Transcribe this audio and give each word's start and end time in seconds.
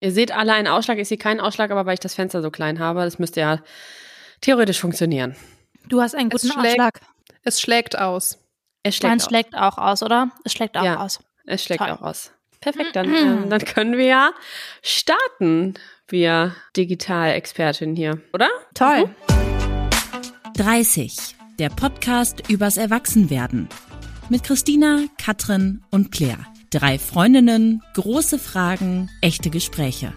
Ihr 0.00 0.12
seht 0.12 0.30
alle 0.32 0.52
einen 0.52 0.68
Ausschlag, 0.68 0.98
ich 0.98 1.08
sehe 1.08 1.18
keinen 1.18 1.40
Ausschlag, 1.40 1.70
aber 1.70 1.84
weil 1.86 1.94
ich 1.94 2.00
das 2.00 2.14
Fenster 2.14 2.40
so 2.40 2.50
klein 2.50 2.78
habe, 2.78 3.00
das 3.00 3.18
müsste 3.18 3.40
ja 3.40 3.58
theoretisch 4.40 4.78
funktionieren. 4.80 5.34
Du 5.88 6.00
hast 6.00 6.14
einen 6.14 6.30
guten 6.30 6.46
Es 6.46 6.52
schlägt- 6.52 6.66
Ausschlag. 6.68 7.00
Es 7.42 7.60
schlägt 7.60 7.98
aus. 7.98 8.38
Es 8.84 8.96
schlägt 8.96 9.22
auch. 9.22 9.28
schlägt 9.28 9.56
auch 9.56 9.78
aus, 9.78 10.02
oder? 10.02 10.30
Es 10.44 10.52
schlägt 10.52 10.76
auch 10.76 10.84
Ja. 10.84 11.00
aus. 11.00 11.18
Es 11.46 11.64
schlägt 11.64 11.80
Toll. 11.82 11.90
auch 11.90 12.02
aus. 12.02 12.30
Perfekt, 12.60 12.94
dann, 12.94 13.12
ähm, 13.14 13.50
dann 13.50 13.64
können 13.64 13.96
wir 13.96 14.04
ja 14.06 14.30
starten, 14.82 15.74
wir 16.06 16.54
Digitalexpertin 16.76 17.96
hier, 17.96 18.20
oder? 18.32 18.48
Toll. 18.74 19.10
30. 20.54 21.16
Der 21.58 21.70
Podcast 21.70 22.48
übers 22.48 22.76
Erwachsenwerden. 22.76 23.68
Mit 24.28 24.44
Christina, 24.44 25.00
Katrin 25.22 25.82
und 25.90 26.12
Claire. 26.12 26.44
Drei 26.70 26.98
Freundinnen, 26.98 27.82
große 27.94 28.38
Fragen, 28.38 29.08
echte 29.22 29.48
Gespräche. 29.48 30.12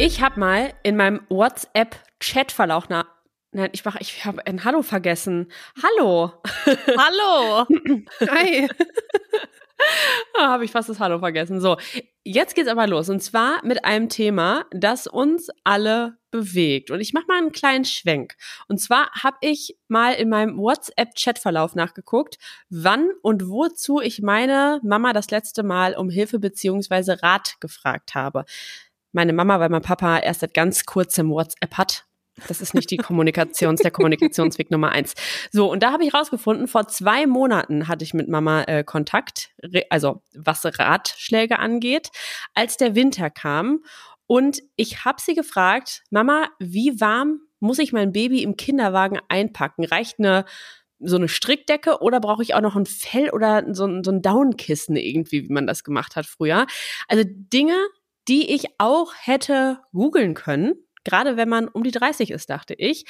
Ich 0.00 0.20
habe 0.20 0.40
mal 0.40 0.74
in 0.82 0.96
meinem 0.96 1.20
WhatsApp-Chatverlauf 1.28 2.88
na 2.88 3.04
Nein, 3.52 3.68
ich 3.72 3.84
mach, 3.84 3.96
ich 4.00 4.24
habe 4.24 4.44
ein 4.46 4.64
Hallo 4.64 4.82
vergessen. 4.82 5.52
Hallo. 5.80 6.32
Hallo. 6.66 7.66
Hi. 8.28 8.66
Ah, 10.38 10.48
habe 10.48 10.64
ich 10.64 10.72
fast 10.72 10.88
das 10.88 10.98
Hallo 10.98 11.18
vergessen. 11.18 11.60
So, 11.60 11.76
jetzt 12.24 12.54
geht's 12.54 12.68
aber 12.68 12.86
los. 12.86 13.10
Und 13.10 13.22
zwar 13.22 13.64
mit 13.64 13.84
einem 13.84 14.08
Thema, 14.08 14.64
das 14.70 15.06
uns 15.06 15.48
alle 15.62 16.16
bewegt. 16.30 16.90
Und 16.90 17.00
ich 17.00 17.12
mache 17.12 17.26
mal 17.28 17.38
einen 17.38 17.52
kleinen 17.52 17.84
Schwenk. 17.84 18.34
Und 18.66 18.78
zwar 18.80 19.10
habe 19.22 19.36
ich 19.42 19.76
mal 19.88 20.14
in 20.14 20.30
meinem 20.30 20.56
WhatsApp-Chatverlauf 20.56 21.74
nachgeguckt, 21.74 22.38
wann 22.70 23.10
und 23.22 23.48
wozu 23.48 24.00
ich 24.00 24.22
meine 24.22 24.80
Mama 24.82 25.12
das 25.12 25.30
letzte 25.30 25.62
Mal 25.62 25.94
um 25.94 26.08
Hilfe 26.08 26.38
beziehungsweise 26.38 27.22
Rat 27.22 27.56
gefragt 27.60 28.14
habe. 28.14 28.44
Meine 29.12 29.34
Mama, 29.34 29.60
weil 29.60 29.68
mein 29.68 29.82
Papa 29.82 30.18
erst 30.18 30.40
seit 30.40 30.54
ganz 30.54 30.86
kurzem 30.86 31.30
WhatsApp 31.30 31.76
hat. 31.76 32.06
Das 32.48 32.60
ist 32.60 32.74
nicht 32.74 32.90
die 32.90 32.96
Kommunikations, 32.96 33.80
der 33.82 33.90
Kommunikationsweg 33.90 34.70
Nummer 34.70 34.90
eins. 34.90 35.14
So, 35.50 35.70
und 35.70 35.82
da 35.82 35.92
habe 35.92 36.04
ich 36.04 36.14
rausgefunden, 36.14 36.66
vor 36.66 36.88
zwei 36.88 37.26
Monaten 37.26 37.88
hatte 37.88 38.04
ich 38.04 38.14
mit 38.14 38.28
Mama 38.28 38.62
äh, 38.64 38.84
Kontakt, 38.84 39.50
also 39.90 40.22
was 40.34 40.64
Ratschläge 40.64 41.58
angeht, 41.58 42.08
als 42.54 42.76
der 42.78 42.94
Winter 42.94 43.28
kam. 43.28 43.80
Und 44.26 44.62
ich 44.76 45.04
habe 45.04 45.20
sie 45.20 45.34
gefragt, 45.34 46.04
Mama, 46.10 46.48
wie 46.58 47.00
warm 47.00 47.40
muss 47.60 47.78
ich 47.78 47.92
mein 47.92 48.12
Baby 48.12 48.42
im 48.42 48.56
Kinderwagen 48.56 49.18
einpacken? 49.28 49.84
Reicht 49.84 50.18
eine 50.18 50.44
so 51.04 51.16
eine 51.16 51.28
Strickdecke 51.28 52.00
oder 52.00 52.20
brauche 52.20 52.42
ich 52.42 52.54
auch 52.54 52.60
noch 52.60 52.76
ein 52.76 52.86
Fell 52.86 53.30
oder 53.30 53.64
so, 53.74 54.02
so 54.02 54.10
ein 54.12 54.22
Downkissen 54.22 54.96
irgendwie, 54.96 55.48
wie 55.48 55.52
man 55.52 55.66
das 55.66 55.84
gemacht 55.84 56.16
hat 56.16 56.26
früher? 56.26 56.66
Also 57.08 57.24
Dinge, 57.26 57.76
die 58.28 58.52
ich 58.52 58.66
auch 58.78 59.12
hätte 59.16 59.80
googeln 59.92 60.34
können, 60.34 60.74
gerade 61.04 61.36
wenn 61.36 61.48
man 61.48 61.68
um 61.68 61.82
die 61.82 61.90
30 61.90 62.30
ist, 62.30 62.50
dachte 62.50 62.74
ich. 62.74 63.04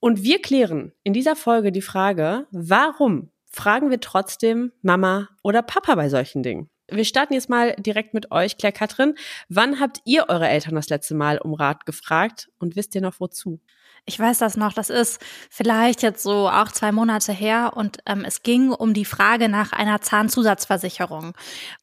Und 0.00 0.22
wir 0.22 0.42
klären 0.42 0.92
in 1.04 1.12
dieser 1.12 1.36
Folge 1.36 1.70
die 1.70 1.82
Frage, 1.82 2.46
warum 2.50 3.30
fragen 3.50 3.90
wir 3.90 4.00
trotzdem 4.00 4.72
Mama 4.82 5.28
oder 5.42 5.62
Papa 5.62 5.94
bei 5.94 6.08
solchen 6.08 6.42
Dingen? 6.42 6.70
Wir 6.90 7.04
starten 7.04 7.34
jetzt 7.34 7.48
mal 7.48 7.74
direkt 7.78 8.12
mit 8.12 8.32
euch, 8.32 8.58
Claire 8.58 8.72
Katrin. 8.72 9.14
Wann 9.48 9.80
habt 9.80 10.00
ihr 10.04 10.28
eure 10.28 10.48
Eltern 10.48 10.74
das 10.74 10.88
letzte 10.88 11.14
Mal 11.14 11.38
um 11.38 11.54
Rat 11.54 11.86
gefragt 11.86 12.50
und 12.58 12.76
wisst 12.76 12.94
ihr 12.94 13.00
noch 13.00 13.20
wozu? 13.20 13.60
Ich 14.04 14.18
weiß 14.18 14.38
das 14.38 14.56
noch. 14.56 14.72
Das 14.72 14.90
ist 14.90 15.20
vielleicht 15.48 16.02
jetzt 16.02 16.24
so 16.24 16.48
auch 16.48 16.72
zwei 16.72 16.90
Monate 16.90 17.32
her 17.32 17.72
und 17.76 17.98
ähm, 18.04 18.24
es 18.26 18.42
ging 18.42 18.72
um 18.72 18.94
die 18.94 19.04
Frage 19.04 19.48
nach 19.48 19.70
einer 19.72 20.00
Zahnzusatzversicherung, 20.00 21.34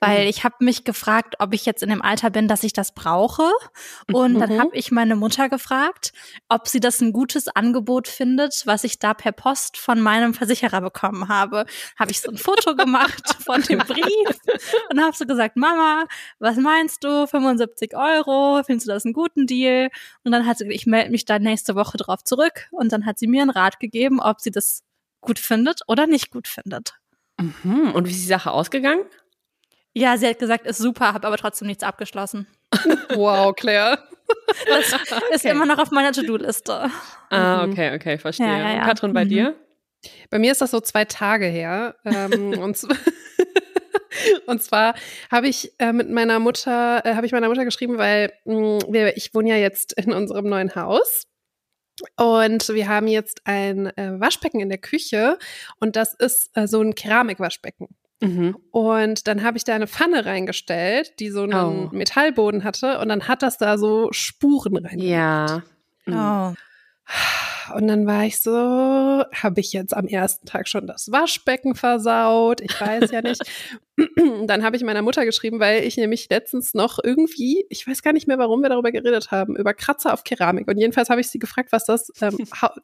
weil 0.02 0.24
Mhm. 0.24 0.30
ich 0.30 0.44
habe 0.44 0.56
mich 0.60 0.84
gefragt, 0.84 1.36
ob 1.40 1.54
ich 1.54 1.66
jetzt 1.66 1.82
in 1.82 1.90
dem 1.90 2.02
Alter 2.02 2.30
bin, 2.30 2.50
dass 2.50 2.64
ich 2.64 2.74
das 2.74 2.94
brauche. 2.94 3.50
Und 4.12 4.38
dann 4.40 4.50
Mhm. 4.54 4.60
habe 4.60 4.76
ich 4.76 4.92
meine 4.92 5.16
Mutter 5.16 5.48
gefragt, 5.48 6.12
ob 6.50 6.68
sie 6.68 6.82
das 6.82 7.00
ein 7.00 7.14
gutes 7.14 7.48
Angebot 7.48 8.10
findet, 8.10 8.64
was 8.66 8.84
ich 8.84 9.00
da 9.00 9.14
per 9.14 9.32
Post 9.32 9.78
von 9.78 10.02
meinem 10.02 10.34
Versicherer 10.34 10.82
bekommen 10.82 11.30
habe. 11.30 11.66
Habe 11.98 12.12
ich 12.12 12.20
so 12.20 12.32
ein 12.32 12.38
Foto 12.38 12.76
gemacht 12.76 13.24
von 13.46 13.62
dem 13.62 13.80
Brief 13.80 14.38
und 14.92 15.02
habe 15.02 15.16
so 15.16 15.26
gesagt, 15.26 15.56
Mama, 15.56 16.04
was 16.40 16.58
meinst 16.58 17.02
du? 17.06 17.28
75 17.28 17.96
Euro, 17.96 18.62
findest 18.66 18.88
du 18.88 18.92
das 18.92 19.06
einen 19.06 19.14
guten 19.14 19.48
Deal? 19.48 19.90
Und 20.26 20.34
dann 20.34 20.46
hat 20.46 20.58
sie 20.58 20.66
gesagt, 20.66 20.82
ich 20.82 20.86
melde 20.86 21.12
mich 21.12 21.24
da 21.24 21.40
nächste 21.40 21.76
Woche 21.76 21.96
drauf 21.98 22.09
zurück. 22.18 22.68
Und 22.72 22.92
dann 22.92 23.06
hat 23.06 23.20
sie 23.20 23.28
mir 23.28 23.42
einen 23.44 23.52
Rat 23.52 23.80
gegeben, 23.80 24.20
ob 24.20 24.42
sie 24.42 24.52
das 24.52 24.84
gut 25.22 25.40
findet 25.40 25.82
oder 25.88 26.08
nicht 26.08 26.32
gut 26.32 26.48
findet. 26.48 26.94
Mhm. 27.40 27.92
Und 27.94 28.08
wie 28.08 28.12
ist 28.12 28.22
die 28.22 28.26
Sache 28.28 28.52
ausgegangen? 28.52 29.04
Ja, 29.94 30.18
sie 30.18 30.28
hat 30.28 30.40
gesagt, 30.40 30.66
ist 30.68 30.78
super, 30.78 31.14
habe 31.14 31.28
aber 31.28 31.38
trotzdem 31.38 31.68
nichts 31.68 31.84
abgeschlossen. 31.84 32.48
Wow, 33.16 33.54
Claire. 33.56 33.98
Das 34.68 34.88
ist 35.32 35.46
Okay. 35.46 35.50
immer 35.52 35.66
noch 35.66 35.80
auf 35.80 35.90
meiner 35.90 36.12
To-Do-Liste. 36.12 36.92
Ah, 37.32 37.66
Mhm. 37.66 37.72
okay, 37.74 37.96
okay, 37.96 38.18
verstehe. 38.20 38.46
Ja, 38.46 38.58
ja, 38.60 38.70
ja. 38.70 38.74
Und 38.82 38.86
Katrin, 38.86 39.14
bei 39.14 39.26
Mhm. 39.26 39.30
dir? 39.30 39.56
Bei 40.30 40.38
mir 40.38 40.52
ist 40.52 40.62
das 40.62 40.70
so 40.72 40.80
zwei 40.80 41.06
Tage 41.06 41.46
her. 41.48 41.96
Ähm, 42.06 42.54
und, 42.62 42.78
und 44.46 44.62
zwar 44.64 44.94
habe 45.32 45.48
ich 45.48 45.74
äh, 45.80 45.94
mit 45.94 46.10
meiner 46.10 46.40
Mutter, 46.40 47.04
äh, 47.06 47.16
habe 47.16 47.26
ich 47.26 47.32
meiner 47.32 47.48
Mutter 47.48 47.66
geschrieben, 47.66 47.98
weil 47.98 48.32
mh, 48.46 48.80
wir, 48.90 49.18
ich 49.18 49.34
wohne 49.34 49.50
ja 49.50 49.56
jetzt 49.56 49.94
in 49.94 50.14
unserem 50.14 50.48
neuen 50.48 50.76
Haus. 50.76 51.26
Und 52.18 52.70
wir 52.70 52.88
haben 52.88 53.08
jetzt 53.08 53.42
ein 53.46 53.88
äh, 53.98 54.20
Waschbecken 54.20 54.60
in 54.60 54.70
der 54.70 54.78
Küche 54.78 55.38
und 55.80 55.96
das 55.96 56.14
ist 56.14 56.52
äh, 56.56 56.68
so 56.68 56.82
ein 56.82 56.96
Keramikwaschbecken. 56.96 57.88
Mhm. 58.22 58.58
Und 58.72 59.28
dann 59.28 59.44
habe 59.44 59.58
ich 59.58 59.64
da 59.64 59.76
eine 59.76 59.88
Pfanne 59.88 60.26
reingestellt, 60.26 61.20
die 61.20 61.30
so 61.30 61.44
einen 61.44 61.90
Oh. 61.90 61.90
Metallboden 61.92 62.64
hatte 62.64 63.00
und 63.00 63.10
dann 63.10 63.28
hat 63.28 63.42
das 63.42 63.58
da 63.58 63.78
so 63.78 64.10
Spuren 64.12 64.78
rein. 64.78 65.00
Ja. 65.00 65.64
Mhm. 66.06 66.14
Oh. 66.16 66.54
Und 67.76 67.88
dann 67.88 68.08
war 68.08 68.26
ich 68.26 68.42
so, 68.42 68.52
habe 68.52 69.60
ich 69.60 69.74
jetzt 69.74 69.96
am 69.96 70.08
ersten 70.08 70.46
Tag 70.46 70.68
schon 70.68 70.88
das 70.88 71.12
Waschbecken 71.12 71.76
versaut? 71.76 72.62
Ich 72.62 72.80
weiß 72.80 73.12
ja 73.12 73.22
nicht. 73.22 73.42
dann 74.46 74.64
habe 74.64 74.76
ich 74.76 74.84
meiner 74.84 75.02
Mutter 75.02 75.26
geschrieben, 75.26 75.60
weil 75.60 75.84
ich 75.84 75.98
nämlich 75.98 76.30
letztens 76.30 76.74
noch 76.74 77.00
irgendwie, 77.04 77.66
ich 77.70 77.86
weiß 77.88 78.02
gar 78.02 78.14
nicht 78.14 78.28
mehr, 78.28 78.38
warum 78.38 78.62
wir 78.62 78.70
darüber 78.70 78.92
geredet 78.92 79.32
haben, 79.32 79.56
über 79.56 79.74
Kratzer 79.74 80.14
auf 80.14 80.24
Keramik. 80.24 80.68
Und 80.68 80.78
jedenfalls 80.78 81.10
habe 81.10 81.22
ich 81.22 81.30
sie 81.30 81.40
gefragt, 81.40 81.72
was 81.72 81.86
das, 81.86 82.12
ähm, 82.22 82.38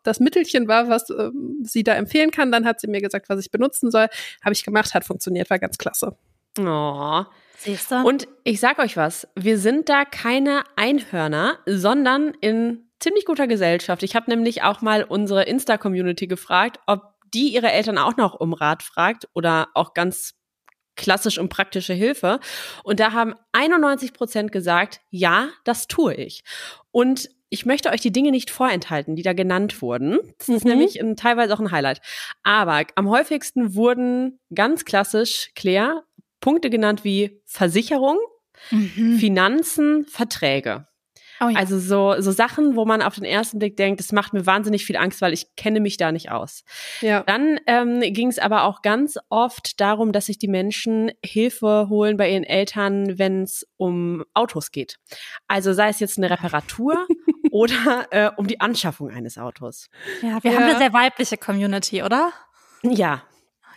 das 0.04 0.20
Mittelchen 0.20 0.68
war, 0.68 0.90
was 0.90 1.10
ähm, 1.10 1.60
sie 1.64 1.84
da 1.84 1.94
empfehlen 1.94 2.32
kann. 2.32 2.52
Dann 2.52 2.66
hat 2.66 2.80
sie 2.80 2.88
mir 2.88 3.02
gesagt, 3.02 3.30
was 3.30 3.40
ich 3.40 3.52
benutzen 3.52 3.92
soll. 3.92 4.08
Habe 4.44 4.54
ich 4.54 4.64
gemacht, 4.64 4.94
hat 4.94 5.06
funktioniert, 5.06 5.50
war 5.50 5.60
ganz 5.60 5.78
klasse. 5.78 6.16
Oh. 6.60 7.24
Siehst 7.58 7.92
du? 7.92 8.04
Und 8.04 8.28
ich 8.44 8.60
sag 8.60 8.80
euch 8.80 8.98
was, 8.98 9.28
wir 9.36 9.58
sind 9.58 9.90
da 9.90 10.06
keine 10.06 10.64
Einhörner, 10.76 11.58
sondern 11.66 12.34
in 12.42 12.85
ziemlich 13.00 13.26
guter 13.26 13.48
Gesellschaft. 13.48 14.04
Ich 14.04 14.16
habe 14.16 14.30
nämlich 14.30 14.64
auch 14.64 14.82
mal 14.82 15.04
unsere 15.04 15.44
Insta-Community 15.44 16.28
gefragt, 16.28 16.80
ob 16.88 17.14
die 17.34 17.54
ihre 17.54 17.72
Eltern 17.72 17.98
auch 17.98 18.18
noch 18.18 18.34
um 18.40 18.54
Rat 18.54 18.84
fragt 18.84 19.28
oder 19.34 19.68
auch 19.74 19.94
ganz 19.94 20.34
klassisch 20.96 21.38
um 21.38 21.50
praktische 21.50 21.94
Hilfe. 21.94 22.40
Und 22.84 23.00
da 23.02 23.12
haben 23.12 23.36
91 23.52 24.14
Prozent 24.14 24.52
gesagt, 24.54 25.02
ja, 25.10 25.50
das 25.66 25.88
tue 25.88 26.14
ich. 26.14 26.44
Und 26.92 27.30
ich 27.50 27.66
möchte 27.66 27.90
euch 27.90 28.02
die 28.02 28.12
Dinge 28.12 28.32
nicht 28.32 28.50
vorenthalten, 28.50 29.16
die 29.16 29.22
da 29.22 29.34
genannt 29.34 29.82
wurden. 29.82 30.20
Das 30.40 30.50
ist 30.50 30.64
Mhm. 30.64 30.72
nämlich 30.72 31.02
ein, 31.02 31.16
teilweise 31.18 31.54
auch 31.54 31.60
ein 31.60 31.72
Highlight. 31.72 32.02
Aber 32.44 32.84
am 32.96 33.10
häufigsten 33.10 33.76
wurden 33.76 34.40
ganz 34.54 34.86
klassisch, 34.86 35.52
Claire, 35.56 36.04
Punkte 36.40 36.70
genannt 36.70 37.04
wie 37.04 37.42
Versicherung, 37.46 38.18
Mhm. 38.72 39.18
Finanzen, 39.20 40.06
Verträge. 40.06 40.88
Oh 41.42 41.50
ja. 41.50 41.58
Also 41.60 41.80
so, 41.80 42.16
so 42.22 42.32
Sachen, 42.32 42.76
wo 42.76 42.86
man 42.86 43.02
auf 43.02 43.16
den 43.16 43.26
ersten 43.26 43.60
Blick 43.60 43.76
denkt, 43.78 44.00
das 44.00 44.12
macht 44.12 44.34
mir 44.34 44.46
wahnsinnig 44.46 44.86
viel 44.86 44.96
Angst, 44.96 45.22
weil 45.22 45.34
ich 45.34 45.56
kenne 45.56 45.80
mich 45.80 45.98
da 45.98 46.12
nicht 46.12 46.32
aus. 46.32 46.64
Ja. 47.02 47.24
Dann 47.24 47.60
ähm, 47.68 48.00
ging 48.02 48.30
es 48.30 48.40
aber 48.40 48.64
auch 48.64 48.82
ganz 48.82 49.18
oft 49.30 49.80
darum, 49.82 50.12
dass 50.12 50.28
sich 50.28 50.38
die 50.38 50.48
Menschen 50.48 51.12
Hilfe 51.24 51.88
holen 51.90 52.18
bei 52.18 52.30
ihren 52.32 52.44
Eltern, 52.44 53.18
wenn 53.20 53.44
es 53.44 53.68
um 53.78 54.24
Autos 54.34 54.72
geht. 54.72 54.98
Also 55.48 55.74
sei 55.74 55.90
es 55.90 56.00
jetzt 56.00 56.18
eine 56.18 56.30
Reparatur 56.30 57.06
oder 57.52 58.08
äh, 58.12 58.32
um 58.38 58.48
die 58.48 58.62
Anschaffung 58.62 59.10
eines 59.10 59.38
Autos. 59.38 59.90
ja, 60.22 60.42
wir 60.44 60.52
Ja. 60.52 60.58
haben 60.58 60.64
eine 60.70 60.78
sehr 60.78 60.94
weibliche 60.94 61.38
Community, 61.38 62.02
oder? 62.04 62.32
Ja. 62.84 63.24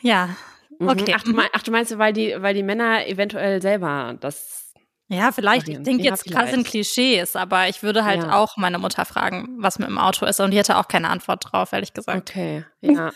Ja. 0.00 0.30
Mhm. 0.78 0.88
Okay. 0.90 1.14
Ach, 1.16 1.22
du 1.24 1.32
mein, 1.32 1.48
ach, 1.52 1.62
du 1.62 1.70
meinst, 1.72 1.96
weil 1.98 2.12
die, 2.12 2.36
weil 2.38 2.54
die 2.54 2.62
Männer 2.62 3.06
eventuell 3.08 3.60
selber 3.60 4.16
das. 4.20 4.67
Ja, 5.08 5.32
vielleicht. 5.32 5.68
Ich 5.68 5.82
denke 5.82 6.04
Ja, 6.04 6.10
jetzt 6.10 6.24
krass 6.26 6.44
in 6.44 6.64
vielleicht. 6.64 6.66
Klischees, 6.70 7.34
aber 7.36 7.68
ich 7.68 7.82
würde 7.82 8.04
halt 8.04 8.22
Ja. 8.24 8.34
auch 8.38 8.56
meine 8.58 8.78
Mutter 8.78 9.04
fragen, 9.06 9.56
was 9.58 9.78
mit 9.78 9.88
dem 9.88 9.98
Auto 9.98 10.26
ist. 10.26 10.38
Und 10.40 10.50
die 10.50 10.58
hätte 10.58 10.76
auch 10.76 10.86
keine 10.88 11.08
Antwort 11.08 11.46
drauf, 11.50 11.72
ehrlich 11.72 11.94
gesagt. 11.94 12.28
Okay, 12.30 12.64
ja. 12.82 13.10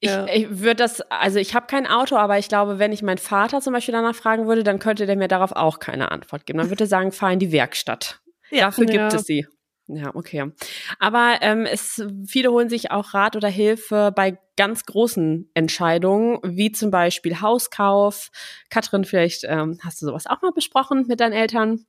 Ich, 0.00 0.10
Ja. 0.10 0.26
ich 0.26 0.48
würde 0.58 0.74
das, 0.76 1.00
also 1.02 1.38
ich 1.38 1.54
habe 1.54 1.66
kein 1.68 1.86
Auto, 1.86 2.16
aber 2.16 2.38
ich 2.38 2.48
glaube, 2.48 2.80
wenn 2.80 2.92
ich 2.92 3.02
meinen 3.02 3.18
Vater 3.18 3.60
zum 3.60 3.72
Beispiel 3.72 3.92
danach 3.92 4.16
fragen 4.16 4.48
würde, 4.48 4.64
dann 4.64 4.80
könnte 4.80 5.06
der 5.06 5.14
mir 5.16 5.28
darauf 5.28 5.52
auch 5.52 5.78
keine 5.78 6.10
Antwort 6.10 6.44
geben. 6.46 6.58
Dann 6.58 6.68
würde 6.70 6.84
er 6.84 6.88
sagen, 6.88 7.12
fahr 7.12 7.30
in 7.32 7.38
die 7.38 7.52
Werkstatt. 7.52 8.18
Ja. 8.50 8.66
Dafür 8.66 8.86
gibt 8.86 8.96
Ja. 9.12 9.18
es 9.18 9.24
sie. 9.24 9.46
Ja, 9.88 10.14
okay. 10.14 10.50
Aber 10.98 11.38
ähm, 11.42 11.64
es, 11.64 12.02
viele 12.26 12.50
holen 12.50 12.68
sich 12.68 12.90
auch 12.90 13.14
Rat 13.14 13.36
oder 13.36 13.48
Hilfe 13.48 14.12
bei 14.14 14.38
ganz 14.56 14.84
großen 14.84 15.48
Entscheidungen, 15.54 16.40
wie 16.42 16.72
zum 16.72 16.90
Beispiel 16.90 17.40
Hauskauf. 17.40 18.30
Katrin, 18.68 19.04
vielleicht 19.04 19.44
ähm, 19.44 19.78
hast 19.82 20.02
du 20.02 20.06
sowas 20.06 20.26
auch 20.26 20.42
mal 20.42 20.52
besprochen 20.52 21.06
mit 21.06 21.20
deinen 21.20 21.34
Eltern? 21.34 21.86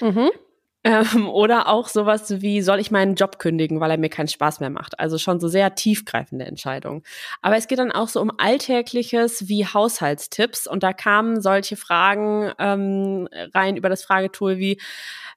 Mhm. 0.00 0.30
Ähm, 0.84 1.28
oder 1.28 1.68
auch 1.68 1.86
sowas 1.86 2.42
wie, 2.42 2.60
soll 2.60 2.80
ich 2.80 2.90
meinen 2.90 3.14
Job 3.14 3.38
kündigen, 3.38 3.78
weil 3.78 3.92
er 3.92 3.98
mir 3.98 4.08
keinen 4.08 4.28
Spaß 4.28 4.58
mehr 4.58 4.70
macht? 4.70 4.98
Also 4.98 5.16
schon 5.16 5.38
so 5.38 5.46
sehr 5.46 5.74
tiefgreifende 5.76 6.44
Entscheidungen. 6.44 7.02
Aber 7.40 7.56
es 7.56 7.68
geht 7.68 7.78
dann 7.78 7.92
auch 7.92 8.08
so 8.08 8.20
um 8.20 8.32
Alltägliches 8.36 9.48
wie 9.48 9.64
Haushaltstipps. 9.64 10.66
Und 10.66 10.82
da 10.82 10.92
kamen 10.92 11.40
solche 11.40 11.76
Fragen 11.76 12.52
ähm, 12.58 13.28
rein 13.54 13.76
über 13.76 13.88
das 13.88 14.02
Fragetool 14.02 14.58
wie, 14.58 14.80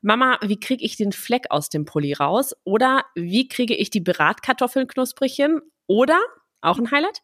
Mama, 0.01 0.39
wie 0.41 0.59
kriege 0.59 0.83
ich 0.83 0.97
den 0.97 1.11
Fleck 1.11 1.45
aus 1.51 1.69
dem 1.69 1.85
Pulli 1.85 2.13
raus? 2.13 2.55
Oder 2.63 3.05
wie 3.13 3.47
kriege 3.47 3.75
ich 3.75 3.91
die 3.91 4.01
Bratkartoffeln 4.01 4.87
knusprig 4.87 5.35
hin? 5.35 5.61
Oder, 5.87 6.19
auch 6.61 6.79
ein 6.79 6.89
Highlight, 6.89 7.21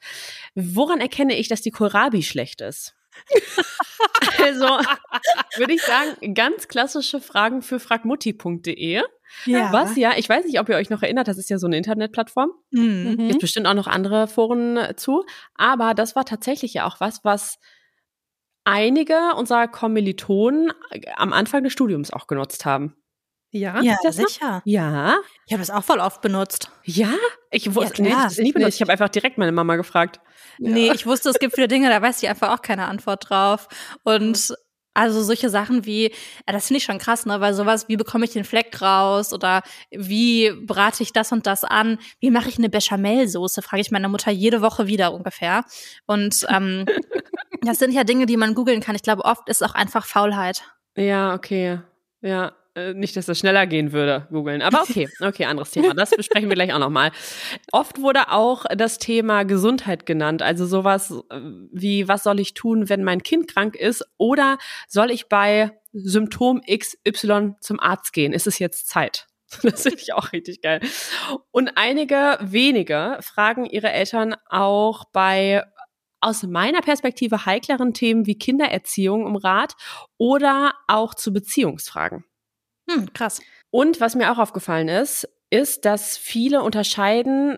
woran 0.54 1.02
erkenne 1.02 1.36
ich, 1.36 1.48
dass 1.48 1.62
die 1.62 1.72
Kohlrabi 1.72 2.22
schlecht 2.22 2.62
ist? 2.62 2.96
Also 4.40 4.66
würde 5.58 5.74
ich 5.74 5.82
sagen, 5.82 6.34
ganz 6.34 6.68
klassische 6.68 7.22
Fragen 7.22 7.62
für 7.62 7.80
fragmutti.de. 7.80 9.02
Ja. 9.46 9.72
Was 9.72 9.96
ja, 9.96 10.14
ich 10.18 10.28
weiß 10.28 10.46
nicht, 10.46 10.60
ob 10.60 10.70
ihr 10.70 10.76
euch 10.76 10.90
noch 10.90 11.02
erinnert, 11.02 11.28
das 11.28 11.38
ist 11.38 11.50
ja 11.50 11.58
so 11.58 11.68
eine 11.68 11.78
Internetplattform. 11.78 12.52
Mhm. 12.72 13.30
Gibt 13.30 13.42
bestimmt 13.42 13.68
auch 13.68 13.74
noch 13.74 13.88
andere 13.88 14.28
Foren 14.28 14.78
äh, 14.78 14.96
zu. 14.96 15.26
Aber 15.56 15.94
das 15.94 16.16
war 16.16 16.26
tatsächlich 16.26 16.74
ja 16.74 16.86
auch 16.86 17.00
was, 17.00 17.24
was 17.24 17.58
einige 18.64 19.36
unserer 19.36 19.68
Kommilitonen 19.68 20.72
äh, 20.92 21.02
am 21.16 21.34
Anfang 21.34 21.64
des 21.64 21.74
Studiums 21.74 22.12
auch 22.12 22.28
genutzt 22.28 22.66
haben. 22.66 22.96
Ja. 23.52 23.82
Ja, 23.82 23.98
das 24.04 24.18
noch? 24.18 24.28
sicher. 24.28 24.62
Ja, 24.66 25.18
Ich 25.46 25.54
habe 25.54 25.62
das 25.62 25.70
auch 25.70 25.84
voll 25.84 26.00
oft 26.00 26.22
benutzt. 26.22 26.72
ja. 26.84 27.10
Ich 27.54 27.76
wusste, 27.76 28.02
Ja, 28.04 28.28
nee, 28.28 28.32
ich, 28.32 28.38
nie 28.40 28.52
benutzt. 28.54 28.76
ich 28.76 28.82
habe 28.82 28.94
einfach 28.94 29.10
direkt 29.10 29.38
meine 29.38 29.52
Mama 29.52 29.76
gefragt. 29.76 30.22
Nee, 30.58 30.90
ich 30.94 31.06
wusste, 31.06 31.30
es 31.30 31.38
gibt 31.40 31.54
viele 31.56 31.68
Dinge, 31.68 31.90
da 31.90 32.02
weiß 32.02 32.24
ich 32.24 32.30
einfach 32.30 32.54
auch 32.58 32.62
keine 32.62 32.86
Antwort 32.88 33.30
drauf. 33.30 33.68
Und 34.04 34.54
also 34.94 35.22
solche 35.22 35.50
Sachen 35.50 35.86
wie, 35.86 36.04
ja, 36.12 36.54
das 36.54 36.68
finde 36.68 36.78
ich 36.80 36.84
schon 36.86 36.98
krass, 36.98 37.26
ne? 37.26 37.40
Weil 37.42 37.54
sowas, 37.54 37.88
wie 37.90 37.96
bekomme 37.98 38.24
ich 38.26 38.32
den 38.32 38.44
Fleck 38.46 38.82
raus 38.82 39.34
oder 39.34 39.64
wie 39.90 40.52
brate 40.66 41.04
ich 41.04 41.12
das 41.14 41.32
und 41.34 41.46
das 41.48 41.64
an? 41.66 41.98
Wie 42.20 42.30
mache 42.32 42.48
ich 42.50 42.58
eine 42.58 42.70
Bechamelsoße? 42.70 43.62
Frage 43.62 43.82
ich 43.82 43.92
meine 43.92 44.08
Mutter 44.10 44.32
jede 44.32 44.62
Woche 44.62 44.88
wieder 44.88 45.14
ungefähr. 45.14 45.64
Und 46.06 46.46
ähm, 46.50 46.86
das 47.62 47.80
sind 47.80 47.92
ja 47.92 48.04
Dinge, 48.06 48.26
die 48.26 48.38
man 48.38 48.54
googeln 48.54 48.80
kann. 48.82 48.96
Ich 48.96 49.04
glaube, 49.04 49.26
oft 49.26 49.48
ist 49.50 49.62
auch 49.64 49.76
einfach 49.76 50.06
Faulheit. 50.06 50.64
Ja, 50.96 51.34
okay. 51.34 51.80
Ja, 52.22 52.52
äh, 52.76 52.94
nicht, 52.94 53.18
dass 53.18 53.26
das 53.26 53.38
schneller 53.38 53.68
gehen 53.68 53.92
würde, 53.92 54.28
googeln. 54.32 54.62
Aber 54.62 54.82
okay, 54.82 55.10
okay, 55.20 55.46
anderes 55.46 55.72
Thema. 55.72 55.94
Das 55.94 56.12
besprechen 56.12 56.50
wir 56.50 56.56
gleich 56.56 56.74
auch 56.74 56.80
nochmal. 56.80 57.12
Oft 57.72 58.02
wurde 58.02 58.32
auch 58.32 58.66
das 58.76 58.98
Thema 58.98 59.44
Gesundheit 59.44 60.06
genannt. 60.06 60.42
Also 60.42 60.66
sowas 60.66 61.12
äh, 61.30 61.40
wie, 61.72 62.08
was 62.08 62.24
soll 62.24 62.40
ich 62.40 62.54
tun, 62.54 62.88
wenn 62.88 63.04
mein 63.04 63.24
Kind 63.24 63.48
krank 63.48 63.76
ist? 63.76 64.06
Oder 64.18 64.58
soll 64.88 65.12
ich 65.12 65.28
bei 65.28 65.72
Symptom 65.92 66.62
XY 66.62 67.56
zum 67.60 67.80
Arzt 67.80 68.14
gehen? 68.14 68.32
Ist 68.32 68.48
es 68.48 68.60
jetzt 68.60 68.88
Zeit? 68.88 69.28
Das 69.64 69.84
finde 69.84 70.00
ich 70.00 70.14
auch 70.14 70.32
richtig 70.32 70.62
geil. 70.62 70.80
Und 71.52 71.72
einige 71.76 72.38
wenige 72.40 73.18
fragen 73.20 73.66
ihre 73.66 73.92
Eltern 73.92 74.36
auch 74.50 75.04
bei 75.12 75.66
aus 76.22 76.44
meiner 76.44 76.82
Perspektive 76.82 77.46
heikleren 77.46 77.94
Themen 77.94 78.26
wie 78.28 78.38
Kindererziehung 78.38 79.26
um 79.26 79.36
Rat 79.36 79.74
oder 80.18 80.74
auch 80.88 81.16
zu 81.16 81.34
Beziehungsfragen. 81.34 82.24
Hm, 82.94 83.14
krass. 83.14 83.42
Und 83.70 84.02
was 84.02 84.16
mir 84.16 84.32
auch 84.32 84.38
aufgefallen 84.38 84.88
ist, 84.88 85.30
ist, 85.50 85.86
dass 85.86 86.18
viele 86.18 86.62
unterscheiden 86.62 87.58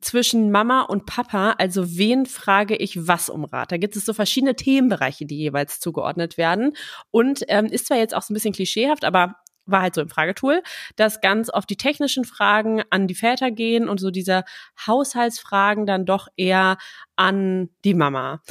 zwischen 0.00 0.50
Mama 0.50 0.82
und 0.82 1.06
Papa, 1.06 1.52
also 1.58 1.96
wen 1.96 2.26
frage 2.26 2.76
ich 2.76 3.08
was 3.08 3.28
um 3.28 3.44
Rat. 3.44 3.72
Da 3.72 3.76
gibt 3.76 3.96
es 3.96 4.04
so 4.04 4.12
verschiedene 4.12 4.54
Themenbereiche, 4.54 5.26
die 5.26 5.38
jeweils 5.38 5.80
zugeordnet 5.80 6.38
werden. 6.38 6.76
Und 7.10 7.44
ähm, 7.48 7.66
ist 7.66 7.86
zwar 7.86 7.96
jetzt 7.96 8.14
auch 8.14 8.22
so 8.22 8.32
ein 8.32 8.34
bisschen 8.34 8.52
klischeehaft, 8.52 9.04
aber 9.04 9.36
war 9.66 9.82
halt 9.82 9.94
so 9.94 10.00
im 10.00 10.08
Fragetool, 10.08 10.62
dass 10.96 11.20
ganz 11.20 11.50
oft 11.52 11.68
die 11.68 11.76
technischen 11.76 12.24
Fragen 12.24 12.82
an 12.90 13.06
die 13.06 13.14
Väter 13.14 13.50
gehen 13.50 13.88
und 13.88 14.00
so 14.00 14.10
diese 14.10 14.44
Haushaltsfragen 14.86 15.84
dann 15.84 16.06
doch 16.06 16.28
eher 16.36 16.78
an 17.16 17.68
die 17.84 17.94
Mama. 17.94 18.42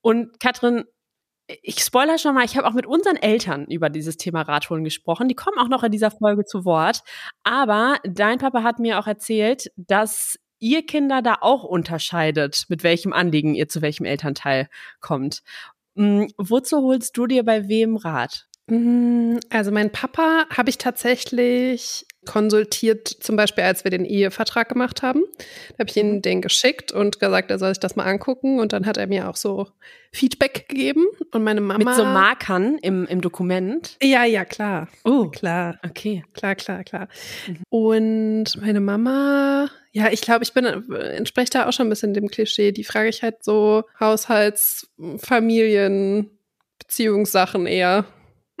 Und 0.00 0.38
Katrin, 0.40 0.84
ich 1.62 1.80
spoiler 1.80 2.18
schon 2.18 2.34
mal, 2.34 2.44
ich 2.44 2.56
habe 2.56 2.66
auch 2.66 2.72
mit 2.72 2.86
unseren 2.86 3.16
Eltern 3.16 3.66
über 3.66 3.90
dieses 3.90 4.16
Thema 4.16 4.42
Ratholen 4.42 4.84
gesprochen. 4.84 5.28
Die 5.28 5.34
kommen 5.34 5.58
auch 5.58 5.68
noch 5.68 5.82
in 5.82 5.92
dieser 5.92 6.10
Folge 6.10 6.44
zu 6.44 6.64
Wort. 6.64 7.02
Aber 7.42 7.96
dein 8.04 8.38
Papa 8.38 8.62
hat 8.62 8.78
mir 8.78 8.98
auch 8.98 9.06
erzählt, 9.06 9.70
dass 9.76 10.38
ihr 10.58 10.86
Kinder 10.86 11.22
da 11.22 11.38
auch 11.40 11.64
unterscheidet, 11.64 12.64
mit 12.68 12.84
welchem 12.84 13.12
Anliegen 13.12 13.54
ihr 13.54 13.68
zu 13.68 13.82
welchem 13.82 14.04
Elternteil 14.04 14.68
kommt. 15.00 15.42
Hm, 15.96 16.28
wozu 16.38 16.82
holst 16.82 17.16
du 17.16 17.26
dir 17.26 17.44
bei 17.44 17.68
wem 17.68 17.96
Rat? 17.96 18.46
Mm, 18.68 19.38
Also 19.50 19.70
mein 19.72 19.90
Papa 19.90 20.46
habe 20.50 20.70
ich 20.70 20.78
tatsächlich 20.78 22.06
konsultiert, 22.24 23.08
zum 23.08 23.34
Beispiel 23.34 23.64
als 23.64 23.82
wir 23.82 23.90
den 23.90 24.04
Ehevertrag 24.04 24.68
gemacht 24.68 25.02
haben. 25.02 25.24
Da 25.70 25.80
habe 25.80 25.90
ich 25.90 25.96
ihm 25.96 26.22
den 26.22 26.40
geschickt 26.40 26.92
und 26.92 27.18
gesagt, 27.18 27.50
er 27.50 27.58
soll 27.58 27.70
sich 27.70 27.80
das 27.80 27.96
mal 27.96 28.04
angucken. 28.04 28.60
Und 28.60 28.72
dann 28.72 28.86
hat 28.86 28.96
er 28.96 29.08
mir 29.08 29.28
auch 29.28 29.34
so 29.34 29.66
Feedback 30.12 30.68
gegeben. 30.68 31.04
Und 31.32 31.42
meine 31.42 31.60
Mama. 31.60 31.82
Mit 31.84 31.94
so 31.96 32.04
Markern 32.04 32.78
im, 32.78 33.06
im 33.06 33.20
Dokument? 33.22 33.96
Ja, 34.00 34.24
ja, 34.24 34.44
klar. 34.44 34.86
Oh, 35.04 35.26
Klar. 35.30 35.80
okay. 35.84 36.22
Klar, 36.32 36.54
klar, 36.54 36.84
klar. 36.84 37.08
Mhm. 37.48 37.56
Und 37.70 38.60
meine 38.60 38.80
Mama, 38.80 39.68
ja, 39.90 40.08
ich 40.12 40.20
glaube, 40.20 40.44
ich 40.44 40.52
bin 40.52 40.64
äh, 40.64 40.80
entspricht 41.16 41.56
da 41.56 41.66
auch 41.66 41.72
schon 41.72 41.88
ein 41.88 41.90
bisschen 41.90 42.14
dem 42.14 42.28
Klischee. 42.28 42.70
Die 42.70 42.84
frage 42.84 43.08
ich 43.08 43.24
halt 43.24 43.42
so 43.42 43.82
Haushalts-, 43.98 44.86
Familien-, 45.16 46.30
Beziehungssachen 46.78 47.66
eher. 47.66 48.04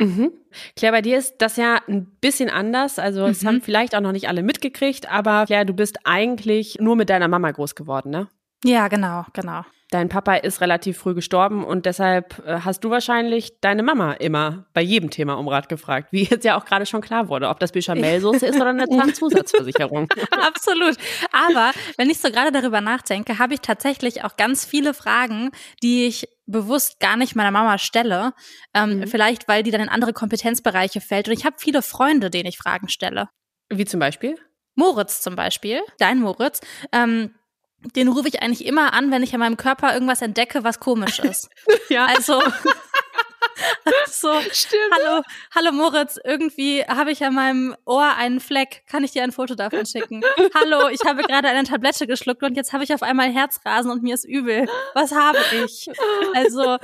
Mhm. 0.02 0.32
Claire, 0.76 0.92
bei 0.92 1.02
dir 1.02 1.18
ist 1.18 1.36
das 1.38 1.56
ja 1.56 1.78
ein 1.88 2.06
bisschen 2.20 2.50
anders. 2.50 2.98
Also, 2.98 3.26
es 3.26 3.42
Mhm. 3.42 3.46
haben 3.48 3.62
vielleicht 3.62 3.94
auch 3.94 4.00
noch 4.00 4.12
nicht 4.12 4.28
alle 4.28 4.42
mitgekriegt, 4.42 5.10
aber 5.10 5.44
Claire, 5.46 5.64
du 5.64 5.74
bist 5.74 5.98
eigentlich 6.04 6.76
nur 6.80 6.96
mit 6.96 7.08
deiner 7.10 7.28
Mama 7.28 7.50
groß 7.50 7.74
geworden, 7.74 8.10
ne? 8.10 8.28
Ja, 8.64 8.88
genau, 8.88 9.24
genau. 9.32 9.62
Dein 9.90 10.08
Papa 10.08 10.36
ist 10.36 10.62
relativ 10.62 10.96
früh 10.96 11.12
gestorben 11.12 11.64
und 11.64 11.84
deshalb 11.84 12.42
äh, 12.46 12.60
hast 12.60 12.82
du 12.82 12.88
wahrscheinlich 12.88 13.60
deine 13.60 13.82
Mama 13.82 14.12
immer 14.14 14.64
bei 14.72 14.80
jedem 14.80 15.10
Thema 15.10 15.34
um 15.34 15.48
Rat 15.48 15.68
gefragt, 15.68 16.08
wie 16.12 16.24
jetzt 16.24 16.46
ja 16.46 16.58
auch 16.58 16.64
gerade 16.64 16.86
schon 16.86 17.02
klar 17.02 17.28
wurde, 17.28 17.50
ob 17.50 17.60
das 17.60 17.72
Bechamelsoße 17.72 18.46
ist 18.46 18.56
oder 18.56 18.70
eine 18.70 18.86
Zahnzusatzversicherung. 18.88 20.08
Absolut. 20.30 20.96
Aber 21.32 21.72
wenn 21.98 22.08
ich 22.08 22.18
so 22.20 22.30
gerade 22.30 22.52
darüber 22.52 22.80
nachdenke, 22.80 23.38
habe 23.38 23.52
ich 23.52 23.60
tatsächlich 23.60 24.24
auch 24.24 24.36
ganz 24.38 24.64
viele 24.64 24.94
Fragen, 24.94 25.50
die 25.82 26.06
ich 26.06 26.26
bewusst 26.46 26.98
gar 26.98 27.18
nicht 27.18 27.36
meiner 27.36 27.50
Mama 27.50 27.76
stelle. 27.76 28.32
Ähm, 28.74 29.00
Mhm. 29.00 29.06
Vielleicht, 29.08 29.46
weil 29.46 29.62
die 29.62 29.70
dann 29.70 29.82
in 29.82 29.88
andere 29.90 30.14
Kompetenzbereiche 30.14 31.02
fällt. 31.02 31.28
Und 31.28 31.34
ich 31.34 31.44
habe 31.44 31.56
viele 31.58 31.82
Freunde, 31.82 32.30
denen 32.30 32.48
ich 32.48 32.56
Fragen 32.56 32.88
stelle. 32.88 33.28
Wie 33.68 33.84
zum 33.84 34.00
Beispiel? 34.00 34.36
Moritz 34.74 35.20
zum 35.20 35.36
Beispiel, 35.36 35.82
dein 35.98 36.18
Moritz, 36.18 36.60
ähm, 36.92 37.34
den 37.96 38.08
rufe 38.08 38.28
ich 38.28 38.42
eigentlich 38.42 38.64
immer 38.66 38.92
an, 38.92 39.10
wenn 39.10 39.22
ich 39.22 39.34
an 39.34 39.40
meinem 39.40 39.56
Körper 39.56 39.92
irgendwas 39.94 40.22
entdecke, 40.22 40.64
was 40.64 40.80
komisch 40.80 41.18
ist. 41.20 41.48
Ja. 41.88 42.06
Also, 42.06 42.40
so, 44.06 44.40
Stimmt. 44.52 44.92
hallo, 44.92 45.22
hallo 45.54 45.72
Moritz, 45.72 46.18
irgendwie 46.24 46.84
habe 46.84 47.10
ich 47.10 47.24
an 47.24 47.34
meinem 47.34 47.76
Ohr 47.84 48.14
einen 48.16 48.40
Fleck. 48.40 48.82
Kann 48.88 49.04
ich 49.04 49.12
dir 49.12 49.22
ein 49.22 49.32
Foto 49.32 49.54
davon 49.54 49.86
schicken? 49.86 50.22
hallo, 50.54 50.88
ich 50.88 51.00
habe 51.06 51.22
gerade 51.22 51.48
eine 51.48 51.64
Tablette 51.64 52.06
geschluckt 52.06 52.42
und 52.42 52.56
jetzt 52.56 52.72
habe 52.72 52.84
ich 52.84 52.94
auf 52.94 53.02
einmal 53.02 53.30
Herzrasen 53.30 53.90
und 53.90 54.02
mir 54.02 54.14
ist 54.14 54.24
übel. 54.24 54.68
Was 54.94 55.12
habe 55.12 55.38
ich? 55.64 55.88
Also, 56.34 56.78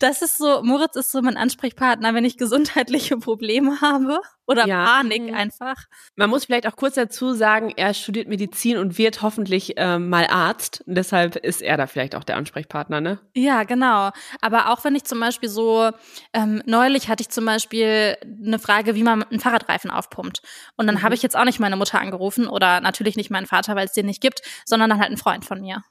das 0.00 0.22
ist 0.22 0.38
so, 0.38 0.62
Moritz 0.62 0.96
ist 0.96 1.12
so 1.12 1.22
mein 1.22 1.36
Ansprechpartner, 1.36 2.14
wenn 2.14 2.24
ich 2.24 2.36
gesundheitliche 2.36 3.16
Probleme 3.18 3.80
habe 3.80 4.20
oder 4.46 4.66
Ja. 4.66 4.84
Panik 4.84 5.22
Mhm. 5.28 5.34
einfach. 5.34 5.76
Man 6.16 6.28
muss 6.30 6.46
vielleicht 6.46 6.66
auch 6.66 6.74
kurz 6.74 6.94
dazu 6.96 7.34
sagen, 7.34 7.72
er 7.76 7.94
studiert 7.94 8.26
Medizin 8.26 8.78
und 8.78 8.98
wird 8.98 9.22
hoffentlich 9.22 9.74
ähm, 9.76 10.08
mal 10.08 10.26
Arzt. 10.26 10.82
Und 10.86 10.96
deshalb 10.96 11.36
ist 11.36 11.62
er 11.62 11.76
da 11.76 11.86
vielleicht 11.86 12.14
auch 12.16 12.24
der 12.24 12.36
Ansprechpartner, 12.36 13.00
ne? 13.00 13.20
Ja, 13.36 13.62
genau. 13.64 14.10
Aber 14.40 14.70
auch 14.70 14.82
wenn 14.84 14.96
ich 14.96 15.04
zum 15.04 15.20
Beispiel 15.20 15.48
so, 15.48 15.90
ähm, 16.32 16.62
neulich 16.66 17.08
hatte 17.08 17.20
ich 17.22 17.28
zum 17.28 17.44
Beispiel 17.44 18.16
eine 18.44 18.58
Frage, 18.58 18.94
wie 18.96 19.04
man 19.04 19.22
einen 19.22 19.38
Fahrradreifen 19.40 19.90
aufpumpt. 19.90 20.42
Und 20.76 20.86
dann 20.88 20.96
Mhm. 20.96 21.02
habe 21.02 21.14
ich 21.14 21.22
jetzt 21.22 21.36
auch 21.36 21.44
nicht 21.44 21.60
meine 21.60 21.76
Mutter 21.76 22.00
angerufen 22.00 22.48
oder 22.48 22.80
natürlich 22.80 23.16
nicht 23.16 23.30
meinen 23.30 23.46
Vater, 23.46 23.76
weil 23.76 23.86
es 23.86 23.92
den 23.92 24.06
nicht 24.06 24.20
gibt, 24.20 24.40
sondern 24.64 24.90
dann 24.90 24.98
halt 24.98 25.08
einen 25.08 25.16
Freund 25.18 25.44
von 25.44 25.60
mir. 25.60 25.82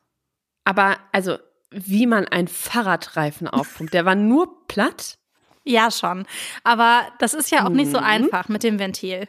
Aber 0.65 0.97
also, 1.11 1.37
wie 1.71 2.05
man 2.07 2.27
einen 2.27 2.47
Fahrradreifen 2.47 3.47
aufpumpt, 3.47 3.93
der 3.93 4.05
war 4.05 4.15
nur 4.15 4.65
platt. 4.67 5.15
Ja, 5.65 5.91
schon. 5.91 6.25
Aber 6.63 7.07
das 7.19 7.33
ist 7.33 7.51
ja 7.51 7.65
auch 7.65 7.69
nicht 7.69 7.91
so 7.91 7.99
Mhm. 7.99 8.03
einfach 8.05 8.49
mit 8.49 8.63
dem 8.63 8.79
Ventil. 8.79 9.27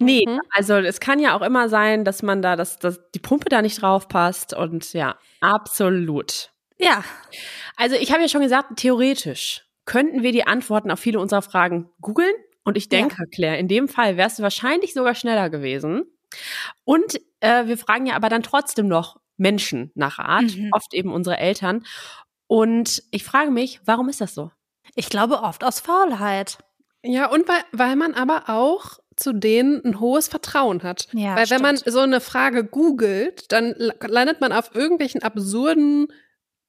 Nee, 0.00 0.24
Mhm. 0.26 0.40
also 0.50 0.74
es 0.74 1.00
kann 1.00 1.18
ja 1.18 1.36
auch 1.36 1.42
immer 1.42 1.68
sein, 1.68 2.04
dass 2.04 2.22
man 2.22 2.40
da, 2.40 2.54
dass, 2.54 2.78
dass 2.78 3.00
die 3.14 3.18
Pumpe 3.18 3.48
da 3.48 3.62
nicht 3.62 3.82
drauf 3.82 4.06
passt 4.06 4.54
und 4.54 4.92
ja, 4.92 5.18
absolut. 5.40 6.50
Ja, 6.78 7.02
Also 7.76 7.96
ich 7.96 8.12
habe 8.12 8.22
ja 8.22 8.28
schon 8.28 8.42
gesagt, 8.42 8.76
theoretisch 8.76 9.64
könnten 9.84 10.22
wir 10.22 10.30
die 10.32 10.46
Antworten 10.46 10.90
auf 10.92 11.00
viele 11.00 11.18
unserer 11.18 11.42
Fragen 11.42 11.90
googeln 12.00 12.32
Und 12.64 12.76
ich 12.76 12.88
denke, 12.88 13.16
ja. 13.18 13.24
Claire, 13.32 13.58
in 13.58 13.66
dem 13.66 13.88
Fall 13.88 14.16
wärst 14.16 14.38
du 14.38 14.42
wahrscheinlich 14.44 14.92
sogar 14.94 15.14
schneller 15.16 15.48
gewesen. 15.50 16.04
Und 16.84 17.18
äh, 17.40 17.66
wir 17.66 17.78
fragen 17.78 18.06
ja 18.06 18.14
aber 18.14 18.28
dann 18.28 18.42
trotzdem 18.42 18.86
noch 18.88 19.16
Menschen 19.38 19.90
nach 19.94 20.18
Rat, 20.18 20.56
mhm. 20.56 20.70
oft 20.72 20.92
eben 20.92 21.12
unsere 21.12 21.38
Eltern. 21.38 21.84
Und 22.46 23.02
ich 23.10 23.24
frage 23.24 23.50
mich, 23.50 23.80
warum 23.84 24.08
ist 24.08 24.20
das 24.20 24.34
so? 24.34 24.50
Ich 24.94 25.08
glaube 25.08 25.42
oft 25.42 25.64
aus 25.64 25.80
Faulheit. 25.80 26.58
Ja, 27.02 27.30
und 27.30 27.48
weil, 27.48 27.62
weil 27.72 27.96
man 27.96 28.14
aber 28.14 28.48
auch 28.48 28.98
zu 29.16 29.32
denen 29.32 29.84
ein 29.84 30.00
hohes 30.00 30.28
Vertrauen 30.28 30.82
hat. 30.82 31.08
Ja, 31.12 31.30
weil 31.30 31.50
wenn 31.50 31.58
stimmt. 31.58 31.62
man 31.62 31.76
so 31.76 32.00
eine 32.00 32.20
Frage 32.20 32.64
googelt, 32.64 33.50
dann 33.52 33.74
landet 34.00 34.40
man 34.40 34.52
auf 34.52 34.74
irgendwelchen 34.74 35.22
absurden 35.22 36.08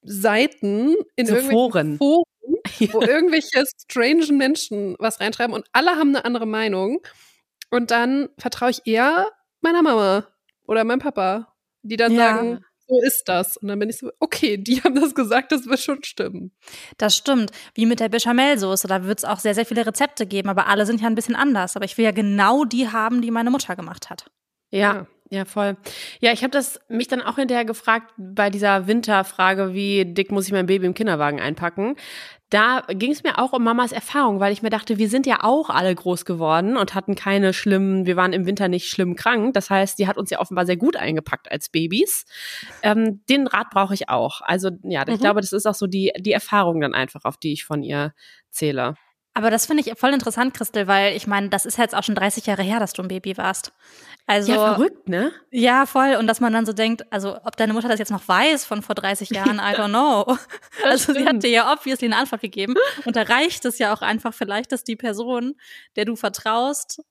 Seiten 0.01 0.95
in 1.15 1.27
so 1.27 1.35
Foren. 1.35 1.97
Foren, 1.97 2.25
wo 2.91 3.01
irgendwelche 3.01 3.63
strange 3.65 4.31
Menschen 4.31 4.95
was 4.99 5.19
reinschreiben 5.19 5.53
und 5.53 5.67
alle 5.73 5.91
haben 5.91 6.09
eine 6.09 6.25
andere 6.25 6.47
Meinung. 6.47 7.01
Und 7.69 7.91
dann 7.91 8.29
vertraue 8.37 8.71
ich 8.71 8.81
eher 8.85 9.27
meiner 9.61 9.83
Mama 9.83 10.25
oder 10.65 10.83
meinem 10.83 10.99
Papa, 10.99 11.48
die 11.81 11.97
dann 11.97 12.13
ja. 12.13 12.35
sagen, 12.35 12.59
so 12.87 13.01
ist 13.01 13.29
das. 13.29 13.57
Und 13.57 13.67
dann 13.67 13.79
bin 13.79 13.89
ich 13.89 13.97
so, 13.97 14.09
okay, 14.19 14.57
die 14.57 14.81
haben 14.83 14.95
das 14.95 15.13
gesagt, 15.13 15.51
das 15.51 15.67
wird 15.67 15.79
schon 15.79 16.03
stimmen. 16.03 16.51
Das 16.97 17.15
stimmt. 17.15 17.51
Wie 17.75 17.85
mit 17.85 17.99
der 17.99 18.09
Bechamelsoße. 18.09 18.87
Da 18.87 19.05
wird 19.05 19.19
es 19.19 19.25
auch 19.25 19.39
sehr, 19.39 19.53
sehr 19.53 19.65
viele 19.65 19.85
Rezepte 19.85 20.25
geben, 20.25 20.49
aber 20.49 20.67
alle 20.67 20.85
sind 20.85 21.01
ja 21.01 21.07
ein 21.07 21.15
bisschen 21.15 21.35
anders. 21.35 21.75
Aber 21.75 21.85
ich 21.85 21.97
will 21.97 22.05
ja 22.05 22.11
genau 22.11 22.65
die 22.65 22.89
haben, 22.89 23.21
die 23.21 23.31
meine 23.31 23.51
Mutter 23.51 23.75
gemacht 23.75 24.09
hat. 24.09 24.25
Ja, 24.71 25.07
ja, 25.31 25.45
voll. 25.45 25.77
Ja, 26.21 26.31
ich 26.31 26.41
habe 26.41 26.51
das 26.51 26.79
mich 26.89 27.07
dann 27.07 27.21
auch 27.21 27.35
hinterher 27.35 27.65
gefragt 27.65 28.11
bei 28.17 28.49
dieser 28.49 28.87
Winterfrage, 28.87 29.73
wie 29.75 30.05
dick 30.05 30.31
muss 30.31 30.47
ich 30.47 30.51
mein 30.51 30.65
Baby 30.65 30.87
im 30.87 30.95
Kinderwagen 30.95 31.39
einpacken 31.39 31.95
da 32.49 32.81
ging 32.87 33.11
es 33.11 33.23
mir 33.23 33.37
auch 33.37 33.53
um 33.53 33.63
Mamas 33.63 33.91
Erfahrung, 33.91 34.39
weil 34.39 34.51
ich 34.51 34.63
mir 34.63 34.71
dachte, 34.71 34.97
wir 34.97 35.07
sind 35.07 35.27
ja 35.27 35.43
auch 35.43 35.69
alle 35.69 35.93
groß 35.93 36.25
geworden 36.25 36.77
und 36.77 36.95
hatten 36.95 37.13
keine 37.13 37.53
schlimmen, 37.53 38.07
wir 38.07 38.15
waren 38.15 38.33
im 38.33 38.47
Winter 38.47 38.67
nicht 38.67 38.89
schlimm 38.89 39.15
krank. 39.15 39.53
Das 39.53 39.69
heißt, 39.69 39.99
die 39.99 40.07
hat 40.07 40.17
uns 40.17 40.31
ja 40.31 40.39
offenbar 40.39 40.65
sehr 40.65 40.77
gut 40.77 40.95
eingepackt 40.95 41.51
als 41.51 41.69
Babys. 41.69 42.25
Ähm, 42.81 43.21
den 43.29 43.45
Rat 43.45 43.69
brauche 43.69 43.93
ich 43.93 44.09
auch. 44.09 44.41
Also 44.41 44.71
ja, 44.83 45.03
ich 45.07 45.15
mhm. 45.15 45.19
glaube, 45.19 45.41
das 45.41 45.53
ist 45.53 45.67
auch 45.67 45.75
so 45.75 45.85
die, 45.85 46.11
die 46.19 46.31
Erfahrung 46.31 46.81
dann 46.81 46.95
einfach, 46.95 47.25
auf 47.25 47.37
die 47.37 47.53
ich 47.53 47.65
von 47.65 47.83
ihr 47.83 48.13
zähle. 48.49 48.95
Aber 49.33 49.51
das 49.51 49.67
finde 49.67 49.83
ich 49.83 49.97
voll 49.97 50.13
interessant, 50.13 50.53
Christel, 50.53 50.87
weil 50.87 51.15
ich 51.15 51.27
meine, 51.27 51.49
das 51.49 51.65
ist 51.65 51.77
jetzt 51.77 51.95
auch 51.95 52.03
schon 52.03 52.15
30 52.15 52.45
Jahre 52.45 52.63
her, 52.63 52.79
dass 52.79 52.93
du 52.93 53.01
ein 53.01 53.07
Baby 53.07 53.37
warst. 53.37 53.71
Also, 54.25 54.51
ja, 54.51 54.75
verrückt, 54.75 55.07
ne? 55.07 55.31
Ja, 55.51 55.85
voll. 55.85 56.15
Und 56.15 56.27
dass 56.27 56.39
man 56.39 56.51
dann 56.51 56.65
so 56.65 56.73
denkt, 56.73 57.11
also 57.11 57.37
ob 57.43 57.55
deine 57.55 57.73
Mutter 57.73 57.87
das 57.87 57.99
jetzt 57.99 58.11
noch 58.11 58.27
weiß 58.27 58.65
von 58.65 58.81
vor 58.81 58.95
30 58.95 59.29
Jahren, 59.29 59.57
I 59.59 59.75
don't 59.75 59.89
know. 59.89 60.37
also 60.83 61.13
sie 61.13 61.25
hat 61.25 61.41
dir 61.43 61.49
ja 61.49 61.71
obviously 61.71 62.07
eine 62.07 62.17
Antwort 62.17 62.41
gegeben. 62.41 62.75
Und 63.05 63.15
da 63.15 63.23
reicht 63.23 63.65
es 63.65 63.79
ja 63.79 63.93
auch 63.93 64.01
einfach 64.01 64.33
vielleicht, 64.33 64.71
dass 64.71 64.83
die 64.83 64.95
Person, 64.95 65.55
der 65.95 66.05
du 66.05 66.15
vertraust, 66.15 67.01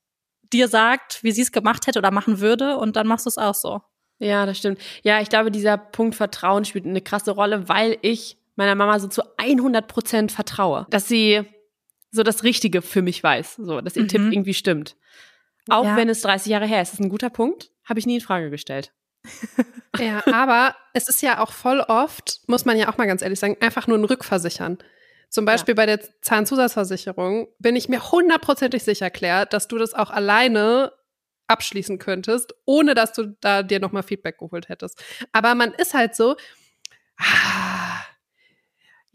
dir 0.53 0.69
sagt, 0.69 1.23
wie 1.23 1.33
sie 1.33 1.43
es 1.43 1.53
gemacht 1.53 1.87
hätte 1.87 1.99
oder 1.99 2.11
machen 2.11 2.41
würde. 2.41 2.77
Und 2.77 2.97
dann 2.97 3.07
machst 3.07 3.27
du 3.27 3.31
es 3.31 3.39
auch 3.39 3.55
so. 3.55 3.81
Ja, 4.19 4.47
das 4.47 4.59
stimmt. 4.59 4.81
Ja, 5.03 5.21
ich 5.21 5.29
glaube, 5.29 5.51
dieser 5.51 5.79
Punkt 5.79 6.15
Vertrauen 6.15 6.65
spielt 6.65 6.85
eine 6.85 7.01
krasse 7.01 7.31
Rolle, 7.31 7.69
weil 7.69 7.99
ich 8.03 8.37
meiner 8.57 8.75
Mama 8.75 8.99
so 8.99 9.07
zu 9.07 9.23
100 9.39 9.87
Prozent 9.87 10.33
vertraue, 10.33 10.87
dass 10.91 11.07
sie 11.07 11.45
so 12.11 12.23
das 12.23 12.43
Richtige 12.43 12.83
für 12.83 13.03
mich 13.03 13.23
weiß, 13.23 13.57
so, 13.57 13.81
dass 13.81 13.97
ihr 13.97 14.05
mhm. 14.05 14.09
Tipp 14.09 14.23
irgendwie 14.31 14.55
stimmt. 14.55 14.97
Auch 15.69 15.85
ja. 15.85 15.97
wenn 15.97 16.09
es 16.09 16.23
30 16.23 16.51
Jahre 16.51 16.67
her 16.67 16.81
ist. 16.81 16.93
Das 16.93 17.01
ist 17.01 17.05
ein 17.05 17.11
guter 17.11 17.31
Punkt. 17.31 17.71
Habe 17.85 17.99
ich 17.99 18.07
nie 18.07 18.17
in 18.17 18.21
Frage 18.21 18.51
gestellt. 18.51 18.93
ja, 19.99 20.23
aber 20.27 20.75
es 20.95 21.09
ist 21.09 21.23
ja 21.23 21.41
auch 21.41 21.53
voll 21.53 21.81
oft, 21.81 22.41
muss 22.47 22.65
man 22.65 22.79
ja 22.79 22.89
auch 22.89 22.97
mal 22.97 23.07
ganz 23.07 23.21
ehrlich 23.21 23.39
sagen, 23.39 23.57
einfach 23.61 23.87
nur 23.87 23.99
ein 23.99 24.05
Rückversichern. 24.05 24.79
Zum 25.29 25.45
Beispiel 25.45 25.73
ja. 25.73 25.77
bei 25.77 25.87
der 25.87 26.01
Zahnzusatzversicherung 26.23 27.49
bin 27.59 27.77
ich 27.77 27.89
mir 27.89 28.11
hundertprozentig 28.11 28.83
sicher, 28.83 29.11
Claire, 29.11 29.45
dass 29.45 29.69
du 29.69 29.77
das 29.77 29.93
auch 29.93 30.11
alleine 30.11 30.93
abschließen 31.49 31.99
könntest, 31.99 32.55
ohne 32.65 32.95
dass 32.95 33.13
du 33.13 33.37
da 33.41 33.63
dir 33.63 33.81
nochmal 33.81 34.03
Feedback 34.03 34.39
geholt 34.39 34.69
hättest. 34.69 35.03
Aber 35.33 35.55
man 35.55 35.73
ist 35.73 35.95
halt 35.95 36.15
so, 36.15 36.37
ah, 37.19 38.01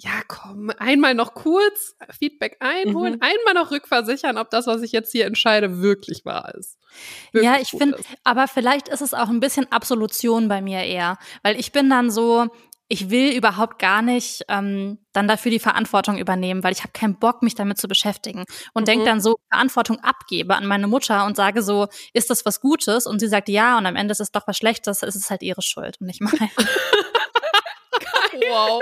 ja, 0.03 0.21
komm, 0.27 0.69
einmal 0.79 1.15
noch 1.15 1.33
kurz 1.33 1.95
Feedback 2.19 2.57
einholen, 2.59 3.13
mhm. 3.13 3.21
einmal 3.21 3.63
noch 3.63 3.71
rückversichern, 3.71 4.37
ob 4.37 4.49
das, 4.49 4.67
was 4.67 4.81
ich 4.81 4.91
jetzt 4.91 5.13
hier 5.13 5.25
entscheide, 5.25 5.81
wirklich 5.81 6.25
wahr 6.25 6.53
ist. 6.55 6.77
Wirklich 7.31 7.49
ja, 7.49 7.61
ich 7.61 7.69
finde, 7.69 7.97
aber 8.25 8.49
vielleicht 8.49 8.89
ist 8.89 9.01
es 9.01 9.13
auch 9.13 9.29
ein 9.29 9.39
bisschen 9.39 9.71
Absolution 9.71 10.49
bei 10.49 10.61
mir 10.61 10.83
eher, 10.83 11.17
weil 11.41 11.57
ich 11.57 11.71
bin 11.71 11.89
dann 11.89 12.11
so, 12.11 12.47
ich 12.89 13.09
will 13.09 13.33
überhaupt 13.33 13.79
gar 13.79 14.01
nicht 14.01 14.43
ähm, 14.49 14.99
dann 15.13 15.29
dafür 15.29 15.51
die 15.51 15.59
Verantwortung 15.59 16.17
übernehmen, 16.17 16.65
weil 16.65 16.73
ich 16.73 16.81
habe 16.81 16.91
keinen 16.91 17.17
Bock, 17.17 17.41
mich 17.41 17.55
damit 17.55 17.77
zu 17.77 17.87
beschäftigen. 17.87 18.43
Und 18.73 18.83
mhm. 18.83 18.85
denke 18.85 19.05
dann 19.05 19.21
so, 19.21 19.37
Verantwortung 19.49 19.99
abgebe 20.01 20.53
an 20.53 20.67
meine 20.67 20.87
Mutter 20.87 21.25
und 21.25 21.37
sage 21.37 21.63
so, 21.63 21.87
ist 22.11 22.29
das 22.29 22.45
was 22.45 22.59
Gutes? 22.59 23.07
Und 23.07 23.19
sie 23.19 23.29
sagt 23.29 23.47
ja 23.47 23.77
und 23.77 23.85
am 23.85 23.95
Ende 23.95 24.11
ist 24.11 24.19
es 24.19 24.31
doch 24.31 24.47
was 24.47 24.57
Schlechtes, 24.57 25.01
ist 25.01 25.15
es 25.15 25.29
halt 25.29 25.43
ihre 25.43 25.61
Schuld 25.61 26.01
und 26.01 26.07
nicht 26.07 26.19
meine. 26.19 26.51
wow. 28.49 28.81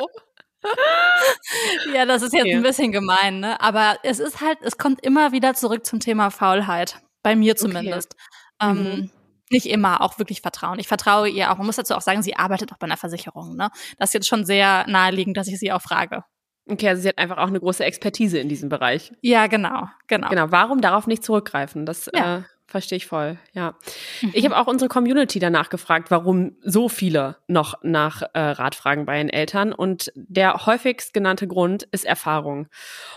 ja, 1.93 2.05
das 2.05 2.21
ist 2.21 2.33
jetzt 2.33 2.43
okay. 2.43 2.55
ein 2.55 2.63
bisschen 2.63 2.91
gemein, 2.91 3.39
ne? 3.39 3.59
Aber 3.61 3.97
es 4.03 4.19
ist 4.19 4.41
halt, 4.41 4.57
es 4.61 4.77
kommt 4.77 5.03
immer 5.03 5.31
wieder 5.31 5.53
zurück 5.53 5.85
zum 5.85 5.99
Thema 5.99 6.29
Faulheit. 6.29 7.01
Bei 7.23 7.35
mir 7.35 7.55
zumindest. 7.55 8.15
Okay. 8.59 8.71
Ähm, 8.71 8.83
mhm. 8.83 9.11
Nicht 9.49 9.65
immer, 9.65 10.01
auch 10.01 10.17
wirklich 10.17 10.41
Vertrauen. 10.41 10.79
Ich 10.79 10.87
vertraue 10.87 11.27
ihr 11.27 11.51
auch. 11.51 11.57
Man 11.57 11.65
muss 11.65 11.75
dazu 11.75 11.93
auch 11.93 12.01
sagen, 12.01 12.23
sie 12.23 12.35
arbeitet 12.35 12.71
auch 12.71 12.77
bei 12.77 12.85
einer 12.85 12.97
Versicherung, 12.97 13.55
ne? 13.55 13.69
Das 13.97 14.09
ist 14.09 14.13
jetzt 14.13 14.27
schon 14.27 14.45
sehr 14.45 14.85
naheliegend, 14.87 15.37
dass 15.37 15.47
ich 15.47 15.59
sie 15.59 15.71
auch 15.71 15.81
frage. 15.81 16.23
Okay, 16.69 16.87
also 16.87 17.01
sie 17.01 17.09
hat 17.09 17.17
einfach 17.17 17.37
auch 17.37 17.47
eine 17.47 17.59
große 17.59 17.83
Expertise 17.83 18.37
in 18.37 18.47
diesem 18.47 18.69
Bereich. 18.69 19.11
Ja, 19.21 19.47
genau, 19.47 19.87
genau. 20.07 20.29
Genau, 20.29 20.51
warum 20.51 20.79
darauf 20.79 21.07
nicht 21.07 21.23
zurückgreifen? 21.23 21.85
Das 21.85 22.09
ja. 22.13 22.37
äh, 22.37 22.41
Verstehe 22.71 22.95
ich 22.95 23.05
voll, 23.05 23.37
ja. 23.51 23.75
Mhm. 24.21 24.31
Ich 24.33 24.45
habe 24.45 24.57
auch 24.57 24.67
unsere 24.67 24.87
Community 24.87 25.39
danach 25.39 25.69
gefragt, 25.69 26.09
warum 26.09 26.55
so 26.61 26.87
viele 26.87 27.35
noch 27.47 27.73
nach 27.83 28.21
äh, 28.33 28.39
Rat 28.39 28.75
fragen 28.75 29.05
bei 29.05 29.17
den 29.17 29.27
Eltern. 29.27 29.73
Und 29.73 30.09
der 30.15 30.65
häufigst 30.65 31.13
genannte 31.13 31.49
Grund 31.49 31.83
ist 31.91 32.05
Erfahrung. 32.05 32.69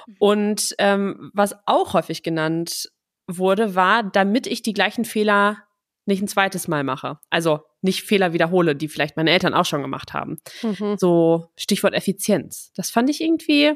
Mhm. 0.09 0.17
Und 0.19 0.75
ähm, 0.79 1.31
was 1.35 1.55
auch 1.67 1.95
häufig 1.95 2.25
genannt 2.25 2.91
wurde, 3.29 3.77
war, 3.77 4.03
damit 4.03 4.49
ich 4.49 4.63
die 4.63 4.73
gleichen 4.73 5.05
Fehler 5.05 5.59
nicht 6.05 6.21
ein 6.21 6.27
zweites 6.27 6.67
Mal 6.67 6.83
mache. 6.83 7.21
Also 7.31 7.61
nicht 7.81 8.03
Fehler 8.03 8.33
wiederhole, 8.33 8.75
die 8.75 8.89
vielleicht 8.89 9.17
meine 9.17 9.31
Eltern 9.31 9.55
auch 9.55 9.67
schon 9.67 9.83
gemacht 9.83 10.15
haben. 10.15 10.39
Mhm. 10.63 10.97
So 10.99 11.47
Stichwort 11.57 11.95
Effizienz. 11.95 12.73
Das 12.75 12.91
fand 12.91 13.09
ich 13.09 13.21
irgendwie. 13.21 13.75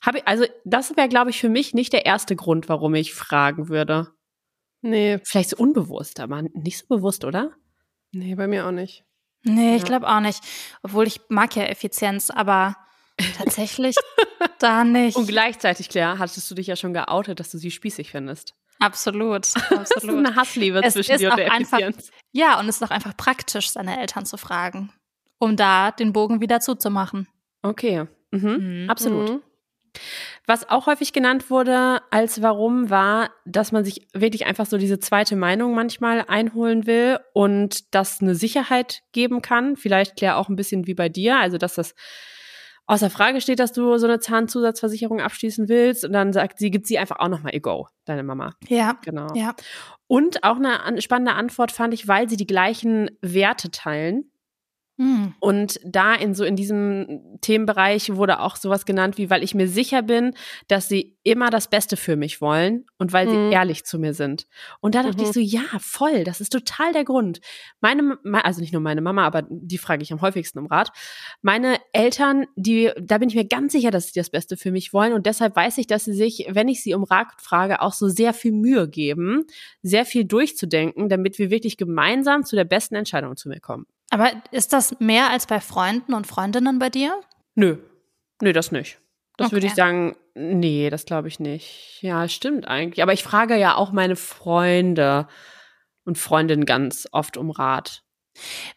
Hab 0.00 0.14
ich, 0.14 0.26
also 0.26 0.46
das 0.64 0.96
wäre, 0.96 1.10
glaube 1.10 1.28
ich, 1.28 1.40
für 1.40 1.50
mich 1.50 1.74
nicht 1.74 1.92
der 1.92 2.06
erste 2.06 2.36
Grund, 2.36 2.70
warum 2.70 2.94
ich 2.94 3.12
fragen 3.12 3.68
würde. 3.68 4.14
Nee. 4.84 5.18
Vielleicht 5.24 5.50
so 5.50 5.56
unbewusst, 5.56 6.20
aber 6.20 6.42
nicht 6.42 6.78
so 6.78 6.86
bewusst, 6.88 7.24
oder? 7.24 7.52
Nee, 8.12 8.34
bei 8.34 8.46
mir 8.46 8.66
auch 8.66 8.70
nicht. 8.70 9.04
Nee, 9.42 9.70
ja. 9.70 9.76
ich 9.76 9.84
glaube 9.84 10.06
auch 10.06 10.20
nicht. 10.20 10.40
Obwohl 10.82 11.06
ich 11.06 11.22
mag 11.30 11.56
ja 11.56 11.64
Effizienz, 11.64 12.28
aber 12.28 12.76
tatsächlich 13.38 13.96
da 14.58 14.84
nicht. 14.84 15.16
Und 15.16 15.26
gleichzeitig, 15.26 15.88
Claire, 15.88 16.18
hattest 16.18 16.50
du 16.50 16.54
dich 16.54 16.66
ja 16.66 16.76
schon 16.76 16.92
geoutet, 16.92 17.40
dass 17.40 17.50
du 17.50 17.56
sie 17.56 17.70
spießig 17.70 18.10
findest. 18.10 18.54
Absolut, 18.78 19.46
absolut. 19.56 19.70
Das 19.70 19.90
ist 20.02 20.08
eine 20.08 20.36
Hassliebe 20.36 20.82
es 20.82 20.92
zwischen 20.92 21.16
dir 21.16 21.30
und 21.30 21.38
der 21.38 21.46
Effizienz. 21.46 21.72
Einfach, 21.72 22.18
ja, 22.32 22.60
und 22.60 22.68
es 22.68 22.76
ist 22.76 22.82
auch 22.82 22.90
einfach 22.90 23.16
praktisch, 23.16 23.70
seine 23.70 23.98
Eltern 23.98 24.26
zu 24.26 24.36
fragen, 24.36 24.92
um 25.38 25.56
da 25.56 25.92
den 25.92 26.12
Bogen 26.12 26.42
wieder 26.42 26.60
zuzumachen. 26.60 27.26
Okay, 27.62 28.06
mhm. 28.32 28.82
Mhm. 28.82 28.90
absolut. 28.90 29.30
Mhm. 29.30 29.42
Was 30.46 30.68
auch 30.68 30.86
häufig 30.86 31.12
genannt 31.12 31.48
wurde 31.48 32.00
als 32.10 32.42
Warum 32.42 32.90
war, 32.90 33.30
dass 33.46 33.72
man 33.72 33.84
sich 33.84 34.06
wirklich 34.12 34.44
einfach 34.44 34.66
so 34.66 34.76
diese 34.76 34.98
zweite 34.98 35.36
Meinung 35.36 35.74
manchmal 35.74 36.24
einholen 36.28 36.86
will 36.86 37.18
und 37.32 37.94
das 37.94 38.20
eine 38.20 38.34
Sicherheit 38.34 39.00
geben 39.12 39.40
kann. 39.40 39.76
Vielleicht 39.76 40.16
Claire 40.16 40.36
auch 40.36 40.50
ein 40.50 40.56
bisschen 40.56 40.86
wie 40.86 40.94
bei 40.94 41.08
dir, 41.08 41.38
also 41.38 41.56
dass 41.56 41.74
das 41.74 41.94
außer 42.86 43.08
Frage 43.08 43.40
steht, 43.40 43.58
dass 43.58 43.72
du 43.72 43.96
so 43.96 44.06
eine 44.06 44.20
Zahnzusatzversicherung 44.20 45.22
abschließen 45.22 45.70
willst 45.70 46.04
und 46.04 46.12
dann 46.12 46.34
sagt 46.34 46.58
sie, 46.58 46.70
gibt 46.70 46.86
sie 46.86 46.98
einfach 46.98 47.20
auch 47.20 47.28
nochmal 47.28 47.54
ihr 47.54 47.62
Go, 47.62 47.88
deine 48.04 48.22
Mama. 48.22 48.52
Ja. 48.68 48.98
Genau. 49.02 49.28
Ja. 49.34 49.54
Und 50.06 50.44
auch 50.44 50.56
eine 50.56 51.00
spannende 51.00 51.32
Antwort 51.32 51.72
fand 51.72 51.94
ich, 51.94 52.06
weil 52.06 52.28
sie 52.28 52.36
die 52.36 52.46
gleichen 52.46 53.10
Werte 53.22 53.70
teilen. 53.70 54.30
Mhm. 54.96 55.34
Und 55.40 55.80
da 55.84 56.14
in 56.14 56.34
so 56.34 56.44
in 56.44 56.54
diesem 56.54 57.38
Themenbereich 57.40 58.14
wurde 58.14 58.38
auch 58.40 58.54
sowas 58.54 58.86
genannt 58.86 59.18
wie, 59.18 59.28
weil 59.28 59.42
ich 59.42 59.54
mir 59.54 59.66
sicher 59.66 60.02
bin, 60.02 60.34
dass 60.68 60.88
sie 60.88 61.16
immer 61.24 61.50
das 61.50 61.68
Beste 61.68 61.96
für 61.96 62.14
mich 62.14 62.40
wollen 62.40 62.86
und 62.98 63.12
weil 63.12 63.26
mhm. 63.26 63.30
sie 63.30 63.54
ehrlich 63.54 63.84
zu 63.84 63.98
mir 63.98 64.14
sind. 64.14 64.46
Und 64.80 64.94
da 64.94 65.02
dachte 65.02 65.18
mhm. 65.18 65.24
ich 65.24 65.32
so, 65.32 65.40
ja, 65.40 65.64
voll, 65.80 66.22
das 66.22 66.40
ist 66.40 66.52
total 66.52 66.92
der 66.92 67.04
Grund. 67.04 67.40
Meine, 67.80 68.18
also 68.44 68.60
nicht 68.60 68.72
nur 68.72 68.82
meine 68.82 69.00
Mama, 69.00 69.26
aber 69.26 69.42
die 69.48 69.78
frage 69.78 70.02
ich 70.02 70.12
am 70.12 70.20
häufigsten 70.20 70.60
um 70.60 70.66
Rat. 70.66 70.90
Meine 71.42 71.78
Eltern, 71.92 72.46
die, 72.54 72.92
da 73.00 73.18
bin 73.18 73.28
ich 73.28 73.34
mir 73.34 73.46
ganz 73.46 73.72
sicher, 73.72 73.90
dass 73.90 74.12
sie 74.12 74.20
das 74.20 74.30
Beste 74.30 74.56
für 74.56 74.70
mich 74.70 74.92
wollen 74.92 75.12
und 75.12 75.26
deshalb 75.26 75.56
weiß 75.56 75.78
ich, 75.78 75.88
dass 75.88 76.04
sie 76.04 76.14
sich, 76.14 76.46
wenn 76.50 76.68
ich 76.68 76.82
sie 76.82 76.94
um 76.94 77.02
Rat 77.02 77.28
frage, 77.38 77.82
auch 77.82 77.92
so 77.92 78.08
sehr 78.08 78.32
viel 78.32 78.52
Mühe 78.52 78.88
geben, 78.88 79.44
sehr 79.82 80.04
viel 80.04 80.24
durchzudenken, 80.24 81.08
damit 81.08 81.38
wir 81.38 81.50
wirklich 81.50 81.76
gemeinsam 81.76 82.44
zu 82.44 82.54
der 82.54 82.64
besten 82.64 82.94
Entscheidung 82.94 83.36
zu 83.36 83.48
mir 83.48 83.58
kommen. 83.58 83.86
Aber 84.14 84.30
ist 84.52 84.72
das 84.72 85.00
mehr 85.00 85.30
als 85.30 85.44
bei 85.46 85.58
Freunden 85.58 86.14
und 86.14 86.28
Freundinnen 86.28 86.78
bei 86.78 86.88
dir? 86.88 87.20
Nö. 87.56 87.78
Nö, 88.40 88.52
das 88.52 88.70
nicht. 88.70 89.00
Das 89.36 89.46
okay. 89.46 89.56
würde 89.56 89.66
ich 89.66 89.74
sagen, 89.74 90.14
nee, 90.36 90.88
das 90.88 91.04
glaube 91.04 91.26
ich 91.26 91.40
nicht. 91.40 91.98
Ja, 92.00 92.28
stimmt 92.28 92.68
eigentlich. 92.68 93.02
Aber 93.02 93.12
ich 93.12 93.24
frage 93.24 93.56
ja 93.56 93.74
auch 93.74 93.90
meine 93.90 94.14
Freunde 94.14 95.26
und 96.04 96.16
Freundinnen 96.16 96.64
ganz 96.64 97.08
oft 97.10 97.36
um 97.36 97.50
Rat. 97.50 98.03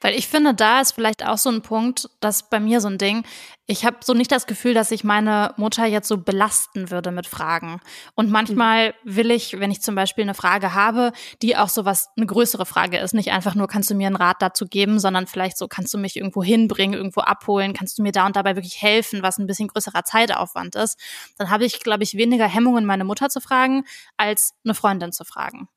Weil 0.01 0.15
ich 0.15 0.27
finde, 0.27 0.53
da 0.53 0.81
ist 0.81 0.93
vielleicht 0.93 1.25
auch 1.25 1.37
so 1.37 1.49
ein 1.49 1.61
Punkt, 1.61 2.09
das 2.19 2.49
bei 2.49 2.59
mir 2.59 2.81
so 2.81 2.87
ein 2.87 2.97
Ding. 2.97 3.23
Ich 3.65 3.85
habe 3.85 3.97
so 4.01 4.13
nicht 4.13 4.31
das 4.31 4.47
Gefühl, 4.47 4.73
dass 4.73 4.91
ich 4.91 5.03
meine 5.03 5.53
Mutter 5.57 5.85
jetzt 5.85 6.07
so 6.07 6.17
belasten 6.17 6.89
würde 6.89 7.11
mit 7.11 7.27
Fragen. 7.27 7.81
Und 8.15 8.31
manchmal 8.31 8.93
will 9.03 9.29
ich, 9.29 9.59
wenn 9.59 9.71
ich 9.71 9.81
zum 9.81 9.93
Beispiel 9.93 10.23
eine 10.23 10.35
Frage 10.35 10.73
habe, 10.73 11.11
die 11.41 11.57
auch 11.57 11.67
so 11.67 11.83
was 11.83 12.09
eine 12.15 12.25
größere 12.25 12.65
Frage 12.65 12.97
ist, 12.99 13.13
nicht 13.13 13.31
einfach 13.31 13.55
nur 13.55 13.67
kannst 13.67 13.89
du 13.89 13.95
mir 13.95 14.07
einen 14.07 14.15
Rat 14.15 14.37
dazu 14.39 14.67
geben, 14.67 14.99
sondern 14.99 15.27
vielleicht 15.27 15.57
so 15.57 15.67
kannst 15.67 15.93
du 15.93 15.97
mich 15.97 16.15
irgendwo 16.15 16.43
hinbringen, 16.43 16.95
irgendwo 16.95 17.21
abholen, 17.21 17.73
kannst 17.73 17.97
du 17.97 18.03
mir 18.03 18.13
da 18.13 18.25
und 18.25 18.37
dabei 18.37 18.55
wirklich 18.55 18.81
helfen, 18.81 19.21
was 19.21 19.37
ein 19.37 19.47
bisschen 19.47 19.67
größerer 19.67 20.03
Zeitaufwand 20.05 20.75
ist. 20.75 20.97
Dann 21.37 21.49
habe 21.49 21.65
ich, 21.65 21.81
glaube 21.81 22.03
ich, 22.03 22.15
weniger 22.15 22.47
Hemmungen, 22.47 22.85
meine 22.85 23.03
Mutter 23.03 23.27
zu 23.29 23.41
fragen, 23.41 23.83
als 24.15 24.53
eine 24.63 24.75
Freundin 24.75 25.11
zu 25.11 25.25
fragen 25.25 25.67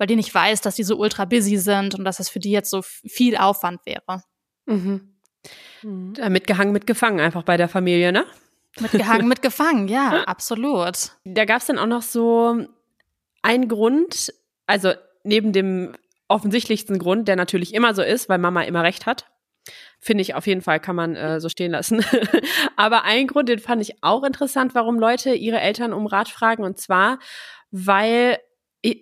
weil 0.00 0.06
die 0.06 0.16
nicht 0.16 0.34
weiß, 0.34 0.62
dass 0.62 0.76
die 0.76 0.82
so 0.82 0.96
ultra 0.96 1.26
busy 1.26 1.58
sind 1.58 1.94
und 1.94 2.04
dass 2.04 2.16
das 2.16 2.30
für 2.30 2.40
die 2.40 2.50
jetzt 2.50 2.70
so 2.70 2.80
viel 2.80 3.36
Aufwand 3.36 3.84
wäre. 3.84 4.22
Mhm. 4.64 5.12
Mhm. 5.82 6.14
Mitgehangen, 6.30 6.72
mitgefangen 6.72 7.20
einfach 7.20 7.42
bei 7.42 7.58
der 7.58 7.68
Familie, 7.68 8.10
ne? 8.10 8.24
Mitgehangen, 8.80 9.28
mitgefangen, 9.28 9.88
ja, 9.88 10.22
absolut. 10.26 11.10
Da 11.24 11.44
gab 11.44 11.60
es 11.60 11.66
dann 11.66 11.78
auch 11.78 11.86
noch 11.86 12.00
so 12.00 12.64
einen 13.42 13.68
Grund, 13.68 14.32
also 14.66 14.94
neben 15.22 15.52
dem 15.52 15.92
offensichtlichsten 16.28 16.98
Grund, 16.98 17.28
der 17.28 17.36
natürlich 17.36 17.74
immer 17.74 17.94
so 17.94 18.00
ist, 18.00 18.30
weil 18.30 18.38
Mama 18.38 18.62
immer 18.62 18.82
recht 18.82 19.04
hat. 19.04 19.26
Finde 19.98 20.22
ich 20.22 20.34
auf 20.34 20.46
jeden 20.46 20.62
Fall, 20.62 20.80
kann 20.80 20.96
man 20.96 21.14
äh, 21.14 21.40
so 21.40 21.50
stehen 21.50 21.72
lassen. 21.72 22.02
Aber 22.76 23.04
ein 23.04 23.26
Grund, 23.26 23.50
den 23.50 23.58
fand 23.58 23.82
ich 23.82 24.02
auch 24.02 24.24
interessant, 24.24 24.74
warum 24.74 24.98
Leute 24.98 25.34
ihre 25.34 25.60
Eltern 25.60 25.92
um 25.92 26.06
Rat 26.06 26.30
fragen. 26.30 26.64
Und 26.64 26.78
zwar, 26.78 27.18
weil 27.70 28.38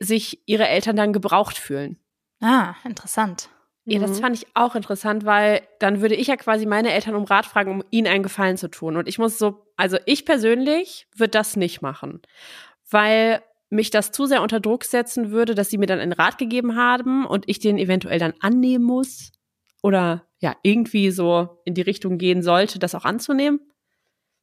sich 0.01 0.43
ihre 0.47 0.69
Eltern 0.69 0.97
dann 0.97 1.13
gebraucht 1.13 1.57
fühlen. 1.57 1.99
Ah, 2.41 2.75
interessant. 2.85 3.49
Ja, 3.91 3.99
das 3.99 4.19
mhm. 4.19 4.23
fand 4.23 4.37
ich 4.37 4.47
auch 4.55 4.75
interessant, 4.75 5.25
weil 5.25 5.63
dann 5.79 6.03
würde 6.03 6.15
ich 6.15 6.27
ja 6.27 6.37
quasi 6.37 6.67
meine 6.67 6.93
Eltern 6.93 7.15
um 7.15 7.25
Rat 7.25 7.47
fragen, 7.47 7.71
um 7.71 7.83
ihnen 7.91 8.07
einen 8.07 8.23
Gefallen 8.23 8.59
zu 8.59 8.69
tun. 8.69 8.97
Und 8.97 9.09
ich 9.09 9.19
muss 9.19 9.39
so, 9.39 9.65
also 9.77 9.97
ich 10.05 10.27
persönlich 10.27 11.07
würde 11.17 11.31
das 11.31 11.57
nicht 11.57 11.81
machen, 11.81 12.21
weil 12.91 13.43
mich 13.71 13.91
das 13.91 14.13
zu 14.13 14.27
sehr 14.27 14.43
unter 14.43 14.61
Druck 14.61 14.85
setzen 14.85 15.31
würde, 15.31 15.55
dass 15.55 15.71
sie 15.71 15.79
mir 15.79 15.87
dann 15.87 16.01
einen 16.01 16.13
Rat 16.13 16.37
gegeben 16.37 16.77
haben 16.77 17.25
und 17.25 17.49
ich 17.49 17.61
den 17.61 17.79
eventuell 17.79 18.19
dann 18.19 18.35
annehmen 18.41 18.85
muss 18.85 19.33
oder 19.83 20.27
ja, 20.41 20.55
irgendwie 20.63 21.11
so 21.11 21.61
in 21.65 21.75
die 21.75 21.83
Richtung 21.83 22.19
gehen 22.19 22.43
sollte, 22.43 22.79
das 22.79 22.95
auch 22.95 23.05
anzunehmen. 23.05 23.61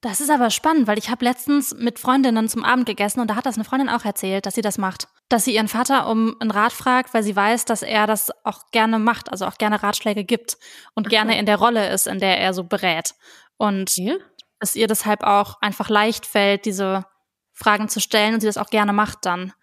Das 0.01 0.21
ist 0.21 0.29
aber 0.29 0.51
spannend, 0.51 0.87
weil 0.87 0.99
ich 0.99 1.09
habe 1.09 1.25
letztens 1.25 1.73
mit 1.73 1.97
Freundinnen 1.97 2.47
zum 2.47 2.63
Abend 2.63 2.85
gegessen 2.85 3.21
und 3.21 3.29
da 3.29 3.35
hat 3.35 3.45
das 3.45 3.55
eine 3.55 3.63
Freundin 3.63 3.89
auch 3.89 4.05
erzählt, 4.05 4.45
dass 4.45 4.53
sie 4.53 4.61
das 4.61 4.77
macht. 4.77 5.07
Dass 5.29 5.45
sie 5.45 5.55
ihren 5.55 5.67
Vater 5.67 6.07
um 6.07 6.35
einen 6.39 6.51
Rat 6.51 6.73
fragt, 6.73 7.13
weil 7.13 7.23
sie 7.23 7.35
weiß, 7.35 7.65
dass 7.65 7.81
er 7.81 8.05
das 8.05 8.31
auch 8.45 8.69
gerne 8.71 8.99
macht, 8.99 9.31
also 9.31 9.45
auch 9.45 9.57
gerne 9.57 9.81
Ratschläge 9.81 10.23
gibt 10.23 10.57
und 10.93 11.09
gerne 11.09 11.39
in 11.39 11.47
der 11.47 11.57
Rolle 11.57 11.89
ist, 11.91 12.05
in 12.05 12.19
der 12.19 12.39
er 12.39 12.53
so 12.53 12.63
berät. 12.63 13.15
Und 13.57 13.97
ja. 13.97 14.15
es 14.59 14.75
ihr 14.75 14.87
deshalb 14.87 15.23
auch 15.23 15.59
einfach 15.61 15.89
leicht 15.89 16.27
fällt, 16.27 16.65
diese 16.65 17.05
Fragen 17.53 17.89
zu 17.89 17.99
stellen 17.99 18.35
und 18.35 18.41
sie 18.41 18.47
das 18.47 18.57
auch 18.57 18.69
gerne 18.69 18.93
macht 18.93 19.25
dann, 19.25 19.53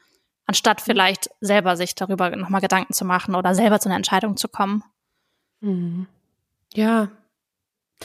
anstatt 0.46 0.80
mhm. 0.80 0.84
vielleicht 0.86 1.30
selber 1.40 1.76
sich 1.76 1.94
darüber 1.94 2.34
nochmal 2.34 2.62
Gedanken 2.62 2.94
zu 2.94 3.04
machen 3.04 3.34
oder 3.34 3.54
selber 3.54 3.78
zu 3.78 3.88
einer 3.88 3.96
Entscheidung 3.96 4.36
zu 4.36 4.48
kommen. 4.48 4.82
Mhm. 5.60 6.08
Ja. 6.74 7.08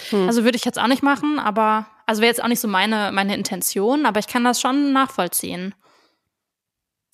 Hm. 0.10 0.28
Also 0.28 0.44
würde 0.44 0.58
ich 0.58 0.66
jetzt 0.66 0.78
auch 0.78 0.88
nicht 0.88 1.02
machen, 1.02 1.40
aber 1.40 1.88
also 2.08 2.22
wäre 2.22 2.30
jetzt 2.30 2.42
auch 2.42 2.48
nicht 2.48 2.62
so 2.62 2.68
meine, 2.68 3.12
meine 3.12 3.36
Intention, 3.36 4.06
aber 4.06 4.20
ich 4.20 4.28
kann 4.28 4.44
das 4.44 4.60
schon 4.60 4.94
nachvollziehen. 4.94 5.76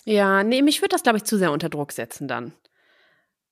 Ja, 0.06 0.44
nee, 0.44 0.62
mich 0.62 0.82
würde 0.82 0.90
das, 0.90 1.04
glaube 1.04 1.18
ich, 1.18 1.24
zu 1.24 1.38
sehr 1.38 1.52
unter 1.52 1.70
Druck 1.70 1.92
setzen 1.92 2.28
dann. 2.28 2.54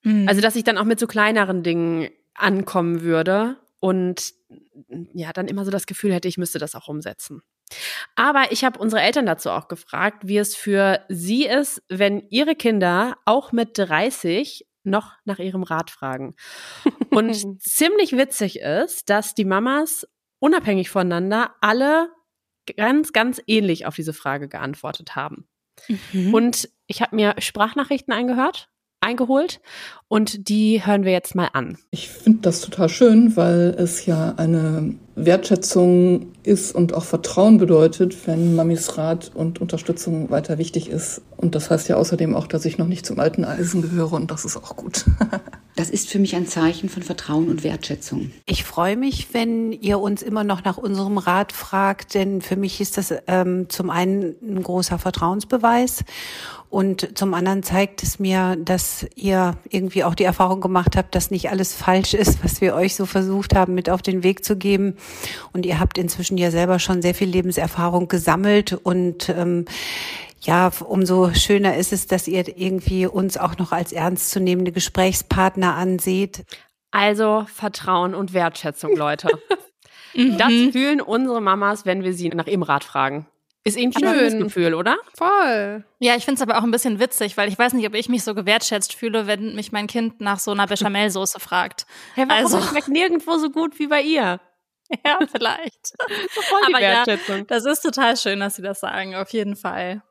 Mhm. 0.04 0.28
Also, 0.28 0.42
dass 0.42 0.56
ich 0.56 0.64
dann 0.64 0.78
auch 0.78 0.86
mit 0.86 1.00
so 1.00 1.08
kleineren 1.08 1.64
Dingen 1.64 2.10
ankommen 2.36 3.02
würde 3.02 3.58
und 3.80 4.34
ja, 5.14 5.34
dann 5.34 5.48
immer 5.48 5.66
so 5.66 5.72
das 5.72 5.88
Gefühl 5.88 6.14
hätte, 6.14 6.28
ich 6.28 6.38
müsste 6.38 6.60
das 6.60 6.76
auch 6.76 6.88
umsetzen. 6.88 7.42
Aber 8.16 8.52
ich 8.52 8.64
habe 8.64 8.80
unsere 8.80 9.02
Eltern 9.02 9.26
dazu 9.26 9.50
auch 9.50 9.68
gefragt, 9.68 10.28
wie 10.28 10.38
es 10.38 10.56
für 10.56 11.04
sie 11.10 11.46
ist, 11.46 11.82
wenn 11.90 12.28
ihre 12.30 12.56
Kinder 12.56 13.18
auch 13.26 13.52
mit 13.52 13.78
30 13.78 14.68
noch 14.84 15.14
nach 15.26 15.40
ihrem 15.40 15.64
Rat 15.64 15.90
fragen. 15.90 16.36
Und 17.10 17.62
ziemlich 17.62 18.14
witzig 18.14 18.60
ist, 18.60 19.10
dass 19.10 19.36
die 19.36 19.46
Mamas 19.46 20.08
unabhängig 20.42 20.90
voneinander 20.90 21.52
alle 21.62 22.10
ganz, 22.76 23.14
ganz 23.14 23.42
ähnlich 23.48 23.86
auf 23.86 23.96
diese 23.96 24.14
Frage 24.14 24.50
geantwortet 24.50 25.16
haben. 25.16 25.48
Mhm. 26.12 26.34
Und 26.34 26.70
ich 26.88 27.02
habe 27.02 27.16
mir 27.16 27.36
Sprachnachrichten 27.38 28.14
eingehört, 28.14 28.70
eingeholt 29.00 29.62
und 30.08 30.48
die 30.50 30.86
hören 30.86 31.06
wir 31.06 31.12
jetzt 31.12 31.34
mal 31.34 31.50
an. 31.54 31.78
Ich 31.90 32.10
finde 32.10 32.42
das 32.42 32.62
total 32.62 32.88
schön, 32.88 33.36
weil 33.36 33.76
es 33.78 34.06
ja 34.06 34.36
eine 34.38 34.96
Wertschätzung 35.16 36.34
ist 36.44 36.74
und 36.74 36.94
auch 36.94 37.04
Vertrauen 37.04 37.58
bedeutet, 37.58 38.28
wenn 38.28 38.56
Mamis 38.56 38.98
Rat 38.98 39.32
und 39.34 39.60
Unterstützung 39.60 40.30
weiter 40.30 40.58
wichtig 40.60 40.90
ist. 40.90 41.22
Und 41.38 41.56
das 41.56 41.72
heißt 41.72 41.90
ja 41.90 41.96
außerdem 41.96 42.36
auch, 42.36 42.48
dass 42.48 42.66
ich 42.66 42.78
noch 42.78 42.88
nicht 42.88 43.06
zum 43.06 43.20
alten 43.20 43.44
Eisen 43.44 43.82
gehöre 43.82 44.14
und 44.14 44.30
das 44.30 44.46
ist 44.46 44.58
auch 44.58 44.76
gut. 44.76 45.06
Das 45.76 45.90
ist 45.90 46.10
für 46.10 46.20
mich 46.20 46.36
ein 46.36 46.48
Zeichen 46.48 46.90
von 46.90 47.04
Vertrauen 47.04 47.50
und 47.50 47.64
Wertschätzung. 47.64 48.32
Ich 48.46 48.64
freue 48.64 48.98
mich, 48.98 49.34
wenn 49.34 49.72
ihr 49.72 50.00
uns 50.00 50.22
immer 50.22 50.44
noch 50.44 50.64
nach 50.64 50.78
unserem 50.78 51.18
Rat 51.18 51.54
fragt, 51.54 52.14
denn 52.14 52.42
für 52.42 52.56
mich 52.56 52.82
ist 52.82 52.98
das 52.98 53.14
ähm, 53.28 53.70
zum 53.70 53.90
einen 53.90 54.36
ein 54.42 54.64
großer 54.64 55.00
Vertrauensbeweis 55.00 56.04
und 56.72 57.18
zum 57.18 57.34
anderen 57.34 57.64
zeigt 57.64 58.02
es 58.02 58.18
mir, 58.18 58.56
dass 58.56 59.06
ihr 59.16 59.58
irgendwie 59.70 60.06
auch 60.06 60.16
die 60.16 60.24
Erfahrung 60.24 60.62
gemacht 60.62 60.96
habt, 60.96 61.16
dass 61.16 61.30
nicht 61.30 61.50
alles 61.50 61.74
falsch 61.74 62.14
ist, 62.14 62.42
was 62.46 62.62
wir 62.62 62.76
euch 62.76 62.96
so 62.96 63.06
versucht 63.06 63.54
haben, 63.56 63.74
mit 63.74 63.90
auf 63.90 64.02
den 64.02 64.24
Weg 64.24 64.46
zu 64.46 64.56
geben. 64.56 64.96
Und 65.52 65.66
ihr 65.66 65.82
habt 65.82 65.98
inzwischen 65.98 66.38
ja 66.38 66.50
selber 66.50 66.80
schon 66.80 67.02
sehr 67.02 67.14
viel 67.14 67.28
Lebenserfahrung 67.28 68.08
gesammelt 68.08 68.72
und 68.72 69.28
ähm, 69.28 69.66
ja, 70.42 70.72
umso 70.86 71.34
schöner 71.34 71.78
ist 71.78 71.94
es, 71.94 72.08
dass 72.08 72.28
ihr 72.28 72.58
irgendwie 72.58 73.06
uns 73.06 73.38
auch 73.38 73.58
noch 73.58 73.72
als 73.72 73.94
ernstzunehmende 73.94 74.72
Gesprächspartner 74.72 75.76
anseht. 75.76 76.44
Also 76.90 77.46
Vertrauen 77.54 78.16
und 78.16 78.34
Wertschätzung, 78.34 78.96
Leute. 78.96 79.30
das 80.14 80.50
mhm. 80.50 80.72
fühlen 80.72 81.02
unsere 81.02 81.42
Mamas, 81.42 81.86
wenn 81.86 82.04
wir 82.04 82.14
sie 82.14 82.30
nach 82.30 82.48
ihrem 82.48 82.64
Rat 82.64 82.84
fragen. 82.84 83.28
Ist 83.64 83.78
irgendwie 83.78 84.04
ein 84.04 84.16
schönes 84.16 84.38
Gefühl, 84.38 84.74
oder? 84.74 84.98
Voll. 85.16 85.86
Ja, 86.00 86.16
ich 86.16 86.26
finde 86.26 86.42
es 86.42 86.42
aber 86.42 86.58
auch 86.58 86.64
ein 86.64 86.72
bisschen 86.72 87.00
witzig, 87.00 87.38
weil 87.38 87.48
ich 87.48 87.60
weiß 87.60 87.74
nicht, 87.74 87.88
ob 87.88 87.94
ich 87.94 88.10
mich 88.10 88.24
so 88.24 88.34
gewertschätzt 88.34 88.96
fühle, 88.96 89.28
wenn 89.28 89.54
mich 89.54 89.72
mein 89.72 89.86
Kind 89.86 90.20
nach 90.20 90.40
so 90.40 90.50
einer 90.50 90.66
Bechamelsoße 90.66 91.40
fragt. 91.40 91.86
Hey, 92.16 92.26
warum 92.28 92.44
also, 92.44 92.62
schmeckt 92.62 92.88
nirgendwo 92.88 93.38
so 93.38 93.52
gut 93.52 93.78
wie 93.78 93.88
bei 93.88 94.02
ihr? 94.02 94.40
Ja, 95.06 95.20
vielleicht. 95.20 95.94
voll 96.32 96.60
die 96.68 96.74
aber 96.74 96.84
Wertschätzung. 96.84 97.38
Ja, 97.38 97.44
das 97.46 97.64
ist 97.64 97.80
total 97.80 98.18
schön, 98.18 98.42
dass 98.42 98.58
Sie 98.58 98.62
das 98.62 98.82
sagen, 98.82 99.16
auf 99.16 99.30
jeden 99.30 99.56
Fall. 99.56 100.02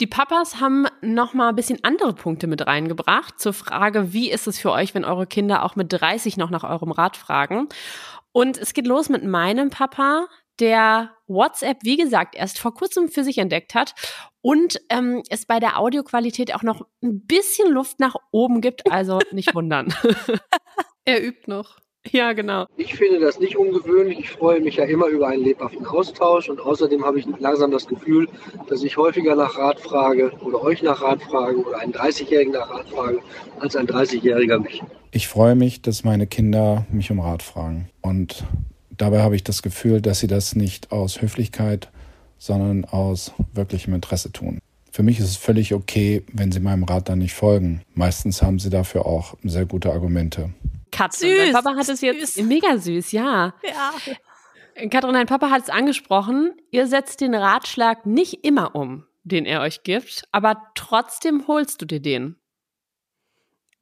Die 0.00 0.06
Papas 0.06 0.60
haben 0.60 0.86
noch 1.02 1.34
mal 1.34 1.50
ein 1.50 1.56
bisschen 1.56 1.78
andere 1.82 2.14
Punkte 2.14 2.46
mit 2.46 2.66
reingebracht 2.66 3.38
zur 3.38 3.52
Frage, 3.52 4.12
wie 4.12 4.30
ist 4.30 4.46
es 4.46 4.58
für 4.58 4.72
euch, 4.72 4.94
wenn 4.94 5.04
eure 5.04 5.26
Kinder 5.26 5.64
auch 5.64 5.76
mit 5.76 5.92
30 5.92 6.36
noch 6.36 6.50
nach 6.50 6.64
eurem 6.64 6.92
Rat 6.92 7.16
fragen? 7.16 7.68
Und 8.32 8.56
es 8.56 8.74
geht 8.74 8.86
los 8.86 9.08
mit 9.08 9.24
meinem 9.24 9.70
Papa, 9.70 10.28
der 10.60 11.10
WhatsApp, 11.26 11.78
wie 11.82 11.96
gesagt, 11.96 12.34
erst 12.34 12.58
vor 12.58 12.74
kurzem 12.74 13.08
für 13.08 13.24
sich 13.24 13.38
entdeckt 13.38 13.74
hat 13.74 13.94
und 14.42 14.80
ähm, 14.90 15.22
es 15.28 15.46
bei 15.46 15.58
der 15.58 15.78
Audioqualität 15.78 16.54
auch 16.54 16.62
noch 16.62 16.86
ein 17.02 17.26
bisschen 17.26 17.70
Luft 17.70 17.98
nach 17.98 18.14
oben 18.30 18.60
gibt. 18.60 18.90
Also 18.90 19.20
nicht 19.32 19.54
wundern. 19.54 19.94
er 21.04 21.24
übt 21.24 21.50
noch. 21.50 21.78
Ja, 22.10 22.32
genau. 22.32 22.66
Ich 22.76 22.94
finde 22.94 23.20
das 23.20 23.38
nicht 23.38 23.56
ungewöhnlich. 23.56 24.18
Ich 24.18 24.30
freue 24.30 24.60
mich 24.60 24.76
ja 24.76 24.84
immer 24.84 25.06
über 25.06 25.28
einen 25.28 25.44
lebhaften 25.44 25.86
Austausch 25.86 26.48
und 26.48 26.60
außerdem 26.60 27.04
habe 27.04 27.18
ich 27.20 27.26
langsam 27.38 27.70
das 27.70 27.86
Gefühl, 27.86 28.28
dass 28.68 28.82
ich 28.82 28.96
häufiger 28.96 29.36
nach 29.36 29.58
Rat 29.58 29.80
frage 29.80 30.32
oder 30.40 30.62
euch 30.62 30.82
nach 30.82 31.02
Rat 31.02 31.22
frage 31.22 31.58
oder 31.58 31.78
einen 31.78 31.92
30-Jährigen 31.92 32.54
nach 32.54 32.70
Rat 32.70 32.88
frage 32.88 33.20
als 33.60 33.76
ein 33.76 33.86
30-Jähriger 33.86 34.58
mich. 34.58 34.82
Ich 35.10 35.28
freue 35.28 35.54
mich, 35.54 35.82
dass 35.82 36.02
meine 36.02 36.26
Kinder 36.26 36.86
mich 36.90 37.10
um 37.10 37.20
Rat 37.20 37.42
fragen 37.42 37.90
und 38.00 38.44
Dabei 39.00 39.22
habe 39.22 39.34
ich 39.34 39.42
das 39.42 39.62
Gefühl, 39.62 40.02
dass 40.02 40.18
sie 40.18 40.26
das 40.26 40.54
nicht 40.54 40.92
aus 40.92 41.22
Höflichkeit, 41.22 41.88
sondern 42.36 42.84
aus 42.84 43.32
wirklichem 43.54 43.94
Interesse 43.94 44.30
tun. 44.30 44.58
Für 44.90 45.02
mich 45.02 45.18
ist 45.18 45.26
es 45.26 45.36
völlig 45.36 45.72
okay, 45.72 46.24
wenn 46.32 46.50
sie 46.50 46.60
meinem 46.60 46.84
Rat 46.84 47.08
dann 47.08 47.18
nicht 47.18 47.34
folgen. 47.34 47.82
Meistens 47.94 48.42
haben 48.42 48.58
sie 48.58 48.70
dafür 48.70 49.06
auch 49.06 49.34
sehr 49.42 49.66
gute 49.66 49.92
Argumente. 49.92 50.50
Katrin, 50.90 51.30
süß, 51.30 51.38
dein 51.38 51.52
Papa 51.52 51.76
hat 51.76 51.88
es 51.88 52.00
jetzt 52.00 52.34
süß. 52.34 52.44
mega 52.46 52.76
süß, 52.76 53.12
ja. 53.12 53.54
Ja. 53.62 53.92
Katrin, 54.90 55.14
dein 55.14 55.26
Papa 55.26 55.50
hat 55.50 55.62
es 55.62 55.70
angesprochen. 55.70 56.52
Ihr 56.70 56.86
setzt 56.86 57.20
den 57.20 57.34
Ratschlag 57.34 58.06
nicht 58.06 58.44
immer 58.44 58.74
um, 58.74 59.04
den 59.22 59.46
er 59.46 59.60
euch 59.60 59.82
gibt, 59.84 60.24
aber 60.32 60.60
trotzdem 60.74 61.46
holst 61.46 61.80
du 61.82 61.86
dir 61.86 62.00
den. 62.00 62.36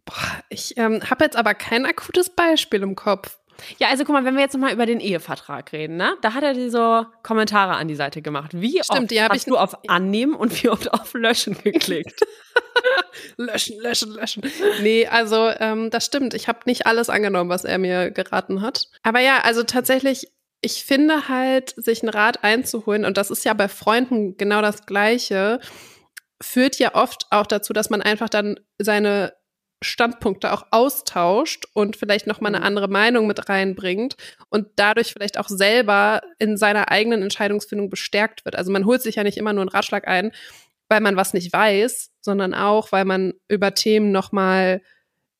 Boah, 0.04 0.42
ich 0.48 0.76
ähm, 0.76 1.02
habe 1.08 1.24
jetzt 1.24 1.36
aber 1.36 1.54
kein 1.54 1.86
akutes 1.86 2.30
Beispiel 2.30 2.82
im 2.82 2.94
Kopf. 2.94 3.37
Ja, 3.78 3.88
also 3.88 4.04
guck 4.04 4.12
mal, 4.12 4.24
wenn 4.24 4.34
wir 4.34 4.42
jetzt 4.42 4.52
nochmal 4.54 4.72
über 4.72 4.86
den 4.86 5.00
Ehevertrag 5.00 5.72
reden, 5.72 5.96
ne? 5.96 6.14
Da 6.22 6.34
hat 6.34 6.42
er 6.44 6.54
dir 6.54 6.70
so 6.70 7.04
Kommentare 7.22 7.74
an 7.74 7.88
die 7.88 7.94
Seite 7.96 8.22
gemacht. 8.22 8.52
Wie 8.54 8.80
Stimmt, 8.82 8.90
oft 9.02 9.10
die 9.10 9.20
hast 9.22 9.36
ich- 9.36 9.44
du 9.44 9.56
auf 9.56 9.76
Annehmen 9.88 10.34
und 10.34 10.62
wie 10.62 10.68
oft 10.68 10.92
auf 10.92 11.12
Löschen 11.14 11.56
geklickt? 11.62 12.20
löschen, 13.36 13.80
löschen, 13.80 14.12
löschen. 14.12 14.42
Nee, 14.82 15.06
also 15.06 15.48
ähm, 15.58 15.90
das 15.90 16.06
stimmt. 16.06 16.34
Ich 16.34 16.48
habe 16.48 16.60
nicht 16.66 16.86
alles 16.86 17.10
angenommen, 17.10 17.50
was 17.50 17.64
er 17.64 17.78
mir 17.78 18.10
geraten 18.10 18.62
hat. 18.62 18.86
Aber 19.02 19.20
ja, 19.20 19.40
also 19.40 19.62
tatsächlich, 19.64 20.28
ich 20.60 20.84
finde 20.84 21.28
halt, 21.28 21.74
sich 21.76 22.02
einen 22.02 22.10
Rat 22.10 22.44
einzuholen, 22.44 23.04
und 23.04 23.16
das 23.16 23.30
ist 23.30 23.44
ja 23.44 23.54
bei 23.54 23.68
Freunden 23.68 24.36
genau 24.36 24.62
das 24.62 24.86
Gleiche, 24.86 25.60
führt 26.40 26.78
ja 26.78 26.94
oft 26.94 27.26
auch 27.30 27.46
dazu, 27.46 27.72
dass 27.72 27.90
man 27.90 28.02
einfach 28.02 28.28
dann 28.28 28.60
seine 28.78 29.32
Standpunkte 29.80 30.52
auch 30.52 30.66
austauscht 30.70 31.66
und 31.72 31.96
vielleicht 31.96 32.26
noch 32.26 32.40
mal 32.40 32.54
eine 32.54 32.64
andere 32.64 32.88
Meinung 32.88 33.26
mit 33.26 33.48
reinbringt 33.48 34.16
und 34.48 34.66
dadurch 34.76 35.12
vielleicht 35.12 35.38
auch 35.38 35.48
selber 35.48 36.22
in 36.38 36.56
seiner 36.56 36.90
eigenen 36.90 37.22
Entscheidungsfindung 37.22 37.88
bestärkt 37.88 38.44
wird. 38.44 38.56
Also 38.56 38.72
man 38.72 38.86
holt 38.86 39.02
sich 39.02 39.16
ja 39.16 39.22
nicht 39.22 39.38
immer 39.38 39.52
nur 39.52 39.62
einen 39.62 39.68
Ratschlag 39.68 40.08
ein, 40.08 40.32
weil 40.88 41.00
man 41.00 41.16
was 41.16 41.32
nicht 41.32 41.52
weiß, 41.52 42.10
sondern 42.20 42.54
auch, 42.54 42.90
weil 42.92 43.04
man 43.04 43.34
über 43.46 43.74
Themen 43.74 44.10
noch 44.10 44.32
mal 44.32 44.80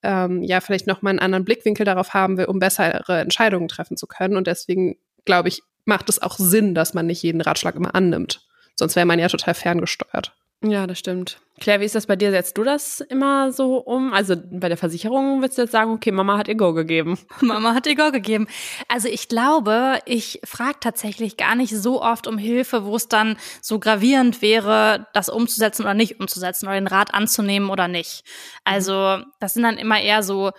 ähm, 0.03 0.43
ja 0.43 0.61
vielleicht 0.61 0.87
noch 0.87 1.03
mal 1.03 1.11
einen 1.11 1.19
anderen 1.19 1.45
Blickwinkel 1.45 1.85
darauf 1.85 2.15
haben 2.15 2.37
will, 2.37 2.45
um 2.45 2.61
bessere 2.61 3.21
Entscheidungen 3.21 3.69
treffen 3.69 3.97
zu 3.97 4.07
können. 4.07 4.37
Und 4.37 4.47
deswegen 4.47 4.97
glaube 5.25 5.49
ich, 5.49 5.63
macht 5.85 6.09
es 6.09 6.23
auch 6.23 6.37
Sinn, 6.37 6.75
dass 6.75 6.95
man 6.95 7.07
nicht 7.07 7.23
jeden 7.23 7.41
Ratschlag 7.41 7.75
immer 7.75 7.95
annimmt. 7.95 8.47
Sonst 8.77 8.95
wäre 8.95 9.07
man 9.07 9.19
ja 9.19 9.27
total 9.27 9.55
ferngesteuert. 9.55 10.37
Ja, 10.63 10.89
das 10.89 10.99
stimmt. 10.99 11.41
Claire, 11.61 11.81
wie 11.81 11.85
ist 11.85 11.95
das 11.95 12.07
bei 12.07 12.17
dir? 12.17 12.31
Setzt 12.31 12.59
du 12.59 12.65
das 12.65 13.01
immer 13.01 13.53
so 13.53 13.79
um? 13.79 14.13
Also 14.13 14.35
bei 14.37 14.69
der 14.69 14.77
Versicherung 14.77 15.41
würdest 15.41 15.59
du 15.59 15.63
jetzt 15.63 15.73
sagen, 15.73 15.93
okay, 15.93 16.11
Mama 16.11 16.37
hat 16.37 16.49
ihr 16.49 16.57
Go 16.57 16.73
gegeben. 16.73 17.19
Mama 17.41 17.75
hat 17.75 17.87
ihr 17.87 17.95
Go 17.95 18.11
gegeben. 18.11 18.49
Also 18.89 19.09
ich 19.09 19.29
glaube, 19.29 20.01
ich 20.05 20.41
frage 20.45 20.79
tatsächlich 20.81 21.37
gar 21.37 21.55
nicht 21.55 21.77
so 21.77 22.03
oft 22.03 22.27
um 22.27 22.39
Hilfe, 22.39 22.85
wo 22.85 22.97
es 22.97 23.09
dann 23.09 23.37
so 23.61 23.79
gravierend 23.79 24.43
wäre, 24.43 25.07
das 25.15 25.29
umzusetzen 25.29 25.83
oder 25.83 25.95
nicht 25.95 26.19
umzusetzen 26.21 26.67
oder 26.67 26.75
den 26.75 26.89
Rat 26.89 27.15
anzunehmen 27.15 27.71
oder 27.71 27.87
nicht. 27.87 28.25
Also 28.65 29.19
das 29.39 29.55
sind 29.55 29.63
dann 29.63 29.79
immer 29.79 30.01
eher 30.01 30.25
so 30.25 30.51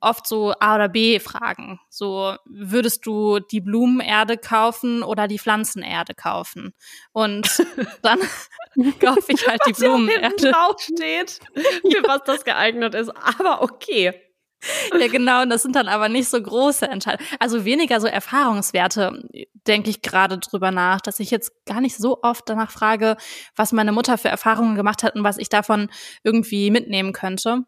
oft 0.00 0.26
so 0.26 0.52
A 0.60 0.76
oder 0.76 0.88
B 0.88 1.18
Fragen. 1.20 1.80
So 1.88 2.36
würdest 2.46 3.06
du 3.06 3.38
die 3.40 3.60
Blumenerde 3.60 4.36
kaufen 4.36 5.02
oder 5.02 5.28
die 5.28 5.38
Pflanzenerde 5.38 6.14
kaufen? 6.14 6.74
Und 7.12 7.48
dann 8.02 8.18
kaufe 9.00 9.32
ich 9.32 9.46
halt 9.46 9.60
die 9.66 9.72
Blumenerde. 9.72 10.50
drauf 10.50 10.80
steht, 10.80 11.40
für 11.54 12.02
was 12.06 12.22
das 12.24 12.44
geeignet 12.44 12.94
ist. 12.94 13.10
Aber 13.10 13.62
okay. 13.62 14.14
Ja, 14.98 15.06
genau, 15.06 15.42
und 15.42 15.50
das 15.50 15.62
sind 15.62 15.76
dann 15.76 15.86
aber 15.86 16.08
nicht 16.08 16.28
so 16.28 16.42
große 16.42 16.86
Entscheidungen. 16.88 17.28
Also 17.38 17.64
weniger 17.64 18.00
so 18.00 18.08
Erfahrungswerte, 18.08 19.22
denke 19.68 19.90
ich 19.90 20.02
gerade 20.02 20.38
drüber 20.38 20.72
nach, 20.72 21.00
dass 21.00 21.20
ich 21.20 21.30
jetzt 21.30 21.52
gar 21.64 21.80
nicht 21.80 21.96
so 21.96 22.22
oft 22.22 22.48
danach 22.48 22.72
frage, 22.72 23.16
was 23.54 23.72
meine 23.72 23.92
Mutter 23.92 24.18
für 24.18 24.28
Erfahrungen 24.28 24.74
gemacht 24.74 25.04
hat 25.04 25.14
und 25.14 25.22
was 25.22 25.38
ich 25.38 25.48
davon 25.48 25.90
irgendwie 26.24 26.72
mitnehmen 26.72 27.12
könnte. 27.12 27.64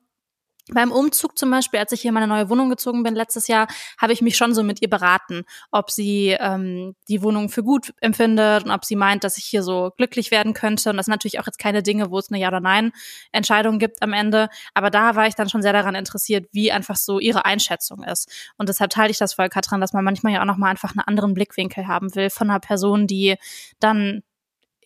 Beim 0.72 0.92
Umzug 0.92 1.37
zum 1.37 1.50
Beispiel, 1.50 1.80
als 1.80 1.92
ich 1.92 2.00
hier 2.00 2.11
in 2.11 2.14
meine 2.14 2.26
neue 2.26 2.48
Wohnung 2.48 2.70
gezogen 2.70 3.02
bin 3.02 3.14
letztes 3.14 3.48
Jahr, 3.48 3.66
habe 3.98 4.12
ich 4.12 4.22
mich 4.22 4.37
schon 4.37 4.54
so 4.54 4.62
mit 4.62 4.83
ihr 4.83 4.90
beraten, 4.90 5.44
ob 5.70 5.90
sie 5.90 6.37
ähm, 6.38 6.94
die 7.09 7.22
Wohnung 7.22 7.48
für 7.48 7.62
gut 7.62 7.92
empfindet 8.00 8.64
und 8.64 8.70
ob 8.70 8.85
sie 8.85 8.96
meint, 8.96 9.24
dass 9.24 9.37
ich 9.37 9.44
hier 9.44 9.62
so 9.62 9.90
glücklich 9.96 10.30
werden 10.30 10.54
könnte. 10.54 10.90
Und 10.90 10.96
das 10.96 11.06
sind 11.06 11.12
natürlich 11.12 11.40
auch 11.40 11.46
jetzt 11.46 11.59
keine 11.59 11.83
Dinge, 11.83 12.11
wo 12.11 12.18
es 12.18 12.30
eine 12.30 12.38
Ja- 12.40 12.48
oder 12.48 12.61
Nein-Entscheidung 12.61 13.78
gibt 13.78 14.02
am 14.02 14.12
Ende. 14.12 14.48
Aber 14.74 14.90
da 14.90 15.16
war 15.16 15.26
ich 15.26 15.35
dann 15.35 15.48
schon 15.48 15.62
sehr 15.62 15.72
daran 15.72 15.94
interessiert, 15.94 16.46
wie 16.52 16.72
einfach 16.72 16.96
so 16.96 17.18
ihre 17.18 17.44
Einschätzung 17.44 18.04
ist. 18.04 18.30
Und 18.56 18.68
deshalb 18.68 18.90
teile 18.90 19.11
ich 19.11 19.18
das 19.18 19.35
voll, 19.35 19.48
Katrin, 19.48 19.80
dass 19.80 19.92
man 19.92 20.04
manchmal 20.04 20.33
ja 20.33 20.42
auch 20.42 20.46
nochmal 20.46 20.70
einfach 20.70 20.90
einen 20.90 21.00
anderen 21.00 21.35
Blickwinkel 21.35 21.88
haben 21.88 22.14
will 22.14 22.30
von 22.30 22.50
einer 22.50 22.61
Person, 22.61 23.06
die 23.06 23.37
dann 23.80 24.22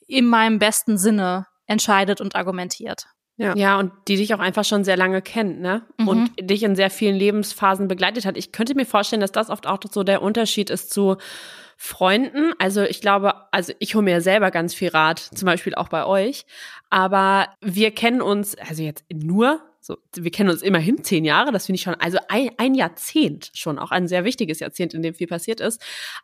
in 0.07 0.27
meinem 0.27 0.59
besten 0.59 0.99
Sinne 0.99 1.47
entscheidet 1.67 2.21
und 2.21 2.37
argumentiert. 2.37 3.07
Ja. 3.37 3.57
Ja, 3.57 3.79
und 3.79 3.91
die 4.07 4.17
dich 4.17 4.33
auch 4.35 4.39
einfach 4.39 4.65
schon 4.65 4.85
sehr 4.85 4.97
lange 4.97 5.21
kennt, 5.21 5.61
ne? 5.61 5.83
Mhm. 5.99 6.09
Und 6.09 6.31
dich 6.41 6.63
in 6.63 6.77
sehr 6.77 6.91
vielen 6.91 7.17
Lebensphasen 7.17 7.89
begleitet 7.89 8.27
hat. 8.27 8.37
Ich 8.37 8.53
könnte 8.53 8.75
mir 8.75 8.87
vorstellen, 8.87 9.21
dass 9.21 9.33
das 9.33 9.51
oft 9.51 9.67
auch 9.67 9.81
so 9.91 10.05
der 10.05 10.23
Unterschied 10.23 10.71
ist 10.71 10.93
zu 10.93 11.17
Freunden. 11.77 12.53
Also 12.59 12.83
ich 12.83 13.01
glaube, 13.01 13.35
also 13.51 13.73
ich 13.81 13.97
hole 13.97 14.05
mir 14.05 14.21
selber 14.21 14.53
ganz 14.53 14.75
viel 14.75 14.89
Rat, 14.89 15.19
zum 15.19 15.47
Beispiel 15.47 15.75
auch 15.75 15.89
bei 15.89 16.07
euch. 16.07 16.47
Aber 16.91 17.49
wir 17.61 17.91
kennen 17.91 18.23
uns, 18.23 18.57
also 18.57 18.83
jetzt 18.83 19.05
nur, 19.13 19.61
so, 19.87 19.99
wir 20.17 20.31
kennen 20.31 20.49
uns 20.49 20.63
immerhin 20.63 21.05
zehn 21.05 21.27
Jahre, 21.27 21.53
das 21.53 21.67
finde 21.67 21.77
ich 21.77 21.83
schon, 21.83 21.95
also 21.97 22.17
ein, 22.29 22.49
ein 22.57 22.75
Jahrzehnt 22.75 23.51
schon, 23.53 23.79
auch 23.79 23.91
ein 23.91 24.09
sehr 24.09 24.25
wichtiges 24.25 24.61
Jahrzehnt, 24.61 24.95
in 24.95 25.03
dem 25.03 25.13
viel 25.13 25.27
passiert 25.27 25.61
ist. 25.61 25.79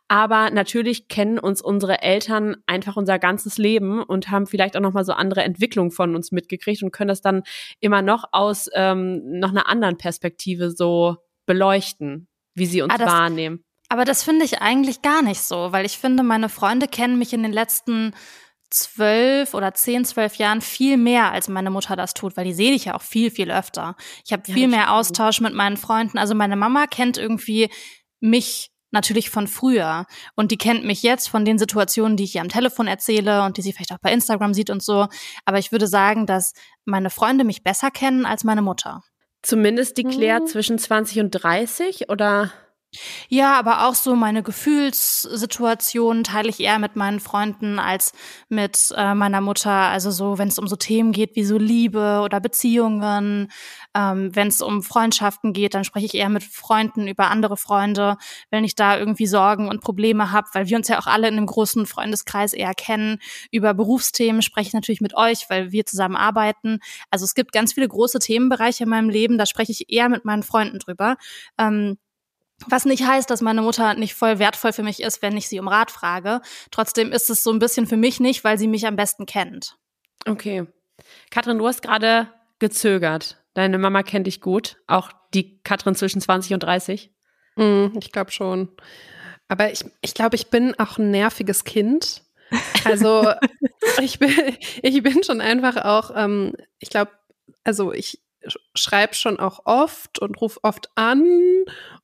Aber 0.07 0.49
natürlich 0.49 1.09
kennen 1.09 1.37
uns 1.37 1.61
unsere 1.61 2.01
Eltern 2.01 2.55
einfach 2.65 2.97
unser 2.97 3.19
ganzes 3.19 3.59
Leben 3.59 4.01
und 4.01 4.31
haben 4.31 4.47
vielleicht 4.47 4.75
auch 4.75 4.81
nochmal 4.81 5.05
so 5.05 5.13
andere 5.13 5.43
Entwicklungen 5.43 5.91
von 5.91 6.15
uns 6.15 6.31
mitgekriegt 6.31 6.81
und 6.81 6.89
können 6.91 7.09
das 7.09 7.21
dann 7.21 7.43
immer 7.79 8.01
noch 8.01 8.29
aus 8.31 8.67
ähm, 8.73 9.39
noch 9.39 9.51
einer 9.51 9.69
anderen 9.69 9.99
Perspektive 9.99 10.71
so 10.71 11.17
beleuchten, 11.45 12.27
wie 12.55 12.65
sie 12.65 12.81
uns 12.81 12.95
Ah, 12.95 13.05
wahrnehmen. 13.05 13.63
Aber 13.89 14.05
das 14.05 14.23
finde 14.23 14.43
ich 14.43 14.59
eigentlich 14.59 15.03
gar 15.03 15.21
nicht 15.21 15.41
so, 15.41 15.71
weil 15.71 15.85
ich 15.85 15.99
finde, 15.99 16.23
meine 16.23 16.49
Freunde 16.49 16.87
kennen 16.87 17.19
mich 17.19 17.31
in 17.31 17.43
den 17.43 17.53
letzten 17.53 18.15
zwölf 18.71 19.53
oder 19.53 19.73
zehn, 19.73 20.05
zwölf 20.05 20.35
Jahren 20.35 20.61
viel 20.61 20.97
mehr, 20.97 21.31
als 21.31 21.47
meine 21.49 21.69
Mutter 21.69 21.95
das 21.95 22.13
tut, 22.13 22.37
weil 22.37 22.45
die 22.45 22.53
sehe 22.53 22.71
ich 22.73 22.85
ja 22.85 22.95
auch 22.95 23.01
viel, 23.01 23.29
viel 23.31 23.51
öfter. 23.51 23.95
Ich 24.25 24.33
habe 24.33 24.43
Ja, 24.47 24.53
viel 24.53 24.67
das 24.69 24.75
mehr. 24.77 24.93
Austausch 24.93 25.41
mit 25.41 25.53
meinen 25.53 25.77
Freunden. 25.77 26.17
Also 26.17 26.33
meine 26.35 26.55
Mama 26.55 26.87
kennt 26.87 27.17
irgendwie 27.17 27.69
mich 28.19 28.69
natürlich 28.93 29.29
von 29.29 29.47
früher 29.47 30.05
und 30.35 30.51
die 30.51 30.57
kennt 30.57 30.83
mich 30.83 31.01
jetzt 31.01 31.29
von 31.29 31.45
den 31.45 31.57
Situationen, 31.57 32.17
die 32.17 32.25
ich 32.25 32.35
ihr 32.35 32.41
am 32.41 32.49
Telefon 32.49 32.87
erzähle 32.87 33.43
und 33.43 33.55
die 33.57 33.61
sie 33.61 33.71
vielleicht 33.71 33.93
auch 33.93 33.99
bei 34.01 34.11
Instagram 34.11 34.53
sieht 34.53 34.69
und 34.69 34.83
so. 34.83 35.07
Aber 35.45 35.59
ich 35.59 35.71
würde 35.71 35.87
sagen, 35.87 36.25
dass 36.25 36.53
meine 36.85 37.09
Freunde 37.09 37.43
mich 37.45 37.63
besser 37.63 37.89
kennen 37.91 38.25
als 38.25 38.43
meine 38.43 38.61
Mutter. 38.61 39.01
Zumindest 39.43 39.97
die 39.97 40.03
Claire 40.03 40.41
Mhm. 40.41 40.47
zwischen 40.47 40.77
20 40.77 41.19
und 41.21 41.31
30 41.31 42.09
oder? 42.09 42.51
Ja, 43.29 43.57
aber 43.57 43.87
auch 43.87 43.95
so 43.95 44.15
meine 44.17 44.43
Gefühlssituationen 44.43 46.25
teile 46.25 46.49
ich 46.49 46.59
eher 46.59 46.77
mit 46.77 46.97
meinen 46.97 47.21
Freunden 47.21 47.79
als 47.79 48.11
mit 48.49 48.93
äh, 48.97 49.15
meiner 49.15 49.39
Mutter. 49.39 49.71
Also 49.71 50.11
so, 50.11 50.37
wenn 50.37 50.49
es 50.49 50.59
um 50.59 50.67
so 50.67 50.75
Themen 50.75 51.13
geht 51.13 51.37
wie 51.37 51.45
so 51.45 51.57
Liebe 51.57 52.19
oder 52.21 52.41
Beziehungen, 52.41 53.49
ähm, 53.95 54.35
wenn 54.35 54.49
es 54.49 54.61
um 54.61 54.83
Freundschaften 54.83 55.53
geht, 55.53 55.73
dann 55.73 55.85
spreche 55.85 56.05
ich 56.05 56.15
eher 56.15 56.27
mit 56.27 56.43
Freunden 56.43 57.07
über 57.07 57.29
andere 57.31 57.55
Freunde, 57.55 58.17
wenn 58.49 58.65
ich 58.65 58.75
da 58.75 58.97
irgendwie 58.97 59.27
Sorgen 59.27 59.69
und 59.69 59.79
Probleme 59.81 60.33
habe, 60.33 60.47
weil 60.53 60.67
wir 60.67 60.75
uns 60.75 60.89
ja 60.89 60.99
auch 60.99 61.07
alle 61.07 61.29
in 61.29 61.37
einem 61.37 61.45
großen 61.45 61.85
Freundeskreis 61.85 62.51
eher 62.51 62.73
kennen. 62.73 63.19
Über 63.51 63.73
Berufsthemen 63.73 64.41
spreche 64.41 64.67
ich 64.67 64.73
natürlich 64.73 65.01
mit 65.01 65.15
euch, 65.15 65.49
weil 65.49 65.71
wir 65.71 65.85
zusammen 65.85 66.17
arbeiten. 66.17 66.79
Also 67.09 67.23
es 67.23 67.35
gibt 67.35 67.53
ganz 67.53 67.71
viele 67.73 67.87
große 67.87 68.19
Themenbereiche 68.19 68.83
in 68.83 68.89
meinem 68.89 69.09
Leben, 69.09 69.37
da 69.37 69.45
spreche 69.45 69.71
ich 69.71 69.89
eher 69.89 70.09
mit 70.09 70.25
meinen 70.25 70.43
Freunden 70.43 70.79
drüber. 70.79 71.15
Ähm, 71.57 71.97
was 72.67 72.85
nicht 72.85 73.05
heißt, 73.05 73.29
dass 73.29 73.41
meine 73.41 73.61
Mutter 73.61 73.93
nicht 73.95 74.13
voll 74.13 74.39
wertvoll 74.39 74.73
für 74.73 74.83
mich 74.83 75.01
ist, 75.01 75.21
wenn 75.21 75.37
ich 75.37 75.47
sie 75.47 75.59
um 75.59 75.67
Rat 75.67 75.91
frage. 75.91 76.41
Trotzdem 76.71 77.11
ist 77.11 77.29
es 77.29 77.43
so 77.43 77.51
ein 77.51 77.59
bisschen 77.59 77.87
für 77.87 77.97
mich 77.97 78.19
nicht, 78.19 78.43
weil 78.43 78.57
sie 78.57 78.67
mich 78.67 78.85
am 78.85 78.95
besten 78.95 79.25
kennt. 79.25 79.77
Okay. 80.25 80.65
Katrin, 81.29 81.57
du 81.57 81.67
hast 81.67 81.81
gerade 81.81 82.27
gezögert. 82.59 83.43
Deine 83.53 83.77
Mama 83.77 84.03
kennt 84.03 84.27
dich 84.27 84.41
gut. 84.41 84.77
Auch 84.87 85.11
die 85.33 85.59
Katrin 85.63 85.95
zwischen 85.95 86.21
20 86.21 86.53
und 86.53 86.63
30. 86.63 87.11
Mm, 87.55 87.87
ich 87.99 88.11
glaube 88.11 88.31
schon. 88.31 88.69
Aber 89.47 89.71
ich, 89.71 89.83
ich 90.01 90.13
glaube, 90.13 90.35
ich 90.35 90.49
bin 90.49 90.77
auch 90.79 90.97
ein 90.97 91.11
nerviges 91.11 91.63
Kind. 91.63 92.23
Also 92.85 93.33
ich 94.01 94.19
bin, 94.19 94.31
ich 94.81 95.03
bin 95.03 95.23
schon 95.23 95.41
einfach 95.41 95.77
auch, 95.77 96.11
ähm, 96.15 96.53
ich 96.79 96.89
glaube, 96.89 97.11
also 97.63 97.91
ich 97.91 98.21
schreibe 98.75 99.13
schon 99.13 99.39
auch 99.39 99.61
oft 99.65 100.19
und 100.19 100.39
rufe 100.41 100.59
oft 100.63 100.89
an 100.95 101.23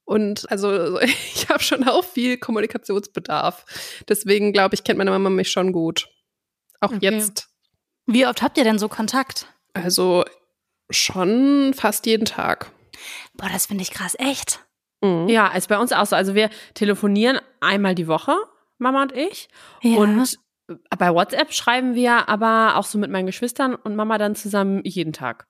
und 0.05 0.49
also 0.51 0.99
ich 1.01 1.49
habe 1.49 1.63
schon 1.63 1.87
auch 1.87 2.03
viel 2.05 2.37
Kommunikationsbedarf. 2.37 3.65
Deswegen 4.07 4.53
glaube 4.53 4.75
ich, 4.75 4.83
kennt 4.83 4.97
meine 4.97 5.11
Mama 5.11 5.29
mich 5.29 5.51
schon 5.51 5.71
gut. 5.71 6.07
Auch 6.79 6.91
Okay. 6.91 6.99
jetzt. 7.01 7.49
Wie 8.05 8.25
oft 8.25 8.41
habt 8.41 8.57
ihr 8.57 8.63
denn 8.63 8.79
so 8.79 8.87
Kontakt? 8.87 9.47
Also 9.73 10.23
schon 10.89 11.73
fast 11.73 12.05
jeden 12.05 12.25
Tag. 12.25 12.71
Boah, 13.35 13.49
das 13.51 13.65
finde 13.65 13.81
ich 13.83 13.91
krass, 13.91 14.15
echt. 14.17 14.59
Mhm. 15.01 15.27
Ja, 15.27 15.47
ist 15.49 15.67
bei 15.67 15.77
uns 15.77 15.91
auch 15.91 16.05
so. 16.05 16.15
Also 16.15 16.33
wir 16.33 16.49
telefonieren 16.73 17.39
einmal 17.59 17.95
die 17.95 18.07
Woche, 18.07 18.35
Mama 18.77 19.01
und 19.03 19.11
ich. 19.11 19.49
Ja. 19.81 19.97
Und 19.97 20.37
bei 20.97 21.13
WhatsApp 21.13 21.53
schreiben 21.53 21.95
wir 21.95 22.29
aber 22.29 22.75
auch 22.77 22.85
so 22.85 22.97
mit 22.97 23.11
meinen 23.11 23.25
Geschwistern 23.25 23.75
und 23.75 23.95
Mama 23.95 24.17
dann 24.17 24.35
zusammen 24.35 24.81
jeden 24.83 25.13
Tag. 25.13 25.47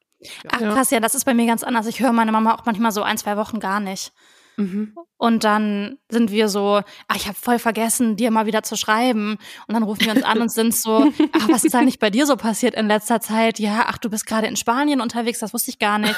Ach 0.52 0.62
Ja. 0.62 0.74
krass, 0.74 0.92
ja, 0.92 1.00
das 1.00 1.16
ist 1.16 1.26
bei 1.26 1.34
mir 1.34 1.46
ganz 1.46 1.64
anders. 1.64 1.86
Ich 1.88 2.00
höre 2.00 2.12
meine 2.12 2.32
Mama 2.32 2.56
auch 2.56 2.66
manchmal 2.66 2.92
so 2.92 3.04
ein, 3.04 3.18
zwei 3.18 3.38
Wochen 3.38 3.60
gar 3.60 3.80
nicht. 3.80 4.12
Mhm. 4.58 4.96
Und 5.18 5.44
dann 5.44 6.00
sind 6.10 6.32
wir 6.32 6.50
so, 6.50 6.82
ah, 7.08 7.16
ich 7.16 7.28
habe 7.28 7.38
voll 7.40 7.60
vergessen, 7.60 8.16
dir 8.16 8.32
mal 8.32 8.48
wieder 8.48 8.64
zu 8.64 8.76
schreiben. 8.76 9.38
Und 9.68 9.74
dann 9.76 9.84
rufen 9.84 10.06
wir 10.06 10.14
uns 10.14 10.24
an 10.24 10.42
und 10.42 10.52
sind 10.52 10.76
so, 10.76 11.06
ach, 11.34 11.50
was 11.50 11.64
ist 11.64 11.76
eigentlich 11.76 12.00
bei 12.00 12.10
dir 12.10 12.26
so 12.26 12.36
passiert 12.38 12.74
in 12.74 12.88
letzter 12.88 13.22
Zeit? 13.22 13.60
Ja, 13.60 13.86
ach, 13.88 14.00
du 14.00 14.10
bist 14.10 14.26
gerade 14.26 14.48
in 14.48 14.56
Spanien 14.56 15.00
unterwegs, 15.02 15.40
das 15.40 15.54
wusste 15.54 15.70
ich 15.70 15.78
gar 15.80 16.00
nicht. 16.00 16.16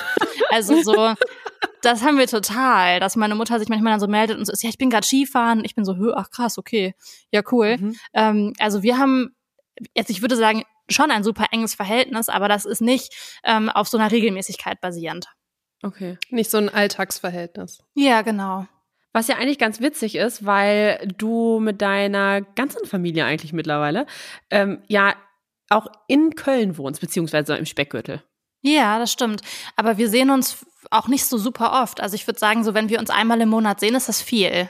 Also 0.49 0.81
so, 0.81 1.13
Das 1.81 2.03
haben 2.03 2.17
wir 2.17 2.27
total, 2.27 2.99
dass 2.99 3.15
meine 3.15 3.35
Mutter 3.35 3.59
sich 3.59 3.69
manchmal 3.69 3.93
dann 3.93 3.99
so 3.99 4.07
meldet 4.07 4.37
und 4.37 4.45
so 4.45 4.51
ist, 4.51 4.63
ja, 4.63 4.69
ich 4.69 4.77
bin 4.77 4.89
gerade 4.89 5.05
Skifahren. 5.05 5.63
Ich 5.63 5.75
bin 5.75 5.85
so, 5.85 5.95
ach 6.15 6.29
krass, 6.29 6.57
okay. 6.57 6.93
Ja, 7.31 7.41
cool. 7.51 7.77
Mhm. 7.77 7.95
Ähm, 8.13 8.53
also 8.59 8.83
wir 8.83 8.97
haben, 8.97 9.35
jetzt 9.95 10.09
ich 10.09 10.21
würde 10.21 10.35
sagen, 10.35 10.63
schon 10.89 11.11
ein 11.11 11.23
super 11.23 11.45
enges 11.51 11.75
Verhältnis, 11.75 12.29
aber 12.29 12.47
das 12.47 12.65
ist 12.65 12.81
nicht 12.81 13.39
ähm, 13.43 13.69
auf 13.69 13.87
so 13.87 13.97
einer 13.97 14.11
Regelmäßigkeit 14.11 14.81
basierend. 14.81 15.27
Okay. 15.83 16.17
Nicht 16.29 16.51
so 16.51 16.57
ein 16.57 16.69
Alltagsverhältnis. 16.69 17.83
Ja, 17.95 18.21
genau. 18.21 18.67
Was 19.13 19.27
ja 19.27 19.37
eigentlich 19.37 19.57
ganz 19.57 19.79
witzig 19.79 20.15
ist, 20.15 20.45
weil 20.45 21.07
du 21.17 21.59
mit 21.59 21.81
deiner 21.81 22.41
ganzen 22.41 22.85
Familie 22.85 23.25
eigentlich 23.25 23.53
mittlerweile 23.53 24.05
ähm, 24.51 24.83
ja 24.87 25.15
auch 25.69 25.87
in 26.07 26.35
Köln 26.35 26.77
wohnst, 26.77 27.01
beziehungsweise 27.01 27.55
im 27.55 27.65
Speckgürtel. 27.65 28.23
Ja, 28.61 28.99
das 28.99 29.11
stimmt. 29.11 29.41
Aber 29.75 29.97
wir 29.97 30.09
sehen 30.09 30.29
uns 30.29 30.65
auch 30.91 31.07
nicht 31.07 31.25
so 31.25 31.37
super 31.37 31.81
oft. 31.81 32.01
Also 32.01 32.15
ich 32.15 32.27
würde 32.27 32.39
sagen, 32.39 32.63
so 32.63 32.73
wenn 32.73 32.89
wir 32.89 32.99
uns 32.99 33.09
einmal 33.09 33.39
im 33.41 33.49
Monat 33.49 33.79
sehen, 33.79 33.95
ist 33.95 34.09
das 34.09 34.21
viel. 34.21 34.69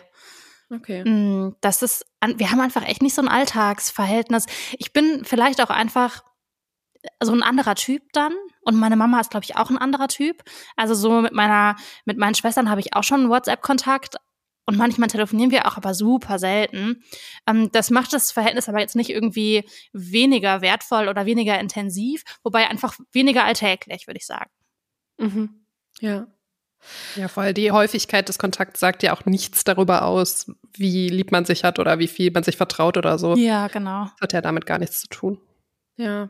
Okay. 0.72 1.04
Mm, 1.04 1.56
das 1.62 1.82
ist, 1.82 2.06
wir 2.36 2.52
haben 2.52 2.62
einfach 2.62 2.86
echt 2.86 3.02
nicht 3.02 3.16
so 3.16 3.22
ein 3.22 3.28
Alltagsverhältnis. 3.28 4.46
Ich 4.78 4.94
bin 4.94 5.24
vielleicht 5.26 5.62
auch 5.62 5.70
einfach 5.70 6.24
so 7.22 7.32
ein 7.32 7.44
anderer 7.44 7.76
Typ 7.76 8.04
dann. 8.14 8.34
Und 8.62 8.76
meine 8.76 8.96
Mama 8.96 9.20
ist, 9.20 9.32
glaube 9.32 9.46
ich, 9.46 9.56
auch 9.56 9.70
ein 9.70 9.78
anderer 9.78 10.08
Typ. 10.08 10.44
Also 10.76 10.94
so 10.94 11.22
mit 11.22 11.34
meiner, 11.34 11.76
mit 12.06 12.18
meinen 12.18 12.36
Schwestern 12.36 12.70
habe 12.70 12.82
ich 12.82 12.94
auch 12.94 13.04
schon 13.04 13.30
WhatsApp-Kontakt. 13.30 14.18
Und 14.66 14.78
manchmal 14.78 15.10
telefonieren 15.10 15.50
wir 15.50 15.66
auch, 15.66 15.78
aber 15.78 15.96
super 15.96 16.38
selten. 16.38 17.04
Ähm, 17.48 17.72
das 17.72 17.90
macht 17.90 18.14
das 18.14 18.32
Verhältnis 18.32 18.70
aber 18.70 18.80
jetzt 18.80 18.96
nicht 18.96 19.10
irgendwie 19.10 19.64
weniger 19.94 20.62
wertvoll 20.62 21.08
oder 21.08 21.26
weniger 21.26 21.60
intensiv, 21.60 22.24
wobei 22.44 22.68
einfach 22.68 22.96
weniger 23.12 23.46
alltäglich, 23.46 24.06
würde 24.06 24.20
ich 24.20 24.28
sagen. 24.28 24.52
Mhm. 25.18 25.66
Ja. 26.02 26.28
Ja, 27.16 27.28
voll. 27.28 27.54
Die 27.54 27.72
Häufigkeit 27.72 28.28
des 28.30 28.40
Kontakts 28.40 28.80
sagt 28.80 29.04
ja 29.04 29.14
auch 29.14 29.26
nichts 29.26 29.64
darüber 29.64 30.06
aus, 30.06 30.52
wie 30.76 31.10
lieb 31.10 31.32
man 31.32 31.46
sich 31.46 31.64
hat 31.64 31.80
oder 31.80 32.00
wie 32.00 32.08
viel 32.08 32.32
man 32.32 32.44
sich 32.44 32.58
vertraut 32.58 32.98
oder 32.98 33.18
so. 33.18 33.36
Ja, 33.36 33.68
genau. 33.68 34.06
Das 34.06 34.22
hat 34.22 34.34
ja 34.34 34.42
damit 34.42 34.66
gar 34.66 34.80
nichts 34.80 35.02
zu 35.02 35.08
tun. 35.08 35.40
Ja. 35.98 36.30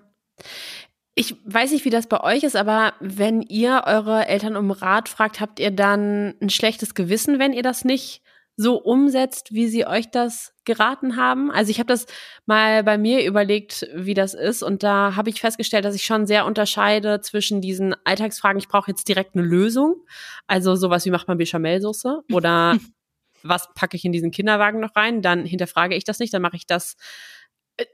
Ich 1.16 1.36
weiß 1.44 1.72
nicht, 1.72 1.86
wie 1.86 1.90
das 1.90 2.08
bei 2.08 2.22
euch 2.22 2.44
ist, 2.44 2.56
aber 2.56 2.94
wenn 3.00 3.42
ihr 3.42 3.84
eure 3.86 4.28
Eltern 4.28 4.56
um 4.56 4.72
Rat 4.72 5.10
fragt, 5.10 5.40
habt 5.40 5.60
ihr 5.60 5.72
dann 5.72 6.36
ein 6.42 6.50
schlechtes 6.50 6.96
Gewissen, 6.96 7.40
wenn 7.40 7.54
ihr 7.54 7.64
das 7.64 7.84
nicht 7.84 8.22
so 8.62 8.76
umsetzt, 8.76 9.54
wie 9.54 9.70
sie 9.70 9.88
euch 9.88 10.12
das 10.12 10.54
geraten 10.66 11.16
haben. 11.16 11.50
Also 11.50 11.72
ich 11.72 11.80
habe 11.80 11.88
das 11.88 12.08
mal 12.46 12.84
bei 12.84 12.98
mir 12.98 13.26
überlegt, 13.26 13.88
wie 13.96 14.14
das 14.14 14.34
ist 14.34 14.64
und 14.64 14.84
da 14.84 15.16
habe 15.16 15.30
ich 15.30 15.40
festgestellt, 15.40 15.86
dass 15.86 15.96
ich 15.96 16.04
schon 16.04 16.28
sehr 16.28 16.46
unterscheide 16.46 17.22
zwischen 17.22 17.62
diesen 17.62 17.96
Alltagsfragen, 18.04 18.60
ich 18.60 18.68
brauche 18.68 18.92
jetzt 18.92 19.08
direkt 19.08 19.34
eine 19.34 19.46
Lösung, 19.46 20.04
also 20.46 20.76
sowas 20.76 21.06
wie 21.06 21.10
macht 21.10 21.30
man 21.30 21.38
Bechamelsoße 21.38 22.20
oder 22.34 22.78
was 23.44 23.74
packe 23.76 23.96
ich 23.96 24.04
in 24.04 24.12
diesen 24.12 24.32
Kinderwagen 24.32 24.82
noch 24.82 24.94
rein, 24.94 25.22
dann 25.22 25.46
hinterfrage 25.46 25.96
ich 25.96 26.04
das 26.04 26.20
nicht, 26.20 26.34
dann 26.34 26.42
mache 26.42 26.58
ich 26.58 26.68
das 26.68 26.98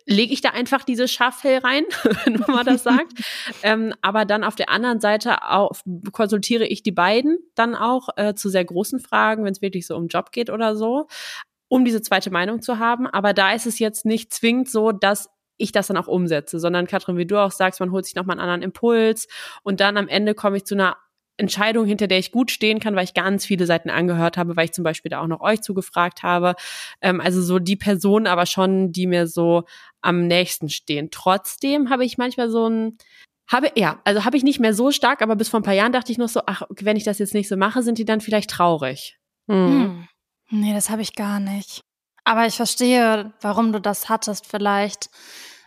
lege 0.05 0.33
ich 0.33 0.41
da 0.41 0.49
einfach 0.49 0.83
diese 0.83 1.07
Schaffell 1.07 1.59
rein, 1.59 1.83
wenn 2.25 2.43
man 2.47 2.65
das 2.65 2.83
sagt. 2.83 3.13
ähm, 3.63 3.93
aber 4.01 4.25
dann 4.25 4.43
auf 4.43 4.55
der 4.55 4.69
anderen 4.69 4.99
Seite 4.99 5.49
auch, 5.49 5.71
konsultiere 6.11 6.65
ich 6.65 6.83
die 6.83 6.91
beiden 6.91 7.39
dann 7.55 7.75
auch 7.75 8.09
äh, 8.17 8.33
zu 8.33 8.49
sehr 8.49 8.65
großen 8.65 8.99
Fragen, 8.99 9.43
wenn 9.43 9.51
es 9.51 9.61
wirklich 9.61 9.87
so 9.87 9.95
um 9.95 10.07
Job 10.07 10.31
geht 10.31 10.49
oder 10.49 10.75
so, 10.75 11.07
um 11.67 11.85
diese 11.85 12.01
zweite 12.01 12.31
Meinung 12.31 12.61
zu 12.61 12.79
haben. 12.79 13.07
Aber 13.07 13.33
da 13.33 13.53
ist 13.53 13.65
es 13.65 13.79
jetzt 13.79 14.05
nicht 14.05 14.33
zwingend 14.33 14.69
so, 14.69 14.91
dass 14.91 15.29
ich 15.57 15.71
das 15.71 15.87
dann 15.87 15.97
auch 15.97 16.07
umsetze, 16.07 16.59
sondern 16.59 16.87
Katrin, 16.87 17.17
wie 17.17 17.25
du 17.25 17.41
auch 17.41 17.51
sagst, 17.51 17.79
man 17.79 17.91
holt 17.91 18.05
sich 18.05 18.15
nochmal 18.15 18.35
einen 18.35 18.49
anderen 18.49 18.61
Impuls 18.61 19.27
und 19.63 19.79
dann 19.79 19.97
am 19.97 20.07
Ende 20.07 20.35
komme 20.35 20.57
ich 20.57 20.65
zu 20.65 20.75
einer 20.75 20.97
Entscheidung, 21.37 21.85
hinter 21.85 22.07
der 22.07 22.19
ich 22.19 22.31
gut 22.31 22.51
stehen 22.51 22.79
kann, 22.79 22.95
weil 22.95 23.03
ich 23.03 23.13
ganz 23.13 23.45
viele 23.45 23.65
Seiten 23.65 23.89
angehört 23.89 24.37
habe, 24.37 24.55
weil 24.55 24.65
ich 24.65 24.73
zum 24.73 24.83
Beispiel 24.83 25.09
da 25.09 25.21
auch 25.21 25.27
noch 25.27 25.41
euch 25.41 25.61
zugefragt 25.61 26.23
habe. 26.23 26.55
Ähm, 27.01 27.19
also 27.19 27.41
so 27.41 27.59
die 27.59 27.75
Personen 27.75 28.27
aber 28.27 28.45
schon, 28.45 28.91
die 28.91 29.07
mir 29.07 29.27
so 29.27 29.63
am 30.01 30.27
nächsten 30.27 30.69
stehen. 30.69 31.09
Trotzdem 31.11 31.89
habe 31.89 32.05
ich 32.05 32.17
manchmal 32.17 32.49
so 32.49 32.67
ein, 32.69 32.97
habe, 33.47 33.71
ja, 33.75 33.99
also 34.05 34.25
habe 34.25 34.37
ich 34.37 34.43
nicht 34.43 34.59
mehr 34.59 34.73
so 34.73 34.91
stark, 34.91 35.21
aber 35.21 35.35
bis 35.35 35.49
vor 35.49 35.59
ein 35.59 35.63
paar 35.63 35.73
Jahren 35.73 35.91
dachte 35.91 36.11
ich 36.11 36.17
noch 36.17 36.29
so, 36.29 36.41
ach, 36.45 36.63
wenn 36.79 36.97
ich 36.97 37.03
das 37.03 37.19
jetzt 37.19 37.33
nicht 37.33 37.47
so 37.47 37.57
mache, 37.57 37.83
sind 37.83 37.97
die 37.97 38.05
dann 38.05 38.21
vielleicht 38.21 38.49
traurig. 38.49 39.17
Hm. 39.49 39.67
Hm. 39.69 40.07
Nee, 40.49 40.73
das 40.73 40.89
habe 40.89 41.01
ich 41.01 41.15
gar 41.15 41.39
nicht. 41.39 41.81
Aber 42.23 42.45
ich 42.47 42.55
verstehe, 42.55 43.33
warum 43.41 43.71
du 43.71 43.79
das 43.79 44.09
hattest 44.09 44.47
vielleicht. 44.47 45.09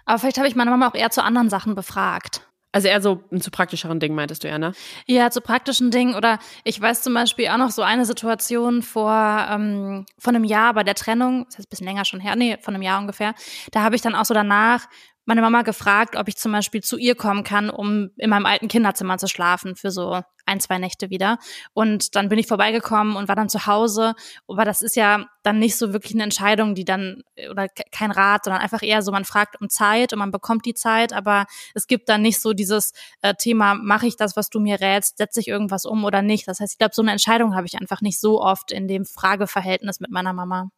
Aber 0.05 0.19
vielleicht 0.19 0.39
habe 0.39 0.49
ich 0.49 0.57
meine 0.57 0.71
Mama 0.71 0.89
auch 0.89 0.95
eher 0.95 1.11
zu 1.11 1.23
anderen 1.23 1.51
Sachen 1.51 1.75
befragt. 1.75 2.48
Also 2.71 2.89
eher 2.89 3.01
so 3.01 3.23
zu 3.41 3.51
praktischeren 3.51 3.99
Dingen, 3.99 4.15
meintest 4.15 4.45
du 4.45 4.49
ja, 4.49 4.59
ne? 4.59 4.73
Ja, 5.07 5.31
zu 5.31 5.41
praktischen 5.41 5.91
Dingen. 5.91 6.15
Oder 6.15 6.39
ich 6.65 6.79
weiß 6.81 7.03
zum 7.03 7.15
Beispiel 7.15 7.49
auch 7.49 7.57
noch 7.57 7.71
so 7.71 7.83
eine 7.83 8.05
Situation 8.05 8.83
vor 8.83 9.47
ähm, 9.51 10.05
von 10.19 10.37
einem 10.37 10.45
Jahr 10.45 10.75
bei 10.75 10.85
der 10.85 10.95
Trennung, 10.95 11.47
das 11.47 11.61
ist 11.61 11.67
ein 11.67 11.71
bisschen 11.71 11.87
länger 11.87 12.05
schon 12.05 12.21
her, 12.21 12.37
nee, 12.37 12.59
von 12.61 12.75
einem 12.75 12.83
Jahr 12.83 13.01
ungefähr. 13.01 13.35
Da 13.73 13.83
habe 13.83 13.97
ich 13.97 14.03
dann 14.03 14.15
auch 14.15 14.27
so 14.27 14.35
danach 14.35 14.87
meine 15.29 15.43
Mama 15.43 15.61
gefragt, 15.61 16.17
ob 16.17 16.27
ich 16.27 16.39
zum 16.39 16.53
Beispiel 16.53 16.83
zu 16.83 16.97
ihr 16.97 17.15
kommen 17.15 17.45
kann, 17.45 17.69
um 17.69 18.11
in 18.17 18.31
meinem 18.31 18.47
alten 18.47 18.67
Kinderzimmer 18.67 19.19
zu 19.19 19.29
schlafen 19.29 19.77
für 19.77 19.91
so 19.91 20.23
ein, 20.47 20.59
zwei 20.59 20.79
Nächte 20.79 21.11
wieder. 21.11 21.37
Und 21.75 22.17
dann 22.17 22.31
bin 22.31 22.39
ich 22.39 22.47
vorbeigekommen 22.47 23.15
und 23.15 23.29
war 23.29 23.37
dann 23.37 23.51
zu 23.51 23.67
Hause. 23.67 24.15
Aber 24.47 24.65
das 24.65 24.81
ist 24.81 24.97
ja 24.97 25.27
dann 25.43 25.59
nicht 25.59 25.77
so 25.77 25.93
wirklich 25.93 26.15
eine 26.15 26.23
Entscheidung, 26.23 26.75
die 26.75 26.87
dann, 26.87 27.25
oder 27.51 27.69
kein 27.69 28.11
Rat, 28.11 28.45
sondern 28.45 28.63
einfach 28.63 28.83
eher 28.83 29.03
so, 29.03 29.13
man 29.13 29.27
fragt 29.27 29.61
um 29.61 29.69
Zeit 29.69 30.15
und 30.15 30.19
man 30.19 30.31
bekommt 30.31 30.65
die 30.65 30.73
Zeit, 30.73 31.13
aber 31.13 31.45
es 31.75 31.87
gibt 31.87 32.09
dann 32.09 32.23
nicht 32.23 32.41
so 32.41 32.55
dieses 32.55 32.93
äh, 33.21 33.35
Thema, 33.35 33.75
mache 33.75 34.07
ich 34.07 34.17
das, 34.17 34.35
was 34.35 34.49
du 34.49 34.61
mir 34.61 34.81
rätst, 34.81 35.19
setze 35.19 35.41
ich 35.41 35.49
irgendwas 35.49 35.85
um 35.85 36.05
oder 36.05 36.23
nicht. 36.23 36.49
Das 36.49 36.59
heißt, 36.61 36.73
ich 36.73 36.79
glaube, 36.79 36.95
so 36.95 37.03
eine 37.03 37.13
Entscheidung 37.13 37.55
habe 37.55 37.67
ich 37.67 37.79
einfach 37.79 38.01
nicht 38.01 38.19
so 38.19 38.41
oft 38.41 38.73
in 38.73 38.89
dem 38.89 39.05
Frageverhältnis 39.05 40.01
mit 40.01 40.11
meiner 40.11 40.33
Mama. 40.33 40.71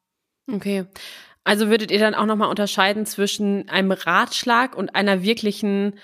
Okay. 0.53 0.87
Also 1.51 1.69
würdet 1.69 1.91
ihr 1.91 1.99
dann 1.99 2.15
auch 2.15 2.27
nochmal 2.27 2.49
unterscheiden 2.49 3.07
zwischen 3.07 3.69
einem 3.69 3.91
Ratschlag 3.91 4.77
und 4.77 4.95
einer 4.95 5.25
wirklichen 5.25 5.99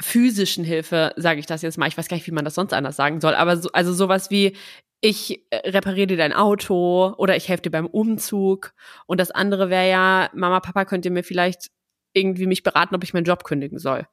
physischen 0.00 0.64
Hilfe, 0.64 1.12
sage 1.16 1.38
ich 1.38 1.44
das 1.44 1.60
jetzt 1.60 1.76
mal. 1.76 1.86
Ich 1.86 1.98
weiß 1.98 2.08
gar 2.08 2.16
nicht, 2.16 2.26
wie 2.26 2.32
man 2.32 2.46
das 2.46 2.54
sonst 2.54 2.72
anders 2.72 2.96
sagen 2.96 3.20
soll, 3.20 3.34
aber 3.34 3.58
so, 3.58 3.68
also 3.72 3.92
sowas 3.92 4.30
wie 4.30 4.56
ich 5.02 5.44
äh, 5.50 5.68
repariere 5.68 6.06
dir 6.06 6.16
dein 6.16 6.32
Auto 6.32 7.12
oder 7.18 7.36
ich 7.36 7.50
helfe 7.50 7.64
dir 7.64 7.70
beim 7.70 7.84
Umzug 7.84 8.72
und 9.04 9.20
das 9.20 9.30
andere 9.30 9.68
wäre 9.68 9.90
ja 9.90 10.30
Mama, 10.32 10.60
Papa, 10.60 10.86
könnt 10.86 11.04
ihr 11.04 11.10
mir 11.10 11.24
vielleicht 11.24 11.70
irgendwie 12.14 12.46
mich 12.46 12.62
beraten, 12.62 12.94
ob 12.94 13.04
ich 13.04 13.12
meinen 13.12 13.24
Job 13.24 13.44
kündigen 13.44 13.78
soll. 13.78 14.06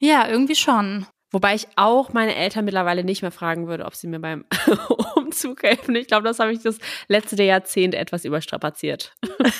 Ja, 0.00 0.26
irgendwie 0.26 0.56
schon. 0.56 1.06
Wobei 1.34 1.56
ich 1.56 1.66
auch 1.74 2.12
meine 2.12 2.36
Eltern 2.36 2.64
mittlerweile 2.64 3.02
nicht 3.02 3.22
mehr 3.22 3.32
fragen 3.32 3.66
würde, 3.66 3.86
ob 3.86 3.96
sie 3.96 4.06
mir 4.06 4.20
beim 4.20 4.44
Umzug 5.16 5.64
helfen. 5.64 5.96
Ich 5.96 6.06
glaube, 6.06 6.22
das 6.22 6.38
habe 6.38 6.52
ich 6.52 6.62
das 6.62 6.78
letzte 7.08 7.42
Jahrzehnt 7.42 7.96
etwas 7.96 8.24
überstrapaziert. 8.24 9.12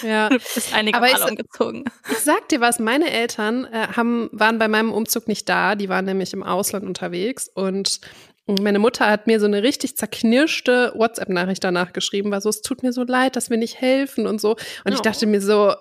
Ja, 0.02 0.28
du 0.30 0.36
bist 0.36 0.72
einige 0.72 0.96
Aber 0.96 1.10
Mal 1.10 1.18
ich, 1.18 1.28
umgezogen. 1.28 1.84
Ich 2.12 2.18
sag 2.18 2.48
dir 2.48 2.60
was, 2.60 2.78
meine 2.78 3.10
Eltern 3.10 3.64
äh, 3.64 3.88
haben, 3.96 4.28
waren 4.30 4.60
bei 4.60 4.68
meinem 4.68 4.92
Umzug 4.92 5.26
nicht 5.26 5.48
da. 5.48 5.74
Die 5.74 5.88
waren 5.88 6.04
nämlich 6.04 6.32
im 6.32 6.44
Ausland 6.44 6.86
unterwegs 6.86 7.48
und 7.52 8.00
meine 8.46 8.78
Mutter 8.78 9.10
hat 9.10 9.26
mir 9.26 9.40
so 9.40 9.46
eine 9.46 9.64
richtig 9.64 9.96
zerknirschte 9.96 10.92
WhatsApp-Nachricht 10.94 11.64
danach 11.64 11.92
geschrieben, 11.92 12.30
war 12.30 12.40
so, 12.40 12.50
es 12.50 12.62
tut 12.62 12.84
mir 12.84 12.92
so 12.92 13.02
leid, 13.02 13.34
dass 13.34 13.50
wir 13.50 13.56
nicht 13.56 13.80
helfen 13.80 14.28
und 14.28 14.40
so. 14.40 14.50
Und 14.84 14.92
oh. 14.92 14.94
ich 14.94 15.00
dachte 15.00 15.26
mir 15.26 15.40
so, 15.40 15.74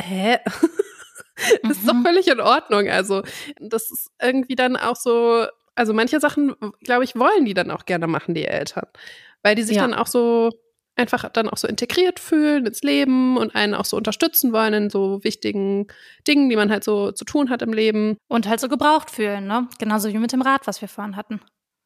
hä? 0.00 0.38
das 1.62 1.78
ist 1.78 1.88
doch 1.88 1.94
mhm. 1.94 2.04
völlig 2.04 2.28
in 2.28 2.40
Ordnung. 2.40 2.88
Also, 2.88 3.22
das 3.58 3.90
ist 3.90 4.10
irgendwie 4.20 4.56
dann 4.56 4.76
auch 4.76 4.96
so, 4.96 5.46
also 5.74 5.94
manche 5.94 6.20
Sachen, 6.20 6.54
glaube 6.80 7.04
ich, 7.04 7.16
wollen 7.16 7.44
die 7.44 7.54
dann 7.54 7.70
auch 7.70 7.84
gerne 7.84 8.06
machen, 8.06 8.34
die 8.34 8.46
Eltern. 8.46 8.86
Weil 9.42 9.54
die 9.54 9.62
sich 9.62 9.76
ja. 9.76 9.82
dann 9.82 9.94
auch 9.94 10.06
so 10.06 10.50
einfach 10.94 11.28
dann 11.30 11.48
auch 11.48 11.56
so 11.56 11.66
integriert 11.66 12.20
fühlen 12.20 12.66
ins 12.66 12.82
Leben 12.82 13.36
und 13.36 13.54
einen 13.54 13.74
auch 13.74 13.86
so 13.86 13.96
unterstützen 13.96 14.52
wollen 14.52 14.74
in 14.74 14.90
so 14.90 15.24
wichtigen 15.24 15.86
Dingen, 16.28 16.50
die 16.50 16.56
man 16.56 16.70
halt 16.70 16.84
so 16.84 17.12
zu 17.12 17.24
tun 17.24 17.50
hat 17.50 17.62
im 17.62 17.72
Leben. 17.72 18.18
Und 18.28 18.46
halt 18.46 18.60
so 18.60 18.68
gebraucht 18.68 19.10
fühlen, 19.10 19.46
ne? 19.46 19.68
Genauso 19.78 20.12
wie 20.12 20.18
mit 20.18 20.32
dem 20.32 20.42
Rad, 20.42 20.66
was 20.66 20.80
wir 20.80 20.88
vorhin 20.88 21.16
hatten. 21.16 21.40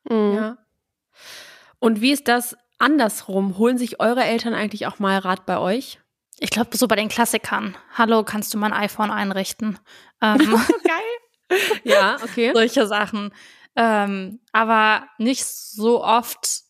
Mhm. 0.08 0.34
Ja. 0.34 0.58
Und 1.78 2.00
wie 2.00 2.12
ist 2.12 2.28
das 2.28 2.56
andersrum? 2.78 3.58
Holen 3.58 3.78
sich 3.78 4.00
eure 4.00 4.24
Eltern 4.24 4.54
eigentlich 4.54 4.86
auch 4.86 4.98
mal 4.98 5.18
Rat 5.18 5.46
bei 5.46 5.58
euch? 5.58 5.98
Ich 6.38 6.50
glaube, 6.50 6.76
so 6.76 6.86
bei 6.86 6.96
den 6.96 7.08
Klassikern. 7.08 7.76
Hallo, 7.94 8.22
kannst 8.22 8.52
du 8.52 8.58
mein 8.58 8.72
iPhone 8.72 9.10
einrichten? 9.10 9.78
Ähm, 10.20 10.38
Geil. 10.84 11.60
Ja, 11.84 12.16
okay. 12.22 12.50
Solche 12.52 12.86
Sachen. 12.86 13.32
Ähm, 13.74 14.40
aber 14.52 15.06
nicht 15.18 15.44
so 15.44 16.04
oft 16.04 16.62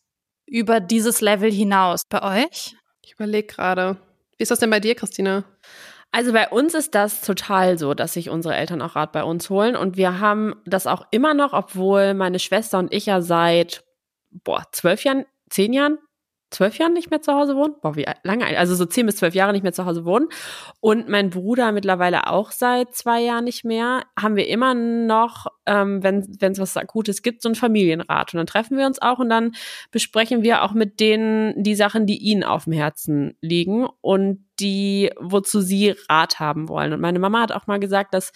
über 0.45 0.79
dieses 0.79 1.19
Level 1.19 1.51
hinaus. 1.51 2.01
Bei 2.09 2.43
euch? 2.45 2.75
Ich 3.01 3.13
überlege 3.13 3.47
gerade. 3.47 3.97
Wie 4.37 4.43
ist 4.43 4.51
das 4.51 4.59
denn 4.59 4.69
bei 4.69 4.79
dir, 4.79 4.95
Christina? 4.95 5.43
Also 6.11 6.31
bei 6.31 6.47
uns 6.47 6.73
ist 6.73 6.95
das 6.95 7.21
total 7.21 7.77
so, 7.77 7.93
dass 7.93 8.13
sich 8.13 8.29
unsere 8.29 8.55
Eltern 8.55 8.81
auch 8.81 8.95
Rat 8.95 9.11
bei 9.11 9.23
uns 9.23 9.49
holen. 9.49 9.75
Und 9.75 9.97
wir 9.97 10.19
haben 10.19 10.55
das 10.65 10.87
auch 10.87 11.05
immer 11.11 11.33
noch, 11.33 11.51
obwohl 11.51 12.13
meine 12.13 12.39
Schwester 12.39 12.79
und 12.79 12.93
ich 12.93 13.07
ja 13.07 13.21
seit 13.21 13.83
boah, 14.29 14.63
zwölf 14.71 15.03
Jahren, 15.03 15.25
zehn 15.49 15.73
Jahren 15.73 15.97
zwölf 16.49 16.77
Jahren 16.77 16.93
nicht 16.93 17.09
mehr 17.09 17.21
zu 17.21 17.33
Hause 17.33 17.55
wohnen. 17.55 17.75
Boah, 17.81 17.95
wie 17.95 18.05
lange? 18.23 18.45
Also 18.57 18.73
so 18.75 18.85
zehn 18.85 19.05
bis 19.05 19.17
zwölf 19.17 19.35
Jahre 19.35 19.51
nicht 19.51 19.63
mehr 19.63 19.73
zu 19.73 19.85
Hause 19.85 20.05
wohnen. 20.05 20.29
Und 20.79 21.09
mein 21.09 21.29
Bruder 21.29 21.71
mittlerweile 21.71 22.27
auch 22.27 22.51
seit 22.51 22.95
zwei 22.95 23.21
Jahren 23.21 23.43
nicht 23.43 23.65
mehr. 23.65 24.03
Haben 24.19 24.35
wir 24.35 24.47
immer 24.47 24.73
noch, 24.73 25.47
ähm, 25.65 26.03
wenn 26.03 26.21
es 26.39 26.59
was 26.59 26.77
Akutes 26.77 27.21
gibt, 27.21 27.41
so 27.41 27.49
einen 27.49 27.55
Familienrat. 27.55 28.33
Und 28.33 28.37
dann 28.37 28.47
treffen 28.47 28.77
wir 28.77 28.85
uns 28.85 29.01
auch 29.01 29.19
und 29.19 29.29
dann 29.29 29.51
besprechen 29.91 30.41
wir 30.41 30.63
auch 30.63 30.73
mit 30.73 30.99
denen 30.99 31.61
die 31.61 31.75
Sachen, 31.75 32.05
die 32.05 32.17
ihnen 32.17 32.43
auf 32.43 32.63
dem 32.63 32.73
Herzen 32.73 33.35
liegen 33.41 33.87
und 34.01 34.45
die, 34.59 35.11
wozu 35.19 35.59
sie 35.59 35.95
Rat 36.09 36.39
haben 36.39 36.69
wollen. 36.69 36.93
Und 36.93 37.01
meine 37.01 37.19
Mama 37.19 37.41
hat 37.41 37.51
auch 37.51 37.67
mal 37.67 37.79
gesagt, 37.79 38.13
dass, 38.13 38.31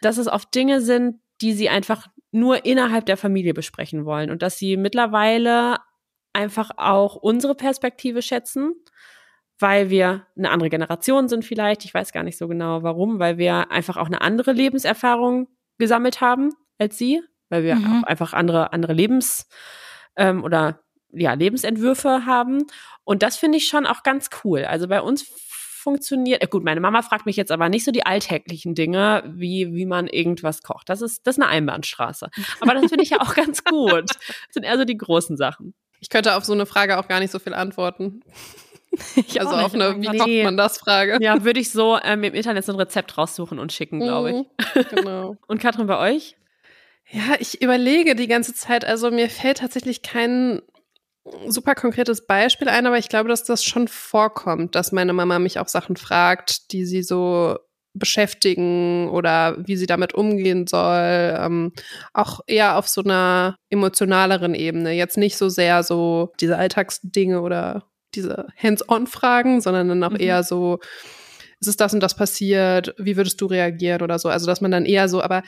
dass 0.00 0.16
es 0.16 0.26
oft 0.26 0.54
Dinge 0.54 0.80
sind, 0.80 1.20
die 1.42 1.52
sie 1.52 1.68
einfach 1.68 2.08
nur 2.30 2.64
innerhalb 2.64 3.04
der 3.04 3.18
Familie 3.18 3.52
besprechen 3.52 4.06
wollen 4.06 4.30
und 4.30 4.40
dass 4.40 4.56
sie 4.56 4.78
mittlerweile 4.78 5.76
einfach 6.32 6.70
auch 6.76 7.16
unsere 7.16 7.54
Perspektive 7.54 8.22
schätzen, 8.22 8.74
weil 9.58 9.90
wir 9.90 10.26
eine 10.36 10.50
andere 10.50 10.70
Generation 10.70 11.28
sind 11.28 11.44
vielleicht. 11.44 11.84
Ich 11.84 11.94
weiß 11.94 12.12
gar 12.12 12.22
nicht 12.22 12.38
so 12.38 12.48
genau 12.48 12.82
warum, 12.82 13.18
weil 13.18 13.38
wir 13.38 13.70
einfach 13.70 13.96
auch 13.96 14.06
eine 14.06 14.20
andere 14.20 14.52
Lebenserfahrung 14.52 15.48
gesammelt 15.78 16.20
haben 16.20 16.50
als 16.78 16.98
sie, 16.98 17.22
weil 17.48 17.62
wir 17.64 17.76
mhm. 17.76 18.02
auch 18.02 18.06
einfach 18.06 18.32
andere, 18.32 18.72
andere 18.72 18.92
Lebens- 18.92 19.48
ähm, 20.16 20.42
oder 20.42 20.80
ja, 21.12 21.34
Lebensentwürfe 21.34 22.24
haben. 22.26 22.66
Und 23.04 23.22
das 23.22 23.36
finde 23.36 23.58
ich 23.58 23.68
schon 23.68 23.86
auch 23.86 24.02
ganz 24.02 24.30
cool. 24.44 24.64
Also 24.64 24.88
bei 24.88 25.00
uns 25.00 25.26
funktioniert. 25.82 26.42
Äh, 26.42 26.46
gut, 26.46 26.64
meine 26.64 26.80
Mama 26.80 27.02
fragt 27.02 27.26
mich 27.26 27.36
jetzt 27.36 27.52
aber 27.52 27.68
nicht 27.68 27.84
so 27.84 27.90
die 27.90 28.06
alltäglichen 28.06 28.74
Dinge, 28.74 29.22
wie, 29.26 29.74
wie 29.74 29.86
man 29.86 30.06
irgendwas 30.06 30.62
kocht. 30.62 30.88
Das 30.88 31.02
ist, 31.02 31.26
das 31.26 31.36
ist 31.36 31.42
eine 31.42 31.50
Einbahnstraße. 31.50 32.30
Aber 32.60 32.74
das 32.74 32.86
finde 32.86 33.02
ich 33.02 33.10
ja 33.10 33.20
auch 33.20 33.34
ganz 33.34 33.64
gut. 33.64 34.10
Das 34.10 34.54
sind 34.54 34.64
eher 34.64 34.78
so 34.78 34.84
die 34.84 34.96
großen 34.96 35.36
Sachen. 35.36 35.74
Ich 36.02 36.10
könnte 36.10 36.34
auf 36.34 36.44
so 36.44 36.52
eine 36.52 36.66
Frage 36.66 36.98
auch 36.98 37.06
gar 37.06 37.20
nicht 37.20 37.30
so 37.30 37.38
viel 37.38 37.54
antworten. 37.54 38.22
Ich 39.16 39.40
also 39.40 39.54
auf 39.54 39.72
eine 39.72 40.02
Wie 40.02 40.18
kocht 40.18 40.44
man 40.44 40.58
das 40.58 40.76
Frage. 40.76 41.16
Ja, 41.22 41.44
würde 41.44 41.58
ich 41.58 41.72
so 41.72 41.98
ähm, 42.04 42.24
im 42.24 42.34
Internet 42.34 42.66
so 42.66 42.72
ein 42.72 42.78
Rezept 42.78 43.16
raussuchen 43.16 43.58
und 43.58 43.72
schicken, 43.72 44.00
glaube 44.00 44.28
ich. 44.30 44.36
Mhm, 44.36 44.84
genau. 44.94 45.36
und 45.46 45.62
Katrin, 45.62 45.86
bei 45.86 45.98
euch? 45.98 46.36
Ja, 47.10 47.36
ich 47.38 47.62
überlege 47.62 48.14
die 48.14 48.28
ganze 48.28 48.52
Zeit. 48.52 48.84
Also 48.84 49.10
mir 49.10 49.30
fällt 49.30 49.60
tatsächlich 49.60 50.02
kein 50.02 50.60
super 51.46 51.74
konkretes 51.74 52.26
Beispiel 52.26 52.68
ein, 52.68 52.86
aber 52.86 52.98
ich 52.98 53.08
glaube, 53.08 53.30
dass 53.30 53.44
das 53.44 53.64
schon 53.64 53.88
vorkommt, 53.88 54.74
dass 54.74 54.92
meine 54.92 55.14
Mama 55.14 55.38
mich 55.38 55.58
auch 55.58 55.68
Sachen 55.68 55.96
fragt, 55.96 56.72
die 56.72 56.84
sie 56.84 57.02
so 57.02 57.58
beschäftigen 57.94 59.08
oder 59.10 59.56
wie 59.66 59.76
sie 59.76 59.86
damit 59.86 60.14
umgehen 60.14 60.66
soll. 60.66 61.36
Ähm, 61.38 61.72
auch 62.12 62.40
eher 62.46 62.78
auf 62.78 62.88
so 62.88 63.02
einer 63.02 63.56
emotionaleren 63.70 64.54
Ebene. 64.54 64.92
Jetzt 64.92 65.18
nicht 65.18 65.36
so 65.36 65.48
sehr 65.48 65.82
so 65.82 66.32
diese 66.40 66.56
Alltagsdinge 66.56 67.40
oder 67.40 67.84
diese 68.14 68.46
Hands-on-Fragen, 68.56 69.60
sondern 69.60 69.88
dann 69.88 70.04
auch 70.04 70.10
mhm. 70.10 70.20
eher 70.20 70.42
so, 70.42 70.78
ist 71.60 71.68
es 71.68 71.76
das 71.76 71.94
und 71.94 72.00
das 72.00 72.16
passiert? 72.16 72.94
Wie 72.98 73.16
würdest 73.16 73.40
du 73.40 73.46
reagieren 73.46 74.02
oder 74.02 74.18
so? 74.18 74.28
Also, 74.28 74.46
dass 74.46 74.60
man 74.60 74.70
dann 74.70 74.84
eher 74.84 75.08
so, 75.08 75.22
aber 75.22 75.42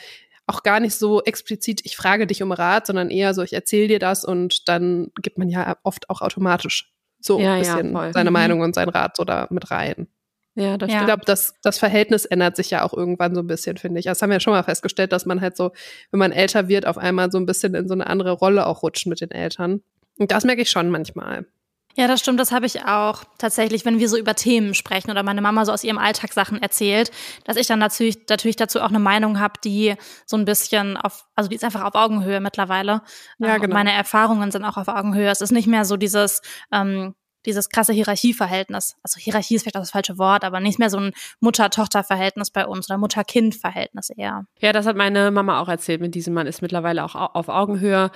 auch 0.47 0.63
gar 0.63 0.81
nicht 0.81 0.95
so 0.95 1.23
explizit, 1.23 1.81
ich 1.85 1.97
frage 1.97 2.27
dich 2.27 2.43
um 2.43 2.53
Rat, 2.53 2.87
sondern 2.87 3.11
eher 3.11 3.33
so, 3.35 3.43
ich 3.43 3.55
erzähle 3.55 3.89
dir 3.89 3.99
das 3.99 4.25
und 4.25 4.69
dann 4.69 5.11
gibt 5.23 5.39
man 5.39 5.49
ja 5.49 5.77
oft 5.83 6.11
auch 6.11 6.21
automatisch 6.21 6.93
so 7.19 7.41
ja, 7.41 7.55
ein 7.55 7.59
bisschen 7.61 7.95
ja, 7.95 8.13
seine 8.13 8.31
mhm. 8.31 8.35
Meinung 8.35 8.61
und 8.61 8.75
seinen 8.75 8.91
Rat 8.91 9.17
so 9.17 9.25
da 9.25 9.47
mit 9.51 9.71
rein. 9.71 10.09
Ja, 10.55 10.77
das 10.79 10.93
ja. 10.93 11.01
Ich 11.01 11.07
glaube, 11.07 11.25
das, 11.25 11.55
das 11.63 11.79
Verhältnis 11.79 12.25
ändert 12.25 12.57
sich 12.57 12.71
ja 12.71 12.85
auch 12.85 12.93
irgendwann 12.93 13.35
so 13.35 13.41
ein 13.41 13.47
bisschen, 13.47 13.77
finde 13.77 13.99
ich. 13.99 14.07
Das 14.07 14.23
haben 14.23 14.31
wir 14.31 14.37
ja 14.37 14.41
schon 14.41 14.53
mal 14.53 14.63
festgestellt, 14.63 15.13
dass 15.13 15.27
man 15.27 15.41
halt 15.41 15.57
so, 15.57 15.73
wenn 16.11 16.19
man 16.19 16.33
älter 16.33 16.69
wird, 16.69 16.87
auf 16.87 16.97
einmal 16.97 17.31
so 17.33 17.39
ein 17.39 17.47
bisschen 17.47 17.75
in 17.75 17.89
so 17.89 17.95
eine 17.95 18.07
andere 18.07 18.33
Rolle 18.33 18.67
auch 18.67 18.83
rutscht 18.83 19.07
mit 19.07 19.21
den 19.21 19.33
Eltern. 19.33 19.83
Und 20.19 20.31
das 20.31 20.45
merke 20.45 20.63
ich 20.63 20.71
schon 20.71 20.91
manchmal. 20.91 21.47
Ja, 21.97 22.09
das 22.09 22.21
stimmt. 22.21 22.41
Das 22.41 22.51
habe 22.51 22.67
ich 22.67 22.85
auch 22.85 23.23
tatsächlich, 23.39 23.85
wenn 23.85 24.01
wir 24.01 24.09
so 24.09 24.17
über 24.17 24.35
Themen 24.35 24.75
sprechen 24.75 25.11
oder 25.11 25.23
meine 25.23 25.41
Mama 25.41 25.65
so 25.65 25.73
aus 25.73 25.85
ihrem 25.85 25.99
Alltag 25.99 26.33
Sachen 26.33 26.61
erzählt, 26.61 27.13
dass 27.45 27.57
ich 27.57 27.69
dann 27.69 27.79
natürlich, 27.79 28.19
natürlich 28.29 28.57
dazu 28.57 28.81
auch 28.81 28.89
eine 28.89 28.99
Meinung 28.99 29.39
habe, 29.39 29.55
die 29.63 29.95
so 30.27 30.37
ein 30.37 30.45
bisschen 30.45 30.97
auf, 30.97 31.25
also 31.37 31.49
die 31.49 31.57
ist 31.57 31.65
einfach 31.65 31.85
auf 31.85 31.95
Augenhöhe 31.95 32.41
mittlerweile. 32.41 33.03
Ja, 33.39 33.59
genau. 33.59 33.65
Und 33.65 33.73
meine 33.73 33.93
Erfahrungen 33.93 34.51
sind 34.51 34.65
auch 34.65 34.77
auf 34.77 34.89
Augenhöhe. 34.89 35.31
Es 35.31 35.41
ist 35.41 35.53
nicht 35.53 35.69
mehr 35.69 35.85
so 35.85 35.97
dieses, 35.97 36.43
ähm, 36.73 37.15
dieses 37.47 37.69
krasse 37.69 37.93
Hierarchieverhältnis. 37.93 38.97
Also 39.03 39.19
Hierarchie 39.19 39.57
ist 39.57 39.63
vielleicht 39.63 39.77
auch 39.77 39.83
das 39.83 39.91
falsche 39.91 40.19
Wort, 40.19 40.45
aber 40.45 40.61
nicht 40.61 40.79
mehr 40.79 40.91
so 40.91 40.99
ein 40.99 41.13
Mutter-Tochter-Verhältnis 41.41 42.51
bei 42.51 42.67
uns 42.67 42.89
oder 42.89 42.99
Mutter-Kind-Verhältnis 42.99 44.11
eher. 44.11 44.47
Ja, 44.61 44.73
das 44.73 44.87
hat 44.87 44.97
meine 44.97 45.31
Mama 45.31 45.61
auch 45.61 45.69
erzählt. 45.69 46.01
Mit 46.01 46.15
diesem 46.15 46.35
Mann 46.35 46.47
ist 46.47 46.63
mittlerweile 46.63 47.05
auch 47.05 47.15
auf 47.15 47.49
Augenhöhe, 47.49 48.11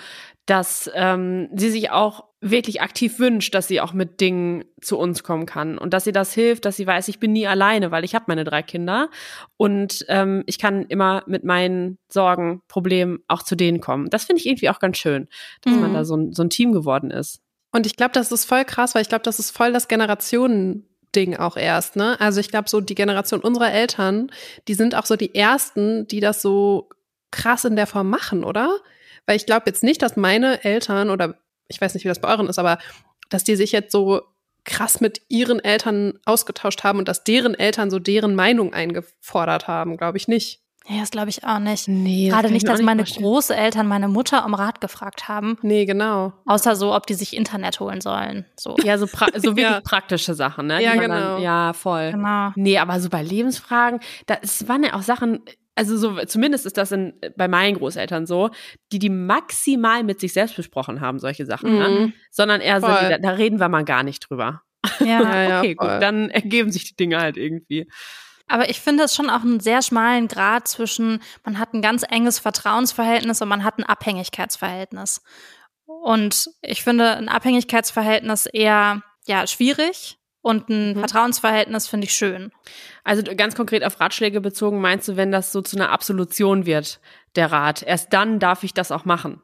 dass 0.46 0.90
ähm, 0.94 1.48
sie 1.54 1.70
sich 1.70 1.90
auch 1.90 2.24
wirklich 2.40 2.80
aktiv 2.80 3.18
wünscht, 3.18 3.54
dass 3.54 3.68
sie 3.68 3.80
auch 3.80 3.92
mit 3.92 4.20
Dingen 4.20 4.64
zu 4.80 4.96
uns 4.96 5.22
kommen 5.22 5.44
kann 5.44 5.76
und 5.76 5.92
dass 5.92 6.04
sie 6.04 6.12
das 6.12 6.32
hilft, 6.32 6.64
dass 6.64 6.76
sie 6.76 6.86
weiß, 6.86 7.08
ich 7.08 7.18
bin 7.18 7.32
nie 7.32 7.46
alleine, 7.46 7.90
weil 7.90 8.04
ich 8.04 8.14
habe 8.14 8.26
meine 8.28 8.44
drei 8.44 8.62
Kinder 8.62 9.10
und 9.56 10.04
ähm, 10.08 10.44
ich 10.46 10.58
kann 10.58 10.86
immer 10.86 11.24
mit 11.26 11.44
meinen 11.44 11.98
Sorgen, 12.08 12.62
Problemen 12.68 13.18
auch 13.26 13.42
zu 13.42 13.56
denen 13.56 13.80
kommen. 13.80 14.08
Das 14.08 14.24
finde 14.24 14.40
ich 14.40 14.46
irgendwie 14.46 14.70
auch 14.70 14.78
ganz 14.78 14.98
schön, 14.98 15.28
dass 15.62 15.74
mhm. 15.74 15.80
man 15.80 15.94
da 15.94 16.04
so 16.04 16.16
ein, 16.16 16.32
so 16.32 16.42
ein 16.42 16.50
Team 16.50 16.72
geworden 16.72 17.10
ist. 17.10 17.42
Und 17.70 17.86
ich 17.86 17.96
glaube, 17.96 18.12
das 18.12 18.32
ist 18.32 18.44
voll 18.44 18.64
krass, 18.64 18.94
weil 18.94 19.02
ich 19.02 19.08
glaube, 19.08 19.24
das 19.24 19.38
ist 19.38 19.50
voll 19.50 19.72
das 19.72 19.88
Generationending 19.88 21.36
auch 21.38 21.56
erst, 21.56 21.96
ne? 21.96 22.18
Also 22.20 22.40
ich 22.40 22.48
glaube, 22.48 22.68
so 22.68 22.80
die 22.80 22.94
Generation 22.94 23.40
unserer 23.40 23.72
Eltern, 23.72 24.30
die 24.68 24.74
sind 24.74 24.94
auch 24.94 25.06
so 25.06 25.16
die 25.16 25.34
ersten, 25.34 26.06
die 26.06 26.20
das 26.20 26.40
so 26.42 26.88
krass 27.30 27.64
in 27.64 27.76
der 27.76 27.86
Form 27.86 28.08
machen, 28.08 28.44
oder? 28.44 28.78
Weil 29.26 29.36
ich 29.36 29.46
glaube 29.46 29.64
jetzt 29.66 29.82
nicht, 29.82 30.00
dass 30.00 30.16
meine 30.16 30.64
Eltern 30.64 31.10
oder 31.10 31.38
ich 31.68 31.80
weiß 31.80 31.94
nicht, 31.94 32.04
wie 32.04 32.08
das 32.08 32.20
bei 32.20 32.28
euren 32.28 32.48
ist, 32.48 32.58
aber 32.58 32.78
dass 33.28 33.44
die 33.44 33.56
sich 33.56 33.72
jetzt 33.72 33.92
so 33.92 34.22
krass 34.64 35.00
mit 35.00 35.22
ihren 35.28 35.60
Eltern 35.60 36.18
ausgetauscht 36.24 36.84
haben 36.84 36.98
und 36.98 37.08
dass 37.08 37.24
deren 37.24 37.54
Eltern 37.54 37.90
so 37.90 37.98
deren 37.98 38.34
Meinung 38.34 38.72
eingefordert 38.72 39.66
haben, 39.66 39.96
glaube 39.96 40.18
ich 40.18 40.28
nicht. 40.28 40.62
Ja, 40.88 41.00
das 41.00 41.10
glaube 41.10 41.28
ich 41.28 41.44
auch 41.44 41.58
nicht. 41.58 41.86
Nee, 41.86 42.30
Gerade 42.30 42.50
nicht, 42.50 42.66
dass 42.66 42.80
meine 42.80 43.04
Großeltern 43.04 43.86
meine 43.86 44.08
Mutter 44.08 44.46
um 44.46 44.54
Rat 44.54 44.80
gefragt 44.80 45.28
haben. 45.28 45.58
Nee, 45.60 45.84
genau. 45.84 46.32
Außer 46.46 46.76
so, 46.76 46.94
ob 46.94 47.06
die 47.06 47.14
sich 47.14 47.36
Internet 47.36 47.78
holen 47.78 48.00
sollen. 48.00 48.46
So. 48.58 48.74
Ja, 48.82 48.96
so, 48.96 49.06
pra 49.06 49.26
so 49.36 49.42
wirklich 49.56 49.64
ja. 49.64 49.80
praktische 49.82 50.34
Sachen, 50.34 50.66
ne? 50.66 50.82
Ja, 50.82 50.94
genau. 50.94 51.34
Dann, 51.34 51.42
ja, 51.42 51.72
voll. 51.74 52.12
Genau. 52.12 52.52
Nee, 52.56 52.78
aber 52.78 53.00
so 53.00 53.10
bei 53.10 53.22
Lebensfragen, 53.22 54.00
das 54.26 54.66
waren 54.66 54.82
ja 54.82 54.94
auch 54.94 55.02
Sachen, 55.02 55.40
also 55.74 55.96
so 55.96 56.24
zumindest 56.24 56.64
ist 56.64 56.78
das 56.78 56.90
in, 56.90 57.12
bei 57.36 57.48
meinen 57.48 57.76
Großeltern 57.76 58.26
so, 58.26 58.50
die 58.90 58.98
die 58.98 59.10
maximal 59.10 60.02
mit 60.04 60.20
sich 60.20 60.32
selbst 60.32 60.56
besprochen 60.56 61.02
haben, 61.02 61.18
solche 61.18 61.44
Sachen, 61.44 61.78
ne? 61.78 61.88
mhm. 61.88 61.94
ne? 61.94 62.12
sondern 62.30 62.62
eher 62.62 62.80
voll. 62.80 62.90
so, 62.90 63.08
da, 63.10 63.18
da, 63.18 63.30
reden 63.30 63.60
wir 63.60 63.68
mal 63.68 63.84
gar 63.84 64.02
nicht 64.02 64.28
drüber. 64.28 64.62
Ja, 65.00 65.06
ja 65.48 65.58
okay, 65.58 65.68
ja, 65.68 65.74
gut, 65.74 66.02
dann 66.02 66.30
ergeben 66.30 66.72
sich 66.72 66.84
die 66.88 66.96
Dinge 66.96 67.20
halt 67.20 67.36
irgendwie. 67.36 67.86
Aber 68.48 68.70
ich 68.70 68.80
finde 68.80 69.04
es 69.04 69.14
schon 69.14 69.30
auch 69.30 69.42
einen 69.42 69.60
sehr 69.60 69.82
schmalen 69.82 70.26
Grad 70.26 70.66
zwischen, 70.66 71.22
man 71.44 71.58
hat 71.58 71.74
ein 71.74 71.82
ganz 71.82 72.04
enges 72.08 72.38
Vertrauensverhältnis 72.38 73.40
und 73.42 73.48
man 73.48 73.64
hat 73.64 73.78
ein 73.78 73.84
Abhängigkeitsverhältnis. 73.84 75.22
Und 75.84 76.50
ich 76.62 76.82
finde 76.82 77.16
ein 77.16 77.28
Abhängigkeitsverhältnis 77.28 78.46
eher 78.46 79.02
ja 79.26 79.46
schwierig 79.46 80.18
und 80.40 80.68
ein 80.68 80.94
mhm. 80.94 80.98
Vertrauensverhältnis 81.00 81.88
finde 81.88 82.06
ich 82.06 82.12
schön. 82.12 82.52
Also 83.04 83.22
ganz 83.36 83.54
konkret 83.54 83.84
auf 83.84 84.00
Ratschläge 84.00 84.40
bezogen, 84.40 84.80
meinst 84.80 85.08
du, 85.08 85.16
wenn 85.16 85.32
das 85.32 85.52
so 85.52 85.62
zu 85.62 85.76
einer 85.76 85.90
Absolution 85.90 86.66
wird, 86.66 87.00
der 87.36 87.52
Rat, 87.52 87.82
erst 87.82 88.12
dann 88.12 88.38
darf 88.38 88.64
ich 88.64 88.74
das 88.74 88.90
auch 88.90 89.04
machen? 89.04 89.42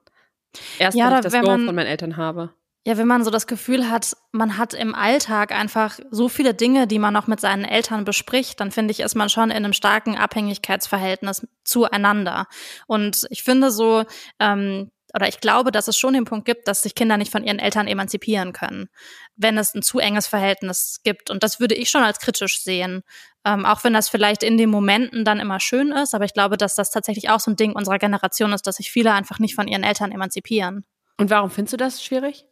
Erst 0.79 0.97
ja, 0.97 1.11
wenn 1.11 1.19
ich 1.19 1.25
das 1.25 1.33
Go 1.33 1.47
von 1.47 1.75
meinen 1.75 1.87
Eltern 1.87 2.17
habe. 2.17 2.55
Ja, 2.87 2.99
wenn 2.99 3.07
man 3.07 3.25
so 3.25 3.31
das 3.31 3.47
Gefühl 3.47 3.90
hat, 3.90 4.14
man 4.31 4.59
hat 4.59 4.75
im 4.75 4.94
Alltag 4.94 5.53
einfach 5.53 5.99
so 6.11 6.29
viele 6.29 6.53
Dinge, 6.53 6.87
die 6.87 6.99
man 6.99 7.14
noch 7.14 7.27
mit 7.27 7.40
seinen 7.40 7.64
Eltern 7.64 8.05
bespricht, 8.05 8.61
dann 8.61 8.70
finde 8.70 8.92
ich, 8.92 9.01
ist 9.01 9.14
man 9.14 9.31
schon 9.31 9.51
in 9.51 9.57
einem 9.57 9.73
starken 9.73 10.18
Abhängigkeitsverhältnis 10.18 11.47
zueinander. 11.64 12.47
Und 12.87 13.27
ich 13.31 13.42
finde 13.42 13.70
so, 13.70 14.05
ähm, 14.38 14.90
oder 15.14 15.29
ich 15.29 15.40
glaube, 15.40 15.70
dass 15.70 15.88
es 15.88 15.97
schon 15.97 16.12
den 16.12 16.27
Punkt 16.27 16.44
gibt, 16.44 16.68
dass 16.68 16.83
sich 16.83 16.94
Kinder 16.94 17.16
nicht 17.16 17.33
von 17.33 17.44
ihren 17.44 17.59
Eltern 17.59 17.87
emanzipieren 17.87 18.53
können, 18.53 18.90
wenn 19.37 19.57
es 19.57 19.75
ein 19.75 19.81
zu 19.81 20.01
enges 20.01 20.27
Verhältnis 20.27 21.01
gibt. 21.05 21.31
Und 21.31 21.42
das 21.42 21.61
würde 21.61 21.77
ich 21.77 21.88
schon 21.88 22.03
als 22.03 22.18
kritisch 22.18 22.61
sehen. 22.62 23.03
Ähm, 23.47 23.64
auch 23.64 23.85
wenn 23.85 23.94
das 23.94 24.11
vielleicht 24.11 24.42
in 24.42 24.59
den 24.59 24.68
Momenten 24.68 25.25
dann 25.25 25.40
immer 25.40 25.61
schön 25.61 25.92
ist, 25.92 26.14
aber 26.14 26.25
ich 26.25 26.35
glaube, 26.35 26.59
dass 26.59 26.75
das 26.75 26.90
tatsächlich 26.90 27.31
auch 27.31 27.40
so 27.40 27.51
ein 27.51 27.57
Ding 27.57 27.73
unserer 27.73 27.99
Generation 27.99 28.53
ist, 28.53 28.66
dass 28.66 28.77
sich 28.77 28.90
viele 28.90 29.12
einfach 29.12 29.38
nicht 29.38 29.55
von 29.55 29.68
ihren 29.68 29.85
Eltern 29.85 30.12
emanzipieren. 30.12 30.85
Und 31.16 31.31
warum 31.31 31.51
findest 31.51 31.75
du 31.75 31.77
das 31.77 32.03
schwierig? 32.03 32.44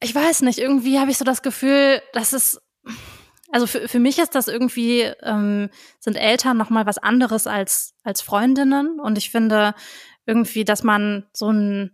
Ich 0.00 0.14
weiß 0.14 0.42
nicht, 0.42 0.58
irgendwie 0.58 0.98
habe 0.98 1.10
ich 1.10 1.18
so 1.18 1.24
das 1.24 1.42
Gefühl, 1.42 2.02
dass 2.12 2.32
es, 2.32 2.60
also 3.50 3.66
für, 3.66 3.88
für 3.88 3.98
mich 3.98 4.18
ist 4.18 4.34
das 4.34 4.48
irgendwie, 4.48 5.02
ähm, 5.22 5.70
sind 5.98 6.16
Eltern 6.16 6.56
nochmal 6.56 6.86
was 6.86 6.98
anderes 6.98 7.46
als, 7.46 7.94
als 8.02 8.20
Freundinnen. 8.20 9.00
Und 9.00 9.16
ich 9.16 9.30
finde 9.30 9.74
irgendwie, 10.26 10.64
dass 10.64 10.82
man 10.82 11.26
so 11.32 11.50
ein, 11.50 11.92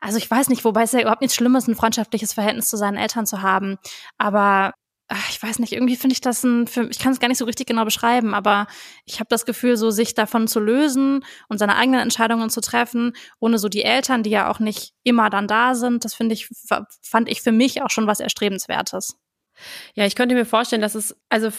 also 0.00 0.18
ich 0.18 0.30
weiß 0.30 0.48
nicht, 0.48 0.64
wobei 0.64 0.82
es 0.82 0.92
ja 0.92 1.00
überhaupt 1.00 1.20
nichts 1.20 1.36
Schlimmes, 1.36 1.68
ein 1.68 1.76
freundschaftliches 1.76 2.32
Verhältnis 2.32 2.68
zu 2.68 2.76
seinen 2.76 2.96
Eltern 2.96 3.26
zu 3.26 3.42
haben. 3.42 3.78
Aber 4.16 4.72
ach, 5.14 5.30
ich 5.30 5.42
weiß 5.42 5.58
nicht, 5.60 5.72
irgendwie 5.72 5.96
finde 5.96 6.14
ich 6.14 6.20
das 6.20 6.42
ein, 6.42 6.66
für, 6.66 6.88
ich 6.90 6.98
kann 6.98 7.12
es 7.12 7.20
gar 7.20 7.28
nicht 7.28 7.38
so 7.38 7.44
richtig 7.44 7.66
genau 7.66 7.84
beschreiben, 7.84 8.34
aber 8.34 8.66
ich 9.04 9.20
habe 9.20 9.28
das 9.30 9.46
Gefühl, 9.46 9.76
so 9.76 9.90
sich 9.90 10.14
davon 10.14 10.48
zu 10.48 10.60
lösen 10.60 11.24
und 11.48 11.58
seine 11.58 11.76
eigenen 11.76 12.00
Entscheidungen 12.00 12.50
zu 12.50 12.60
treffen, 12.60 13.12
ohne 13.38 13.58
so 13.58 13.68
die 13.68 13.82
Eltern, 13.82 14.22
die 14.22 14.30
ja 14.30 14.50
auch 14.50 14.58
nicht 14.58 14.92
immer 15.04 15.30
dann 15.30 15.46
da 15.46 15.74
sind, 15.74 16.04
das 16.04 16.14
finde 16.14 16.34
ich, 16.34 16.48
fand 17.02 17.28
ich 17.28 17.42
für 17.42 17.52
mich 17.52 17.82
auch 17.82 17.90
schon 17.90 18.06
was 18.06 18.20
Erstrebenswertes. 18.20 19.16
Ja, 19.94 20.04
ich 20.06 20.14
könnte 20.14 20.34
mir 20.34 20.44
vorstellen, 20.44 20.82
dass 20.82 20.94
es, 20.94 21.16
also 21.28 21.50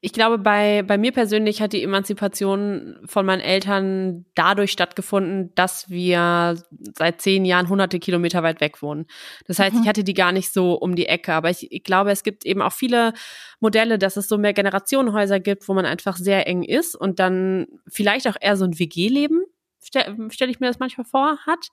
ich 0.00 0.12
glaube, 0.12 0.38
bei, 0.38 0.82
bei 0.82 0.98
mir 0.98 1.12
persönlich 1.12 1.60
hat 1.60 1.72
die 1.72 1.82
Emanzipation 1.82 2.98
von 3.06 3.26
meinen 3.26 3.40
Eltern 3.40 4.24
dadurch 4.34 4.72
stattgefunden, 4.72 5.54
dass 5.54 5.90
wir 5.90 6.56
seit 6.96 7.20
zehn 7.20 7.44
Jahren 7.44 7.68
hunderte 7.68 7.98
Kilometer 7.98 8.42
weit 8.42 8.60
weg 8.60 8.82
wohnen. 8.82 9.06
Das 9.46 9.58
heißt, 9.58 9.74
mhm. 9.74 9.82
ich 9.82 9.88
hatte 9.88 10.04
die 10.04 10.14
gar 10.14 10.32
nicht 10.32 10.52
so 10.52 10.74
um 10.74 10.94
die 10.94 11.06
Ecke. 11.06 11.34
Aber 11.34 11.50
ich, 11.50 11.70
ich 11.70 11.84
glaube, 11.84 12.10
es 12.10 12.22
gibt 12.22 12.44
eben 12.44 12.62
auch 12.62 12.72
viele 12.72 13.12
Modelle, 13.60 13.98
dass 13.98 14.16
es 14.16 14.28
so 14.28 14.38
mehr 14.38 14.52
Generationenhäuser 14.52 15.40
gibt, 15.40 15.68
wo 15.68 15.74
man 15.74 15.86
einfach 15.86 16.16
sehr 16.16 16.46
eng 16.46 16.62
ist 16.62 16.94
und 16.94 17.18
dann 17.18 17.66
vielleicht 17.88 18.26
auch 18.28 18.36
eher 18.40 18.56
so 18.56 18.64
ein 18.64 18.78
WG-Leben 18.78 19.44
stelle 19.86 20.16
stell 20.30 20.50
ich 20.50 20.60
mir 20.60 20.66
das 20.66 20.78
manchmal 20.78 21.04
vor, 21.04 21.38
hat. 21.46 21.68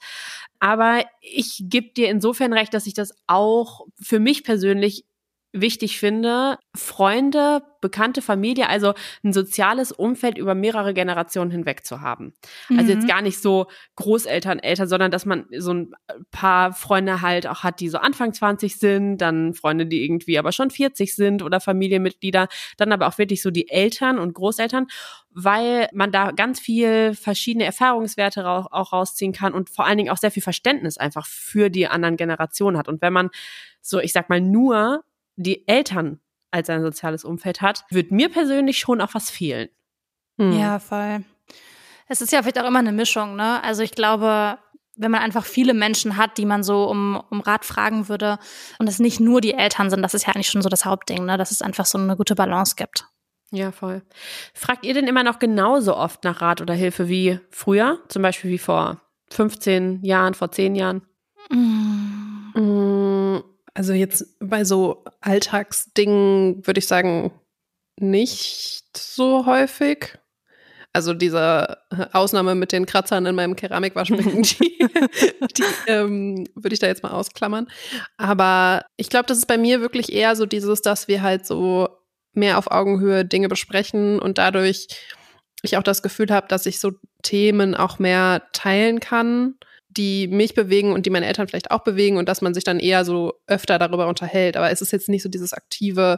Aber 0.59 1.03
ich 1.21 1.63
gebe 1.65 1.93
dir 1.93 2.09
insofern 2.09 2.53
recht, 2.53 2.73
dass 2.73 2.87
ich 2.87 2.93
das 2.93 3.13
auch 3.27 3.87
für 3.99 4.19
mich 4.19 4.43
persönlich 4.43 5.05
wichtig 5.53 5.99
finde, 5.99 6.57
Freunde, 6.75 7.63
bekannte 7.81 8.21
Familie, 8.21 8.69
also 8.69 8.93
ein 9.23 9.33
soziales 9.33 9.91
Umfeld 9.91 10.37
über 10.37 10.55
mehrere 10.55 10.93
Generationen 10.93 11.51
hinweg 11.51 11.85
zu 11.85 11.99
haben. 12.01 12.33
Mhm. 12.69 12.79
Also 12.79 12.91
jetzt 12.91 13.03
mhm. 13.03 13.07
gar 13.07 13.21
nicht 13.21 13.41
so 13.41 13.67
Großeltern, 13.95 14.59
Eltern, 14.59 14.87
sondern 14.87 15.11
dass 15.11 15.25
man 15.25 15.47
so 15.57 15.73
ein 15.73 15.93
paar 16.31 16.71
Freunde 16.73 17.21
halt 17.21 17.47
auch 17.47 17.63
hat, 17.63 17.79
die 17.81 17.89
so 17.89 17.97
Anfang 17.97 18.33
20 18.33 18.77
sind, 18.77 19.17
dann 19.17 19.53
Freunde, 19.53 19.85
die 19.85 20.05
irgendwie 20.05 20.39
aber 20.39 20.51
schon 20.51 20.69
40 20.69 21.15
sind 21.15 21.43
oder 21.43 21.59
Familienmitglieder, 21.59 22.47
dann 22.77 22.93
aber 22.93 23.07
auch 23.07 23.17
wirklich 23.17 23.41
so 23.41 23.51
die 23.51 23.69
Eltern 23.69 24.19
und 24.19 24.33
Großeltern, 24.33 24.87
weil 25.31 25.89
man 25.91 26.11
da 26.11 26.31
ganz 26.31 26.59
viel 26.59 27.13
verschiedene 27.13 27.65
Erfahrungswerte 27.65 28.47
auch 28.47 28.93
rausziehen 28.93 29.33
kann 29.33 29.53
und 29.53 29.69
vor 29.69 29.85
allen 29.85 29.97
Dingen 29.97 30.11
auch 30.11 30.17
sehr 30.17 30.31
viel 30.31 30.43
Verständnis 30.43 30.97
einfach 30.97 31.25
für 31.25 31.69
die 31.69 31.87
anderen 31.87 32.15
Generationen 32.15 32.77
hat. 32.77 32.87
Und 32.87 33.01
wenn 33.01 33.13
man 33.13 33.29
so, 33.81 33.99
ich 33.99 34.13
sag 34.13 34.29
mal, 34.29 34.39
nur 34.39 35.03
die 35.41 35.67
Eltern 35.67 36.19
als 36.51 36.69
ein 36.69 36.81
soziales 36.81 37.23
Umfeld 37.23 37.61
hat, 37.61 37.85
wird 37.89 38.11
mir 38.11 38.29
persönlich 38.29 38.77
schon 38.77 39.01
auch 39.01 39.13
was 39.13 39.29
fehlen. 39.29 39.69
Hm. 40.37 40.59
Ja, 40.59 40.79
voll. 40.79 41.23
Es 42.07 42.21
ist 42.21 42.31
ja 42.31 42.41
vielleicht 42.41 42.59
auch 42.59 42.67
immer 42.67 42.79
eine 42.79 42.91
Mischung, 42.91 43.35
ne? 43.35 43.63
Also 43.63 43.83
ich 43.83 43.91
glaube, 43.91 44.57
wenn 44.97 45.11
man 45.11 45.21
einfach 45.21 45.45
viele 45.45 45.73
Menschen 45.73 46.17
hat, 46.17 46.37
die 46.37 46.45
man 46.45 46.63
so 46.63 46.89
um, 46.89 47.21
um 47.29 47.39
Rat 47.39 47.63
fragen 47.63 48.09
würde 48.09 48.37
und 48.79 48.89
es 48.89 48.99
nicht 48.99 49.19
nur 49.19 49.39
die 49.39 49.53
Eltern 49.53 49.89
sind, 49.89 50.01
das 50.01 50.13
ist 50.13 50.27
ja 50.27 50.33
eigentlich 50.33 50.49
schon 50.49 50.61
so 50.61 50.69
das 50.69 50.85
Hauptding, 50.85 51.25
ne? 51.25 51.37
Dass 51.37 51.51
es 51.51 51.61
einfach 51.61 51.85
so 51.85 51.97
eine 51.97 52.17
gute 52.17 52.35
Balance 52.35 52.75
gibt. 52.75 53.05
Ja, 53.51 53.71
voll. 53.71 54.01
Fragt 54.53 54.85
ihr 54.85 54.93
denn 54.93 55.07
immer 55.07 55.23
noch 55.23 55.39
genauso 55.39 55.95
oft 55.95 56.23
nach 56.23 56.41
Rat 56.41 56.61
oder 56.61 56.73
Hilfe 56.73 57.09
wie 57.09 57.39
früher? 57.49 57.99
Zum 58.07 58.21
Beispiel 58.21 58.49
wie 58.49 58.57
vor 58.57 59.01
15 59.29 60.03
Jahren, 60.03 60.33
vor 60.33 60.51
10 60.51 60.75
Jahren? 60.75 61.01
Mm. 61.49 62.20
Also 63.73 63.93
jetzt 63.93 64.37
bei 64.39 64.63
so 64.63 65.03
Alltagsdingen 65.21 66.65
würde 66.67 66.79
ich 66.79 66.87
sagen, 66.87 67.31
nicht 67.99 68.97
so 68.97 69.45
häufig. 69.45 70.17
Also 70.93 71.13
diese 71.13 71.77
Ausnahme 72.11 72.53
mit 72.53 72.73
den 72.73 72.85
Kratzern 72.85 73.25
in 73.25 73.35
meinem 73.35 73.55
Keramikwaschbecken, 73.55 74.43
die, 74.59 74.85
die 75.57 75.63
ähm, 75.87 76.45
würde 76.53 76.73
ich 76.73 76.79
da 76.79 76.87
jetzt 76.87 77.01
mal 77.01 77.11
ausklammern. 77.11 77.67
Aber 78.17 78.85
ich 78.97 79.09
glaube, 79.09 79.25
das 79.27 79.37
ist 79.37 79.47
bei 79.47 79.57
mir 79.57 79.79
wirklich 79.79 80.11
eher 80.11 80.35
so 80.35 80.45
dieses, 80.45 80.81
dass 80.81 81.07
wir 81.07 81.21
halt 81.21 81.45
so 81.45 81.87
mehr 82.33 82.57
auf 82.57 82.71
Augenhöhe 82.71 83.23
Dinge 83.23 83.47
besprechen 83.47 84.19
und 84.19 84.37
dadurch 84.37 84.87
ich 85.61 85.77
auch 85.77 85.83
das 85.83 86.01
Gefühl 86.01 86.29
habe, 86.29 86.47
dass 86.47 86.65
ich 86.65 86.79
so 86.79 86.91
Themen 87.23 87.75
auch 87.75 87.99
mehr 87.99 88.43
teilen 88.51 88.99
kann 88.99 89.55
die 89.97 90.27
mich 90.27 90.53
bewegen 90.53 90.93
und 90.93 91.05
die 91.05 91.09
meine 91.09 91.25
Eltern 91.25 91.47
vielleicht 91.47 91.71
auch 91.71 91.83
bewegen 91.83 92.17
und 92.17 92.29
dass 92.29 92.41
man 92.41 92.53
sich 92.53 92.63
dann 92.63 92.79
eher 92.79 93.05
so 93.05 93.33
öfter 93.47 93.77
darüber 93.77 94.07
unterhält. 94.07 94.57
Aber 94.57 94.71
es 94.71 94.81
ist 94.81 94.91
jetzt 94.91 95.09
nicht 95.09 95.23
so 95.23 95.29
dieses 95.29 95.53
aktive, 95.53 96.17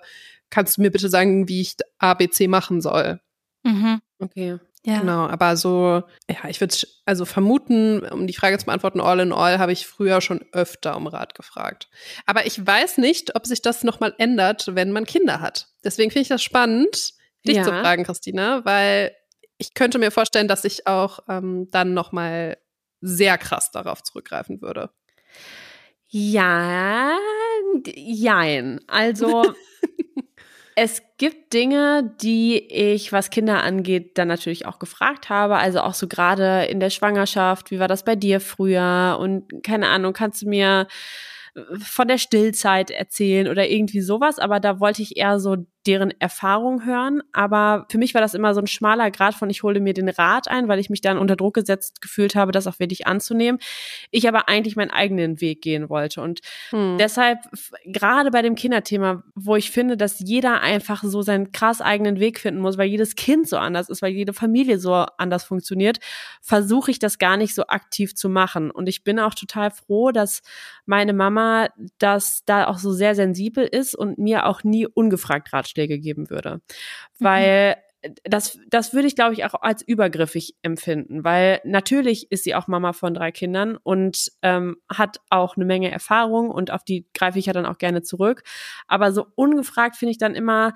kannst 0.50 0.78
du 0.78 0.82
mir 0.82 0.92
bitte 0.92 1.10
sagen, 1.10 1.48
wie 1.48 1.62
ich 1.62 1.76
ABC 1.98 2.48
machen 2.48 2.82
soll? 2.82 3.20
Mhm. 3.64 4.02
Okay. 4.20 4.60
Ja. 4.86 5.00
Genau, 5.00 5.28
aber 5.28 5.56
so, 5.56 6.04
ja, 6.30 6.50
ich 6.50 6.60
würde 6.60 6.76
also 7.06 7.24
vermuten, 7.24 8.02
um 8.06 8.28
die 8.28 8.34
Frage 8.34 8.58
zu 8.58 8.66
beantworten, 8.66 9.00
all 9.00 9.22
in 9.22 9.32
all 9.32 9.58
habe 9.58 9.72
ich 9.72 9.88
früher 9.88 10.20
schon 10.20 10.44
öfter 10.52 10.98
um 10.98 11.08
Rat 11.08 11.36
gefragt. 11.36 11.90
Aber 12.26 12.46
ich 12.46 12.66
weiß 12.66 12.98
nicht, 12.98 13.36
ob 13.38 13.48
sich 13.48 13.62
das 13.62 13.86
nochmal 13.86 14.14
ändert, 14.18 14.76
wenn 14.76 14.92
man 14.92 15.06
Kinder 15.06 15.40
hat. 15.40 15.70
Deswegen 15.86 16.12
finde 16.12 16.24
ich 16.24 16.28
das 16.28 16.44
spannend, 16.44 17.14
dich 17.48 17.56
ja. 17.56 17.64
zu 17.64 17.70
fragen, 17.70 18.04
Christina, 18.04 18.66
weil 18.66 19.16
ich 19.58 19.74
könnte 19.74 20.00
mir 20.00 20.12
vorstellen, 20.12 20.50
dass 20.50 20.66
ich 20.66 20.86
auch 20.86 21.20
ähm, 21.30 21.70
dann 21.72 21.94
nochmal 21.94 22.58
sehr 23.04 23.38
krass 23.38 23.72
darauf 23.72 24.02
zurückgreifen 24.02 24.62
würde. 24.62 24.90
Ja, 26.08 27.18
jein. 27.96 28.80
Also 28.88 29.54
es 30.76 31.02
gibt 31.18 31.54
Dinge, 31.54 32.16
die 32.22 32.58
ich, 32.58 33.12
was 33.12 33.30
Kinder 33.30 33.64
angeht, 33.64 34.18
dann 34.18 34.28
natürlich 34.28 34.66
auch 34.66 34.80
gefragt 34.80 35.30
habe. 35.30 35.58
Also 35.58 35.82
auch 35.82 35.94
so 35.94 36.08
gerade 36.08 36.66
in 36.66 36.80
der 36.80 36.90
Schwangerschaft, 36.90 37.72
wie 37.72 37.80
war 37.80 37.88
das 37.88 38.04
bei 38.06 38.16
dir 38.16 38.40
früher? 38.40 39.18
Und 39.20 39.64
keine 39.64 39.90
Ahnung, 39.90 40.14
kannst 40.14 40.44
du 40.44 40.50
mir 40.50 40.88
von 41.78 42.08
der 42.08 42.18
Stillzeit 42.18 42.90
erzählen 42.90 43.48
oder 43.48 43.70
irgendwie 43.70 44.02
sowas, 44.02 44.40
aber 44.40 44.60
da 44.60 44.80
wollte 44.80 45.02
ich 45.02 45.18
eher 45.18 45.40
so 45.40 45.58
deren 45.86 46.12
Erfahrung 46.20 46.86
hören. 46.86 47.22
Aber 47.34 47.86
für 47.90 47.98
mich 47.98 48.14
war 48.14 48.22
das 48.22 48.34
immer 48.34 48.54
so 48.54 48.62
ein 48.62 48.68
schmaler 48.68 49.12
Grad 49.12 49.36
von, 49.36 49.50
ich 49.50 49.64
hole 49.64 49.80
mir 49.80 49.94
den 49.94 50.10
Rat 50.10 50.48
ein, 50.48 50.68
weil 50.68 50.80
ich 50.80 50.90
mich 50.90 51.02
dann 51.02 51.18
unter 51.18 51.36
Druck 51.36 51.56
gesetzt 51.56 52.02
gefühlt 52.02 52.36
habe, 52.36 52.52
das 52.52 52.68
auch 52.68 52.80
wirklich 52.80 53.06
anzunehmen. 53.06 53.60
Ich 54.10 54.28
aber 54.28 54.48
eigentlich 54.48 54.76
meinen 54.76 54.92
eigenen 54.92 55.42
Weg 55.42 55.62
gehen 55.62 55.90
wollte. 55.90 56.22
Und 56.22 56.40
hm. 56.70 56.98
deshalb, 56.98 57.40
gerade 57.86 58.32
bei 58.32 58.42
dem 58.42 58.56
Kinderthema, 58.56 59.24
wo 59.36 59.56
ich 59.56 59.72
finde, 59.72 59.98
dass 59.98 60.20
jeder 60.20 60.62
einfach 60.62 61.04
so 61.04 61.22
seinen 61.22 61.52
krass 61.52 61.82
eigenen 61.82 62.20
Weg 62.20 62.40
finden 62.40 62.62
muss, 62.62 62.78
weil 62.78 62.88
jedes 62.88 63.16
Kind 63.16 63.48
so 63.48 63.58
anders 63.58 63.90
ist, 63.90 64.02
weil 64.02 64.14
jede 64.14 64.34
Familie 64.34 64.80
so 64.80 64.94
anders 64.94 65.44
funktioniert, 65.44 66.00
versuche 66.42 66.92
ich 66.92 67.00
das 67.00 67.18
gar 67.20 67.38
nicht 67.38 67.54
so 67.54 67.68
aktiv 67.68 68.16
zu 68.16 68.30
machen. 68.30 68.72
Und 68.72 68.88
ich 68.88 69.04
bin 69.04 69.20
auch 69.20 69.34
total 69.34 69.70
froh, 69.72 70.12
dass 70.12 70.42
meine 70.86 71.14
Mama 71.14 71.43
das 71.98 72.44
da 72.46 72.68
auch 72.68 72.78
so 72.78 72.92
sehr 72.92 73.16
sensibel 73.16 73.66
ist 73.66 73.96
und 73.96 74.18
mir 74.18 74.46
auch 74.46 74.64
nie 74.64 74.88
ungefragt 74.88 75.54
Rat 75.54 75.64
Ratschläge 75.64 76.00
geben 76.00 76.30
würde. 76.30 76.56
Mhm. 76.56 77.26
Weil 77.26 77.76
mhm. 78.04 78.16
das, 78.24 78.60
das 78.70 78.94
würde 78.94 79.08
ich, 79.08 79.16
glaube 79.16 79.34
ich, 79.34 79.46
auch 79.46 79.56
als 79.62 79.82
übergriffig 79.82 80.56
empfinden, 80.62 81.24
weil 81.24 81.62
natürlich 81.64 82.32
ist 82.32 82.44
sie 82.44 82.56
auch 82.56 82.68
Mama 82.68 82.94
von 82.94 83.14
drei 83.14 83.32
Kindern 83.32 83.78
und 83.82 84.32
ähm, 84.42 84.78
hat 84.90 85.18
auch 85.30 85.56
eine 85.56 85.66
Menge 85.66 85.92
Erfahrung 85.92 86.50
und 86.50 86.72
auf 86.72 86.84
die 86.84 87.08
greife 87.14 87.40
ich 87.40 87.46
ja 87.48 87.54
dann 87.54 87.66
auch 87.66 87.78
gerne 87.78 88.02
zurück. 88.02 88.44
Aber 88.88 89.12
so 89.12 89.28
ungefragt 89.36 89.96
finde 89.96 90.12
ich 90.12 90.18
dann 90.18 90.36
immer, 90.36 90.74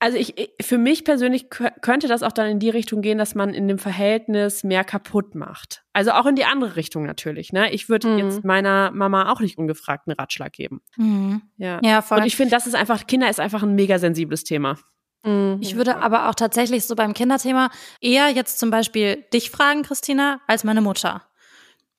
also 0.00 0.16
ich, 0.16 0.34
für 0.60 0.78
mich 0.78 1.04
persönlich 1.04 1.50
könnte 1.50 2.08
das 2.08 2.22
auch 2.22 2.32
dann 2.32 2.48
in 2.48 2.58
die 2.58 2.70
Richtung 2.70 3.02
gehen, 3.02 3.18
dass 3.18 3.34
man 3.34 3.52
in 3.52 3.68
dem 3.68 3.78
Verhältnis 3.78 4.64
mehr 4.64 4.82
kaputt 4.82 5.34
macht. 5.34 5.84
Also 5.92 6.12
auch 6.12 6.24
in 6.24 6.36
die 6.36 6.46
andere 6.46 6.76
Richtung 6.76 7.04
natürlich. 7.04 7.52
Ne? 7.52 7.70
Ich 7.70 7.90
würde 7.90 8.08
mhm. 8.08 8.18
jetzt 8.18 8.42
meiner 8.42 8.90
Mama 8.92 9.30
auch 9.30 9.40
nicht 9.40 9.58
ungefragt 9.58 10.08
einen 10.08 10.16
Ratschlag 10.16 10.54
geben. 10.54 10.80
Mhm. 10.96 11.42
Ja. 11.58 11.80
ja, 11.82 12.00
voll. 12.00 12.18
Und 12.18 12.26
ich 12.26 12.34
finde, 12.34 12.50
das 12.50 12.66
ist 12.66 12.74
einfach, 12.74 13.06
Kinder 13.06 13.28
ist 13.28 13.40
einfach 13.40 13.62
ein 13.62 13.74
mega 13.74 13.98
sensibles 13.98 14.42
Thema. 14.42 14.78
Mhm. 15.22 15.58
Ich 15.60 15.76
würde 15.76 15.98
aber 15.98 16.30
auch 16.30 16.34
tatsächlich 16.34 16.86
so 16.86 16.96
beim 16.96 17.12
Kinderthema 17.12 17.70
eher 18.00 18.28
jetzt 18.30 18.58
zum 18.58 18.70
Beispiel 18.70 19.24
dich 19.34 19.50
fragen, 19.50 19.82
Christina, 19.82 20.40
als 20.46 20.64
meine 20.64 20.80
Mutter. 20.80 21.29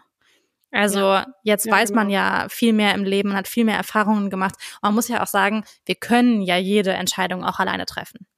Also 0.70 1.00
ja. 1.00 1.26
jetzt 1.42 1.66
ja, 1.66 1.72
weiß 1.72 1.88
genau. 1.88 2.02
man 2.02 2.10
ja 2.10 2.46
viel 2.48 2.72
mehr 2.72 2.94
im 2.94 3.02
Leben 3.02 3.30
und 3.30 3.36
hat 3.36 3.48
viel 3.48 3.64
mehr 3.64 3.76
Erfahrungen 3.76 4.30
gemacht. 4.30 4.54
Und 4.74 4.82
man 4.82 4.94
muss 4.94 5.08
ja 5.08 5.20
auch 5.22 5.26
sagen, 5.26 5.64
wir 5.84 5.96
können 5.96 6.42
ja 6.42 6.58
jede 6.58 6.92
Entscheidung 6.92 7.44
auch 7.44 7.58
alleine 7.58 7.86
treffen. 7.86 8.28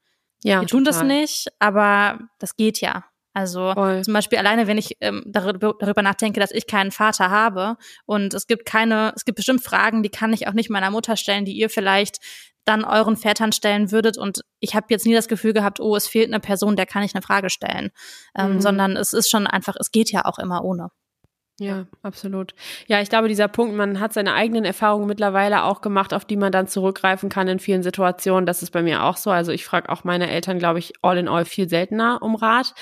Ja, 0.44 0.60
wir 0.60 0.68
tun 0.68 0.84
total. 0.84 1.00
das 1.00 1.08
nicht, 1.08 1.48
aber 1.58 2.18
das 2.38 2.56
geht 2.56 2.80
ja. 2.80 3.04
Also 3.34 3.72
Voll. 3.72 4.02
zum 4.02 4.14
Beispiel 4.14 4.38
alleine, 4.38 4.66
wenn 4.66 4.78
ich 4.78 4.96
ähm, 5.00 5.22
darüber, 5.26 5.74
darüber 5.78 6.02
nachdenke, 6.02 6.40
dass 6.40 6.50
ich 6.50 6.66
keinen 6.66 6.90
Vater 6.90 7.30
habe 7.30 7.76
und 8.04 8.34
es 8.34 8.46
gibt 8.46 8.66
keine, 8.66 9.12
es 9.14 9.24
gibt 9.24 9.36
bestimmt 9.36 9.62
Fragen, 9.62 10.02
die 10.02 10.08
kann 10.08 10.32
ich 10.32 10.48
auch 10.48 10.54
nicht 10.54 10.70
meiner 10.70 10.90
Mutter 10.90 11.16
stellen, 11.16 11.44
die 11.44 11.52
ihr 11.52 11.70
vielleicht 11.70 12.18
dann 12.64 12.84
euren 12.84 13.16
Vätern 13.16 13.52
stellen 13.52 13.92
würdet. 13.92 14.18
Und 14.18 14.42
ich 14.60 14.74
habe 14.74 14.86
jetzt 14.90 15.06
nie 15.06 15.14
das 15.14 15.28
Gefühl 15.28 15.52
gehabt, 15.52 15.80
oh, 15.80 15.96
es 15.96 16.06
fehlt 16.06 16.28
eine 16.28 16.40
Person, 16.40 16.76
der 16.76 16.86
kann 16.86 17.02
ich 17.02 17.14
eine 17.14 17.22
Frage 17.22 17.48
stellen, 17.48 17.90
ähm, 18.36 18.54
mhm. 18.54 18.60
sondern 18.60 18.96
es 18.96 19.12
ist 19.12 19.30
schon 19.30 19.46
einfach, 19.46 19.74
es 19.78 19.90
geht 19.90 20.10
ja 20.10 20.24
auch 20.24 20.38
immer 20.38 20.64
ohne. 20.64 20.90
Ja, 21.60 21.86
absolut. 22.02 22.54
Ja, 22.86 23.00
ich 23.00 23.08
glaube, 23.08 23.26
dieser 23.26 23.48
Punkt, 23.48 23.74
man 23.74 23.98
hat 23.98 24.12
seine 24.12 24.34
eigenen 24.34 24.64
Erfahrungen 24.64 25.08
mittlerweile 25.08 25.64
auch 25.64 25.80
gemacht, 25.80 26.14
auf 26.14 26.24
die 26.24 26.36
man 26.36 26.52
dann 26.52 26.68
zurückgreifen 26.68 27.28
kann 27.28 27.48
in 27.48 27.58
vielen 27.58 27.82
Situationen. 27.82 28.46
Das 28.46 28.62
ist 28.62 28.70
bei 28.70 28.82
mir 28.82 29.02
auch 29.02 29.16
so. 29.16 29.30
Also 29.30 29.50
ich 29.50 29.64
frage 29.64 29.88
auch 29.88 30.04
meine 30.04 30.30
Eltern, 30.30 30.60
glaube 30.60 30.78
ich, 30.78 30.92
all 31.02 31.18
in 31.18 31.26
all 31.26 31.44
viel 31.44 31.68
seltener 31.68 32.22
um 32.22 32.36
Rat. 32.36 32.74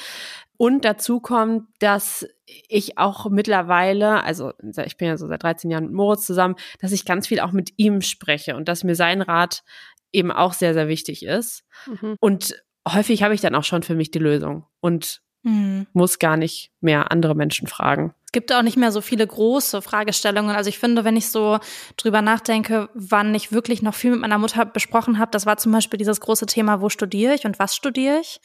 Und 0.59 0.85
dazu 0.85 1.21
kommt, 1.21 1.69
dass 1.79 2.27
ich 2.47 2.99
auch 2.99 3.31
mittlerweile, 3.31 4.23
also 4.25 4.53
ich 4.85 4.97
bin 4.97 5.09
ja 5.09 5.17
so 5.17 5.27
seit 5.27 5.43
13 5.43 5.71
Jahren 5.71 5.85
mit 5.85 5.95
Moritz 5.95 6.27
zusammen, 6.27 6.57
dass 6.81 6.93
ich 6.93 7.07
ganz 7.07 7.27
viel 7.27 7.41
auch 7.41 7.53
mit 7.53 7.73
ihm 7.77 8.03
spreche 8.03 8.57
und 8.57 8.69
dass 8.69 8.85
mir 8.85 8.95
sein 8.95 9.23
Rat 9.23 9.65
eben 10.13 10.33
auch 10.33 10.53
sehr, 10.53 10.75
sehr 10.75 10.89
wichtig 10.89 11.25
ist. 11.25 11.65
Mhm. 11.87 12.17
Und 12.21 12.63
häufig 12.87 13.23
habe 13.23 13.35
ich 13.35 13.41
dann 13.41 13.55
auch 13.55 13.65
schon 13.65 13.83
für 13.83 13.95
mich 13.95 14.11
die 14.11 14.19
Lösung 14.19 14.65
und 14.81 15.23
mhm. 15.43 15.87
muss 15.93 16.19
gar 16.19 16.37
nicht 16.37 16.73
mehr 16.81 17.11
andere 17.11 17.35
Menschen 17.35 17.69
fragen 17.69 18.15
gibt 18.37 18.53
auch 18.53 18.61
nicht 18.61 18.77
mehr 18.77 18.93
so 18.93 19.01
viele 19.01 19.27
große 19.27 19.81
Fragestellungen. 19.81 20.55
Also 20.55 20.69
ich 20.69 20.79
finde, 20.79 21.05
wenn 21.05 21.17
ich 21.17 21.31
so 21.31 21.59
drüber 21.97 22.21
nachdenke, 22.21 22.91
wann 22.93 23.35
ich 23.35 23.51
wirklich 23.51 23.81
noch 23.81 23.95
viel 23.95 24.11
mit 24.11 24.21
meiner 24.21 24.37
Mutter 24.37 24.67
besprochen 24.67 25.19
habe, 25.19 25.31
das 25.31 25.47
war 25.47 25.57
zum 25.57 25.73
Beispiel 25.73 25.97
dieses 25.97 26.21
große 26.21 26.45
Thema, 26.45 26.83
wo 26.83 26.91
studiere 26.91 27.33
ich 27.33 27.47
und 27.47 27.59
was 27.59 27.75
studiere 27.75 28.21
ich. 28.21 28.43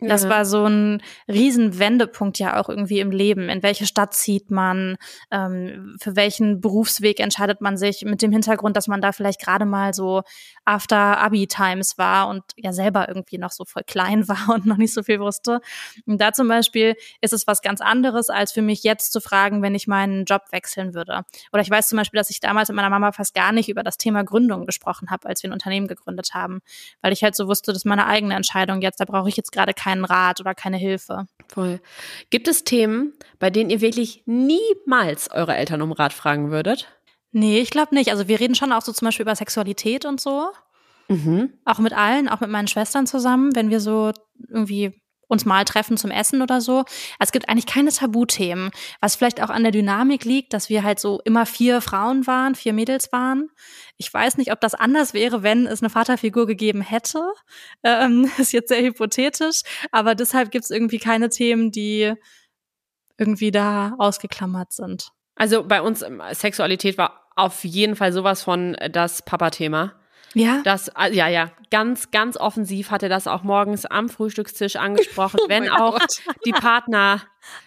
Das 0.00 0.28
war 0.28 0.44
so 0.44 0.64
ein 0.64 1.02
Riesenwendepunkt 1.28 2.38
ja 2.38 2.60
auch 2.60 2.68
irgendwie 2.68 3.00
im 3.00 3.10
Leben. 3.10 3.48
In 3.48 3.62
welche 3.62 3.86
Stadt 3.86 4.14
zieht 4.14 4.50
man? 4.50 4.96
Ähm, 5.30 5.96
für 6.00 6.16
welchen 6.16 6.60
Berufsweg 6.60 7.20
entscheidet 7.20 7.60
man 7.60 7.76
sich? 7.76 8.04
Mit 8.04 8.22
dem 8.22 8.32
Hintergrund, 8.32 8.76
dass 8.76 8.88
man 8.88 9.00
da 9.00 9.12
vielleicht 9.12 9.40
gerade 9.40 9.64
mal 9.64 9.92
so 9.92 10.22
after 10.64 11.18
Abi 11.18 11.46
Times 11.46 11.98
war 11.98 12.28
und 12.28 12.44
ja 12.56 12.72
selber 12.72 13.08
irgendwie 13.08 13.38
noch 13.38 13.50
so 13.50 13.64
voll 13.64 13.82
klein 13.86 14.28
war 14.28 14.54
und 14.54 14.66
noch 14.66 14.76
nicht 14.76 14.94
so 14.94 15.02
viel 15.02 15.20
wusste. 15.20 15.60
Und 16.06 16.20
da 16.20 16.32
zum 16.32 16.48
Beispiel 16.48 16.94
ist 17.20 17.32
es 17.32 17.46
was 17.46 17.62
ganz 17.62 17.80
anderes, 17.80 18.30
als 18.30 18.52
für 18.52 18.62
mich 18.62 18.82
jetzt 18.82 19.12
zu 19.12 19.20
fragen, 19.20 19.62
wenn 19.62 19.74
ich 19.74 19.86
meinen 19.86 20.24
Job 20.24 20.42
wechseln 20.50 20.94
würde. 20.94 21.24
Oder 21.52 21.62
ich 21.62 21.70
weiß 21.70 21.88
zum 21.88 21.98
Beispiel, 21.98 22.18
dass 22.18 22.30
ich 22.30 22.40
damals 22.40 22.68
mit 22.68 22.76
meiner 22.76 22.90
Mama 22.90 23.12
fast 23.12 23.34
gar 23.34 23.52
nicht 23.52 23.68
über 23.68 23.82
das 23.82 23.98
Thema 23.98 24.24
Gründung 24.24 24.66
gesprochen 24.66 25.10
habe, 25.10 25.28
als 25.28 25.42
wir 25.42 25.50
ein 25.50 25.52
Unternehmen 25.52 25.88
gegründet 25.88 26.30
haben, 26.32 26.60
weil 27.02 27.12
ich 27.12 27.22
halt 27.22 27.34
so 27.34 27.48
wusste, 27.48 27.72
das 27.72 27.82
ist 27.82 27.84
meine 27.84 28.06
eigene 28.06 28.34
Entscheidung 28.34 28.80
jetzt. 28.80 29.00
Da 29.00 29.04
brauche 29.04 29.28
ich 29.28 29.36
jetzt 29.36 29.52
gerade 29.52 29.74
keine 29.74 29.89
keinen 29.90 30.04
Rat 30.04 30.40
oder 30.40 30.54
keine 30.54 30.76
Hilfe. 30.76 31.26
Voll. 31.48 31.80
Gibt 32.30 32.48
es 32.48 32.64
Themen, 32.64 33.12
bei 33.38 33.50
denen 33.50 33.70
ihr 33.70 33.80
wirklich 33.80 34.22
niemals 34.26 35.30
eure 35.30 35.56
Eltern 35.56 35.82
um 35.82 35.92
Rat 35.92 36.12
fragen 36.12 36.50
würdet? 36.50 36.88
Nee, 37.32 37.60
ich 37.60 37.70
glaube 37.70 37.94
nicht. 37.94 38.10
Also 38.10 38.28
wir 38.28 38.40
reden 38.40 38.54
schon 38.54 38.72
auch 38.72 38.82
so 38.82 38.92
zum 38.92 39.06
Beispiel 39.06 39.24
über 39.24 39.36
Sexualität 39.36 40.04
und 40.04 40.20
so. 40.20 40.50
Mhm. 41.08 41.52
Auch 41.64 41.78
mit 41.78 41.92
allen, 41.92 42.28
auch 42.28 42.40
mit 42.40 42.50
meinen 42.50 42.68
Schwestern 42.68 43.06
zusammen, 43.06 43.54
wenn 43.54 43.70
wir 43.70 43.80
so 43.80 44.12
irgendwie 44.48 45.00
uns 45.30 45.44
mal 45.44 45.64
treffen 45.64 45.96
zum 45.96 46.10
Essen 46.10 46.42
oder 46.42 46.60
so. 46.60 46.84
Es 47.18 47.32
gibt 47.32 47.48
eigentlich 47.48 47.66
keine 47.66 47.90
Tabuthemen, 47.90 48.70
was 49.00 49.14
vielleicht 49.14 49.42
auch 49.42 49.48
an 49.48 49.62
der 49.62 49.72
Dynamik 49.72 50.24
liegt, 50.24 50.52
dass 50.52 50.68
wir 50.68 50.82
halt 50.82 50.98
so 50.98 51.20
immer 51.24 51.46
vier 51.46 51.80
Frauen 51.80 52.26
waren, 52.26 52.54
vier 52.54 52.72
Mädels 52.72 53.12
waren. 53.12 53.48
Ich 53.96 54.12
weiß 54.12 54.36
nicht, 54.36 54.52
ob 54.52 54.60
das 54.60 54.74
anders 54.74 55.14
wäre, 55.14 55.42
wenn 55.42 55.66
es 55.66 55.82
eine 55.82 55.90
Vaterfigur 55.90 56.46
gegeben 56.46 56.82
hätte. 56.82 57.22
Ähm, 57.84 58.30
ist 58.38 58.52
jetzt 58.52 58.68
sehr 58.68 58.82
hypothetisch, 58.82 59.62
aber 59.92 60.14
deshalb 60.14 60.50
gibt 60.50 60.64
es 60.64 60.70
irgendwie 60.70 60.98
keine 60.98 61.28
Themen, 61.30 61.70
die 61.70 62.12
irgendwie 63.16 63.50
da 63.50 63.94
ausgeklammert 63.98 64.72
sind. 64.72 65.10
Also 65.36 65.62
bei 65.62 65.80
uns 65.80 66.02
ähm, 66.02 66.20
Sexualität 66.32 66.98
war 66.98 67.30
auf 67.36 67.64
jeden 67.64 67.94
Fall 67.94 68.12
sowas 68.12 68.42
von 68.42 68.76
das 68.90 69.22
Papa-Thema. 69.22 69.99
Ja. 70.34 70.60
Das, 70.64 70.94
ah, 70.94 71.08
ja, 71.08 71.28
ja, 71.28 71.50
ganz, 71.70 72.10
ganz 72.10 72.36
offensiv 72.36 72.90
hat 72.90 73.02
er 73.02 73.08
das 73.08 73.26
auch 73.26 73.42
morgens 73.42 73.84
am 73.86 74.08
Frühstückstisch 74.08 74.76
angesprochen, 74.76 75.40
oh 75.44 75.48
wenn 75.48 75.68
auch 75.68 75.98
Gott. 75.98 76.22
die 76.44 76.52
Partner, 76.52 77.22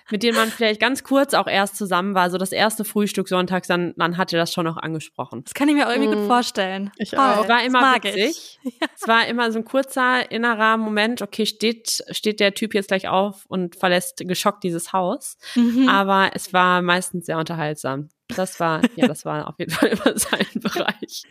mit 0.09 0.23
denen 0.23 0.37
man 0.37 0.49
vielleicht 0.49 0.79
ganz 0.79 1.03
kurz 1.03 1.33
auch 1.33 1.47
erst 1.47 1.75
zusammen 1.75 2.15
war, 2.15 2.29
so 2.29 2.37
das 2.37 2.51
erste 2.51 2.85
Frühstück 2.85 3.27
sonntags, 3.27 3.67
dann, 3.67 3.93
dann 3.97 4.17
hat 4.17 4.31
er 4.31 4.39
das 4.39 4.53
schon 4.53 4.65
noch 4.65 4.77
angesprochen. 4.77 5.43
Das 5.43 5.53
kann 5.53 5.67
ich 5.67 5.75
mir 5.75 5.87
auch 5.87 5.91
irgendwie 5.91 6.15
mm. 6.15 6.19
gut 6.19 6.27
vorstellen. 6.27 6.91
Ich 6.97 7.17
auch. 7.17 7.43
Es 7.43 7.49
war 7.49 7.63
immer 7.63 7.95
witzig. 7.95 8.59
Ja. 8.79 8.87
Es 8.95 9.07
war 9.07 9.27
immer 9.27 9.51
so 9.51 9.59
ein 9.59 9.65
kurzer 9.65 10.31
innerer 10.31 10.77
Moment, 10.77 11.21
okay, 11.21 11.45
steht, 11.45 12.03
steht 12.11 12.39
der 12.39 12.53
Typ 12.53 12.73
jetzt 12.73 12.87
gleich 12.87 13.09
auf 13.09 13.45
und 13.47 13.75
verlässt 13.75 14.23
geschockt 14.25 14.63
dieses 14.63 14.93
Haus. 14.93 15.37
Mhm. 15.55 15.89
Aber 15.89 16.31
es 16.33 16.53
war 16.53 16.81
meistens 16.81 17.25
sehr 17.25 17.37
unterhaltsam. 17.37 18.09
Das 18.29 18.59
war, 18.59 18.81
ja, 18.95 19.07
das 19.07 19.25
war 19.25 19.47
auf 19.47 19.55
jeden 19.59 19.71
Fall 19.71 19.89
immer 20.05 20.17
sein 20.17 20.47
Bereich. 20.55 21.23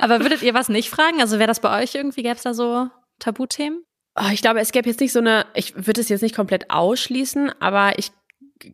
Aber 0.00 0.20
würdet 0.20 0.42
ihr 0.42 0.54
was 0.54 0.68
nicht 0.68 0.90
fragen? 0.90 1.20
Also 1.20 1.38
wäre 1.38 1.46
das 1.46 1.60
bei 1.60 1.82
euch 1.82 1.94
irgendwie, 1.94 2.22
gäbe 2.22 2.34
es 2.34 2.42
da 2.42 2.54
so 2.54 2.88
Tabuthemen? 3.18 3.84
Oh, 4.14 4.28
ich 4.32 4.42
glaube, 4.42 4.60
es 4.60 4.72
gäbe 4.72 4.88
jetzt 4.88 5.00
nicht 5.00 5.12
so 5.12 5.20
eine, 5.20 5.46
ich 5.54 5.74
würde 5.86 6.00
es 6.00 6.08
jetzt 6.08 6.22
nicht 6.22 6.36
komplett 6.36 6.70
ausschließen, 6.70 7.50
aber 7.60 7.98
ich 7.98 8.12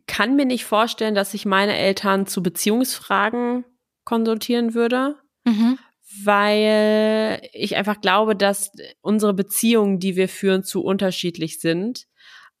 kann 0.07 0.35
mir 0.35 0.45
nicht 0.45 0.65
vorstellen, 0.65 1.15
dass 1.15 1.33
ich 1.33 1.45
meine 1.45 1.77
Eltern 1.77 2.27
zu 2.27 2.43
Beziehungsfragen 2.43 3.63
konsultieren 4.03 4.73
würde. 4.73 5.15
Mhm. 5.45 5.77
Weil 6.23 7.47
ich 7.53 7.75
einfach 7.75 8.01
glaube, 8.01 8.35
dass 8.35 8.71
unsere 9.01 9.33
Beziehungen, 9.33 9.99
die 9.99 10.15
wir 10.15 10.27
führen, 10.27 10.63
zu 10.63 10.83
unterschiedlich 10.83 11.59
sind 11.59 12.07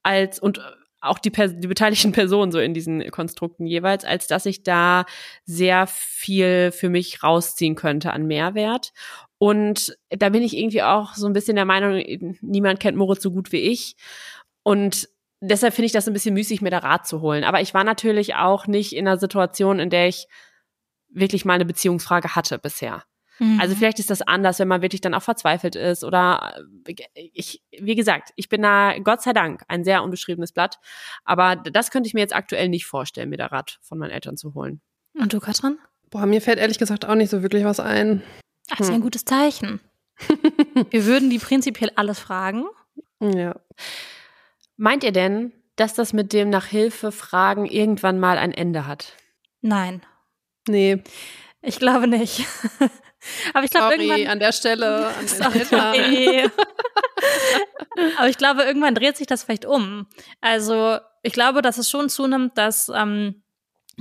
als 0.03 0.39
und 0.39 0.61
auch 1.01 1.19
die, 1.19 1.31
die 1.31 1.67
beteiligten 1.67 2.11
Personen 2.11 2.51
so 2.51 2.59
in 2.59 2.73
diesen 2.73 3.09
Konstrukten 3.11 3.65
jeweils, 3.65 4.05
als 4.05 4.27
dass 4.27 4.45
ich 4.45 4.63
da 4.63 5.05
sehr 5.45 5.87
viel 5.87 6.71
für 6.71 6.89
mich 6.89 7.23
rausziehen 7.23 7.75
könnte 7.75 8.11
an 8.11 8.27
Mehrwert. 8.27 8.91
Und 9.37 9.97
da 10.09 10.29
bin 10.29 10.43
ich 10.43 10.57
irgendwie 10.57 10.83
auch 10.83 11.13
so 11.13 11.25
ein 11.27 11.33
bisschen 11.33 11.55
der 11.55 11.65
Meinung, 11.65 12.03
niemand 12.41 12.79
kennt 12.79 12.97
Moritz 12.97 13.23
so 13.23 13.31
gut 13.31 13.51
wie 13.51 13.61
ich. 13.61 13.95
Und 14.63 15.07
deshalb 15.39 15.73
finde 15.73 15.85
ich 15.87 15.93
das 15.93 16.07
ein 16.07 16.13
bisschen 16.13 16.33
müßig, 16.33 16.61
mir 16.61 16.71
da 16.71 16.79
Rat 16.79 17.07
zu 17.07 17.21
holen. 17.21 17.43
Aber 17.43 17.61
ich 17.61 17.73
war 17.73 17.83
natürlich 17.83 18.35
auch 18.35 18.67
nicht 18.67 18.93
in 18.93 19.07
einer 19.07 19.17
Situation, 19.17 19.79
in 19.79 19.89
der 19.89 20.07
ich 20.07 20.27
wirklich 21.09 21.45
mal 21.45 21.53
eine 21.53 21.65
Beziehungsfrage 21.65 22.35
hatte 22.35 22.59
bisher. 22.59 23.03
Mhm. 23.39 23.59
Also 23.59 23.75
vielleicht 23.75 23.99
ist 23.99 24.09
das 24.09 24.21
anders, 24.21 24.59
wenn 24.59 24.67
man 24.67 24.81
wirklich 24.81 25.01
dann 25.01 25.13
auch 25.13 25.21
verzweifelt 25.23 25.75
ist 25.75 26.03
oder 26.03 26.55
äh, 26.85 27.29
ich, 27.33 27.63
wie 27.71 27.95
gesagt, 27.95 28.31
ich 28.35 28.49
bin 28.49 28.61
da 28.61 28.97
Gott 28.99 29.21
sei 29.21 29.33
Dank 29.33 29.63
ein 29.67 29.83
sehr 29.83 30.03
unbeschriebenes 30.03 30.51
Blatt, 30.51 30.79
aber 31.23 31.55
das 31.55 31.91
könnte 31.91 32.07
ich 32.07 32.13
mir 32.13 32.19
jetzt 32.21 32.35
aktuell 32.35 32.69
nicht 32.69 32.85
vorstellen, 32.85 33.29
mir 33.29 33.37
da 33.37 33.47
Rat 33.47 33.79
von 33.81 33.97
meinen 33.97 34.11
Eltern 34.11 34.37
zu 34.37 34.53
holen. 34.53 34.81
Und 35.13 35.33
du, 35.33 35.39
Katrin? 35.39 35.77
Boah, 36.09 36.25
mir 36.25 36.41
fällt 36.41 36.59
ehrlich 36.59 36.79
gesagt 36.79 37.05
auch 37.05 37.15
nicht 37.15 37.29
so 37.29 37.41
wirklich 37.41 37.63
was 37.63 37.79
ein. 37.79 38.23
Ach, 38.69 38.77
das 38.77 38.81
ist 38.81 38.87
ja 38.87 38.93
ein 38.93 38.97
hm. 38.97 39.03
gutes 39.03 39.25
Zeichen. 39.25 39.79
Wir 40.89 41.05
würden 41.05 41.29
die 41.29 41.39
prinzipiell 41.39 41.91
alles 41.95 42.19
fragen. 42.19 42.65
Ja. 43.21 43.55
Meint 44.75 45.03
ihr 45.03 45.11
denn, 45.11 45.53
dass 45.75 45.93
das 45.93 46.13
mit 46.13 46.33
dem 46.33 46.49
nach 46.49 46.65
Hilfe 46.65 47.11
fragen 47.11 47.65
irgendwann 47.65 48.19
mal 48.19 48.37
ein 48.37 48.51
Ende 48.51 48.85
hat? 48.85 49.13
Nein. 49.61 50.01
Nee. 50.67 51.03
Ich 51.61 51.79
glaube 51.79 52.07
nicht. 52.07 52.45
Aber 53.53 53.63
ich 53.63 53.71
glaube 53.71 53.95
irgendwann 53.95 54.27
an 54.27 54.39
der 54.39 54.51
Stelle 54.51 55.07
an 55.07 55.25
den 55.25 56.51
Aber 58.17 58.29
ich 58.29 58.37
glaube 58.37 58.63
irgendwann 58.63 58.95
dreht 58.95 59.17
sich 59.17 59.27
das 59.27 59.43
vielleicht 59.43 59.65
um. 59.65 60.07
Also 60.41 60.97
ich 61.21 61.33
glaube, 61.33 61.61
dass 61.61 61.77
es 61.77 61.89
schon 61.89 62.09
zunimmt, 62.09 62.57
dass 62.57 62.89
ähm, 62.89 63.43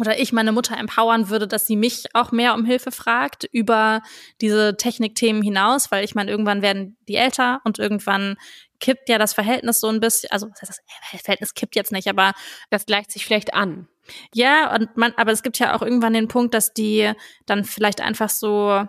oder 0.00 0.18
ich 0.18 0.32
meine 0.32 0.52
Mutter 0.52 0.76
empowern 0.76 1.28
würde, 1.28 1.48
dass 1.48 1.66
sie 1.66 1.76
mich 1.76 2.04
auch 2.14 2.30
mehr 2.30 2.54
um 2.54 2.64
Hilfe 2.64 2.92
fragt 2.92 3.44
über 3.50 4.02
diese 4.40 4.76
Technikthemen 4.76 5.42
hinaus, 5.42 5.90
weil 5.90 6.04
ich 6.04 6.14
meine, 6.14 6.30
irgendwann 6.30 6.62
werden 6.62 6.96
die 7.08 7.16
älter 7.16 7.60
und 7.64 7.78
irgendwann 7.78 8.36
kippt 8.80 9.08
ja 9.08 9.18
das 9.18 9.34
Verhältnis 9.34 9.80
so 9.80 9.88
ein 9.88 10.00
bisschen, 10.00 10.30
also 10.30 10.48
das 10.60 10.80
Verhältnis 11.20 11.54
kippt 11.54 11.74
jetzt 11.74 11.90
nicht, 11.90 12.08
aber 12.08 12.32
das 12.70 12.86
gleicht 12.86 13.10
sich 13.10 13.26
vielleicht 13.26 13.54
an. 13.54 13.88
Ja, 14.32 14.74
und 14.74 14.96
man, 14.96 15.12
aber 15.16 15.32
es 15.32 15.42
gibt 15.42 15.58
ja 15.58 15.74
auch 15.74 15.82
irgendwann 15.82 16.14
den 16.14 16.28
Punkt, 16.28 16.54
dass 16.54 16.72
die 16.72 17.12
dann 17.46 17.64
vielleicht 17.64 18.00
einfach 18.00 18.30
so 18.30 18.86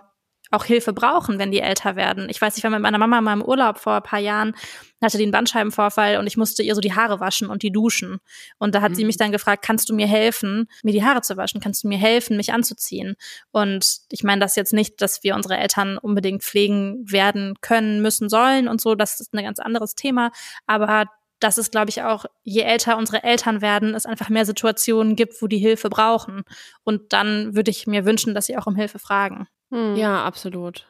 auch 0.50 0.64
Hilfe 0.64 0.92
brauchen, 0.92 1.38
wenn 1.38 1.52
die 1.52 1.60
älter 1.60 1.96
werden. 1.96 2.28
Ich 2.28 2.40
weiß, 2.40 2.56
ich 2.56 2.64
war 2.64 2.70
mit 2.70 2.80
meiner 2.80 2.98
Mama 2.98 3.20
mal 3.20 3.34
im 3.34 3.42
Urlaub 3.42 3.78
vor 3.78 3.94
ein 3.94 4.02
paar 4.02 4.18
Jahren, 4.18 4.54
hatte 5.00 5.18
einen 5.18 5.30
Bandscheibenvorfall 5.30 6.18
und 6.18 6.26
ich 6.26 6.36
musste 6.36 6.62
ihr 6.62 6.74
so 6.74 6.80
die 6.80 6.94
Haare 6.94 7.20
waschen 7.20 7.48
und 7.48 7.62
die 7.62 7.72
duschen. 7.72 8.18
Und 8.58 8.74
da 8.74 8.80
hat 8.82 8.90
mhm. 8.92 8.96
sie 8.96 9.04
mich 9.04 9.16
dann 9.16 9.32
gefragt, 9.32 9.64
kannst 9.64 9.88
du 9.88 9.94
mir 9.94 10.06
helfen, 10.06 10.68
mir 10.82 10.92
die 10.92 11.04
Haare 11.04 11.22
zu 11.22 11.36
waschen? 11.36 11.60
Kannst 11.60 11.84
du 11.84 11.88
mir 11.88 11.98
helfen, 11.98 12.36
mich 12.36 12.52
anzuziehen? 12.52 13.14
Und 13.52 14.00
ich 14.10 14.24
meine 14.24 14.40
das 14.40 14.56
jetzt 14.56 14.72
nicht, 14.72 15.00
dass 15.00 15.22
wir 15.22 15.34
unsere 15.34 15.56
Eltern 15.56 15.98
unbedingt 15.98 16.42
pflegen 16.42 17.04
werden 17.10 17.54
können, 17.60 18.02
müssen, 18.02 18.28
sollen 18.28 18.68
und 18.68 18.80
so. 18.80 18.94
Das 18.94 19.20
ist 19.20 19.32
ein 19.32 19.44
ganz 19.44 19.60
anderes 19.60 19.94
Thema. 19.94 20.32
Aber 20.66 21.06
dass 21.38 21.56
es, 21.56 21.70
glaube 21.70 21.88
ich, 21.88 22.02
auch, 22.02 22.26
je 22.42 22.62
älter 22.62 22.98
unsere 22.98 23.22
Eltern 23.22 23.62
werden, 23.62 23.94
es 23.94 24.04
einfach 24.04 24.28
mehr 24.28 24.44
Situationen 24.44 25.16
gibt, 25.16 25.40
wo 25.40 25.46
die 25.46 25.58
Hilfe 25.58 25.88
brauchen. 25.88 26.42
Und 26.84 27.12
dann 27.12 27.56
würde 27.56 27.70
ich 27.70 27.86
mir 27.86 28.04
wünschen, 28.04 28.34
dass 28.34 28.46
sie 28.46 28.58
auch 28.58 28.66
um 28.66 28.76
Hilfe 28.76 28.98
fragen. 28.98 29.48
Hm. 29.70 29.96
Ja, 29.96 30.24
absolut. 30.24 30.86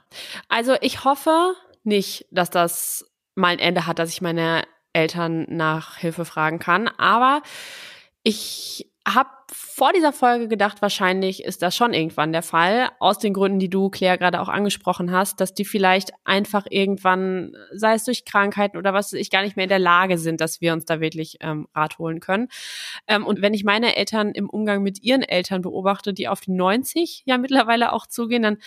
Also 0.49 0.75
ich 0.81 1.05
hoffe 1.05 1.55
nicht, 1.85 2.27
dass 2.31 2.51
das 2.51 3.11
mal 3.35 3.49
ein 3.49 3.59
Ende 3.59 3.87
hat, 3.87 3.99
dass 3.99 4.11
ich 4.11 4.21
meine 4.21 4.65
Eltern 4.93 5.47
nach 5.49 5.97
Hilfe 5.97 6.25
fragen 6.25 6.59
kann. 6.59 6.89
Aber 6.89 7.43
ich 8.23 8.90
habe 9.15 9.31
vor 9.53 9.93
dieser 9.93 10.13
Folge 10.13 10.49
gedacht, 10.49 10.83
wahrscheinlich 10.83 11.45
ist 11.45 11.63
das 11.63 11.77
schon 11.77 11.93
irgendwann 11.93 12.33
der 12.33 12.43
Fall, 12.43 12.91
aus 12.99 13.19
den 13.19 13.33
Gründen, 13.33 13.59
die 13.59 13.71
du, 13.71 13.89
Claire, 13.89 14.19
gerade 14.19 14.41
auch 14.41 14.49
angesprochen 14.49 15.11
hast, 15.13 15.41
dass 15.41 15.55
die 15.55 15.65
vielleicht 15.65 16.11
einfach 16.25 16.67
irgendwann, 16.71 17.53
sei 17.73 17.95
es 17.95 18.05
durch 18.05 18.25
Krankheiten 18.25 18.77
oder 18.77 18.95
was 18.95 19.13
ich 19.13 19.31
gar 19.31 19.43
nicht 19.43 19.57
mehr 19.57 19.65
in 19.65 19.71
der 19.71 19.79
Lage 19.79 20.19
sind, 20.19 20.41
dass 20.41 20.61
wir 20.61 20.73
uns 20.73 20.85
da 20.85 21.01
wirklich 21.01 21.39
ähm, 21.41 21.67
Rat 21.75 21.99
holen 21.99 22.21
können. 22.21 22.49
Ähm, 23.07 23.27
und 23.27 23.43
wenn 23.43 23.55
ich 23.55 23.65
meine 23.65 23.97
Eltern 23.97 24.33
im 24.33 24.49
Umgang 24.49 24.83
mit 24.83 25.03
ihren 25.03 25.23
Eltern 25.23 25.63
beobachte, 25.63 26.13
die 26.13 26.29
auf 26.29 26.41
die 26.41 26.53
90 26.53 27.23
ja 27.27 27.39
mittlerweile 27.39 27.93
auch 27.93 28.07
zugehen, 28.07 28.43
dann 28.43 28.59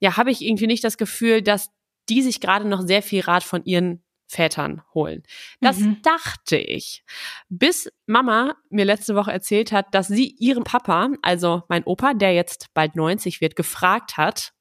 ja, 0.00 0.16
habe 0.16 0.30
ich 0.30 0.42
irgendwie 0.42 0.66
nicht 0.66 0.84
das 0.84 0.98
Gefühl, 0.98 1.42
dass 1.42 1.70
die 2.08 2.22
sich 2.22 2.40
gerade 2.40 2.68
noch 2.68 2.82
sehr 2.82 3.02
viel 3.02 3.22
Rat 3.22 3.42
von 3.42 3.64
ihren 3.64 4.02
Vätern 4.26 4.82
holen. 4.94 5.22
Das 5.60 5.78
mhm. 5.78 6.02
dachte 6.02 6.56
ich, 6.56 7.04
bis 7.48 7.90
Mama 8.06 8.56
mir 8.70 8.84
letzte 8.84 9.14
Woche 9.14 9.32
erzählt 9.32 9.72
hat, 9.72 9.94
dass 9.94 10.08
sie 10.08 10.34
ihren 10.38 10.64
Papa, 10.64 11.10
also 11.22 11.62
mein 11.68 11.84
Opa, 11.84 12.14
der 12.14 12.34
jetzt 12.34 12.72
bald 12.74 12.96
90 12.96 13.40
wird, 13.40 13.56
gefragt 13.56 14.16
hat, 14.16 14.52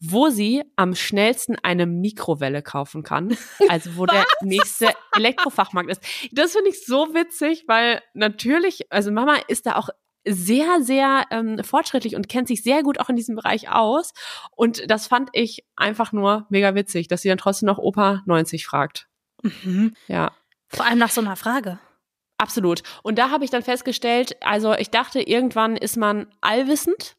wo 0.00 0.30
sie 0.30 0.64
am 0.76 0.94
schnellsten 0.94 1.56
eine 1.62 1.86
Mikrowelle 1.86 2.62
kaufen 2.62 3.02
kann. 3.02 3.36
Also 3.68 3.96
wo 3.96 4.06
der 4.06 4.24
nächste 4.42 4.88
Elektrofachmarkt 5.14 5.90
ist. 5.90 6.02
Das 6.32 6.52
finde 6.52 6.70
ich 6.70 6.84
so 6.84 7.14
witzig, 7.14 7.64
weil 7.68 8.02
natürlich, 8.14 8.90
also 8.90 9.12
Mama 9.12 9.36
ist 9.48 9.66
da 9.66 9.76
auch 9.76 9.90
sehr, 10.26 10.82
sehr 10.82 11.24
ähm, 11.30 11.62
fortschrittlich 11.64 12.16
und 12.16 12.28
kennt 12.28 12.48
sich 12.48 12.62
sehr 12.62 12.82
gut 12.82 13.00
auch 13.00 13.08
in 13.08 13.16
diesem 13.16 13.36
Bereich 13.36 13.70
aus. 13.70 14.12
Und 14.54 14.90
das 14.90 15.06
fand 15.06 15.30
ich 15.32 15.64
einfach 15.76 16.12
nur 16.12 16.46
mega 16.50 16.74
witzig, 16.74 17.08
dass 17.08 17.22
sie 17.22 17.28
dann 17.28 17.38
trotzdem 17.38 17.66
noch 17.66 17.78
Opa 17.78 18.22
90 18.26 18.66
fragt. 18.66 19.08
Mhm. 19.42 19.94
Ja. 20.08 20.32
Vor 20.68 20.86
allem 20.86 20.98
nach 20.98 21.10
so 21.10 21.20
einer 21.20 21.36
Frage. 21.36 21.78
Absolut. 22.38 22.82
Und 23.02 23.18
da 23.18 23.30
habe 23.30 23.44
ich 23.44 23.50
dann 23.50 23.62
festgestellt, 23.62 24.36
also 24.40 24.72
ich 24.74 24.90
dachte, 24.90 25.20
irgendwann 25.20 25.76
ist 25.76 25.96
man 25.96 26.26
allwissend, 26.40 27.16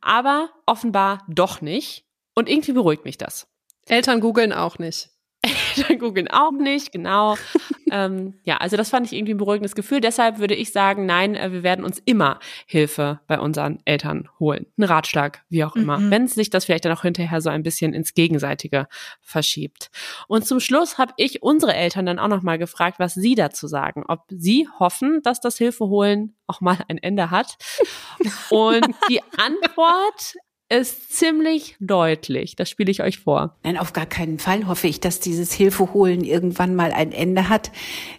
aber 0.00 0.50
offenbar 0.66 1.24
doch 1.28 1.60
nicht. 1.60 2.04
Und 2.34 2.48
irgendwie 2.48 2.72
beruhigt 2.72 3.04
mich 3.04 3.18
das. 3.18 3.48
Eltern 3.86 4.20
googeln 4.20 4.52
auch 4.52 4.78
nicht. 4.78 5.10
Eltern 5.78 5.98
googeln 5.98 6.28
auch 6.28 6.52
nicht, 6.52 6.92
genau. 6.92 7.36
ähm, 7.90 8.34
ja, 8.44 8.56
also 8.58 8.76
das 8.76 8.90
fand 8.90 9.06
ich 9.06 9.12
irgendwie 9.12 9.34
ein 9.34 9.38
beruhigendes 9.38 9.74
Gefühl. 9.74 10.00
Deshalb 10.00 10.38
würde 10.38 10.54
ich 10.54 10.72
sagen, 10.72 11.06
nein, 11.06 11.34
äh, 11.34 11.52
wir 11.52 11.62
werden 11.62 11.84
uns 11.84 12.00
immer 12.04 12.38
Hilfe 12.66 13.20
bei 13.26 13.38
unseren 13.38 13.80
Eltern 13.84 14.28
holen. 14.38 14.66
Ein 14.76 14.84
Ratschlag, 14.84 15.42
wie 15.48 15.64
auch 15.64 15.76
immer. 15.76 15.98
Mhm. 15.98 16.10
Wenn 16.10 16.28
sich 16.28 16.50
das 16.50 16.64
vielleicht 16.64 16.84
dann 16.84 16.92
auch 16.92 17.02
hinterher 17.02 17.40
so 17.40 17.50
ein 17.50 17.62
bisschen 17.62 17.92
ins 17.92 18.14
Gegenseitige 18.14 18.88
verschiebt. 19.20 19.90
Und 20.26 20.46
zum 20.46 20.60
Schluss 20.60 20.98
habe 20.98 21.12
ich 21.16 21.42
unsere 21.42 21.74
Eltern 21.74 22.06
dann 22.06 22.18
auch 22.18 22.28
nochmal 22.28 22.58
gefragt, 22.58 22.98
was 22.98 23.14
sie 23.14 23.34
dazu 23.34 23.66
sagen. 23.66 24.04
Ob 24.08 24.24
sie 24.28 24.68
hoffen, 24.78 25.20
dass 25.22 25.40
das 25.40 25.58
Hilfeholen 25.58 26.36
auch 26.46 26.60
mal 26.60 26.78
ein 26.88 26.98
Ende 26.98 27.30
hat. 27.30 27.56
Und 28.50 28.86
die 29.08 29.20
Antwort 29.36 30.34
ist 30.70 31.16
ziemlich 31.16 31.76
deutlich. 31.80 32.54
Das 32.54 32.68
spiele 32.68 32.90
ich 32.90 33.02
euch 33.02 33.20
vor. 33.20 33.54
Nein, 33.64 33.78
auf 33.78 33.94
gar 33.94 34.04
keinen 34.04 34.38
Fall 34.38 34.66
hoffe 34.66 34.86
ich, 34.86 35.00
dass 35.00 35.18
dieses 35.18 35.52
Hilfeholen 35.52 36.22
irgendwann 36.22 36.74
mal 36.74 36.92
ein 36.92 37.10
Ende 37.10 37.48
hat. 37.48 37.70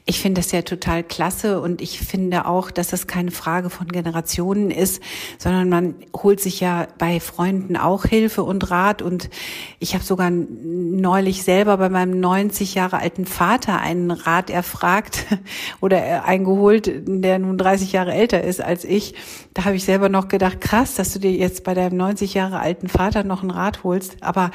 Ich 0.05 0.19
finde 0.19 0.41
das 0.41 0.51
ja 0.51 0.63
total 0.63 1.03
klasse 1.03 1.61
und 1.61 1.79
ich 1.79 1.99
finde 1.99 2.47
auch, 2.47 2.71
dass 2.71 2.87
das 2.87 3.05
keine 3.05 3.29
Frage 3.29 3.69
von 3.69 3.87
Generationen 3.87 4.71
ist, 4.71 5.01
sondern 5.37 5.69
man 5.69 5.95
holt 6.15 6.39
sich 6.39 6.59
ja 6.59 6.87
bei 6.97 7.19
Freunden 7.19 7.77
auch 7.77 8.05
Hilfe 8.05 8.41
und 8.41 8.71
Rat 8.71 9.03
und 9.03 9.29
ich 9.77 9.93
habe 9.93 10.03
sogar 10.03 10.31
neulich 10.31 11.43
selber 11.43 11.77
bei 11.77 11.89
meinem 11.89 12.19
90 12.19 12.73
Jahre 12.73 12.97
alten 12.97 13.27
Vater 13.27 13.79
einen 13.79 14.09
Rat 14.09 14.49
erfragt 14.49 15.27
oder 15.81 16.25
eingeholt, 16.25 16.91
der 17.05 17.37
nun 17.37 17.59
30 17.59 17.91
Jahre 17.91 18.13
älter 18.13 18.43
ist 18.43 18.59
als 18.59 18.85
ich. 18.85 19.13
Da 19.53 19.65
habe 19.65 19.75
ich 19.75 19.83
selber 19.83 20.09
noch 20.09 20.29
gedacht, 20.29 20.61
krass, 20.61 20.95
dass 20.95 21.13
du 21.13 21.19
dir 21.19 21.31
jetzt 21.31 21.63
bei 21.63 21.75
deinem 21.75 21.97
90 21.97 22.38
Jahre 22.39 22.59
alten 22.59 22.87
Vater 22.87 23.23
noch 23.23 23.43
ein 23.43 23.51
Rat 23.51 23.83
holst. 23.83 24.17
Aber 24.21 24.51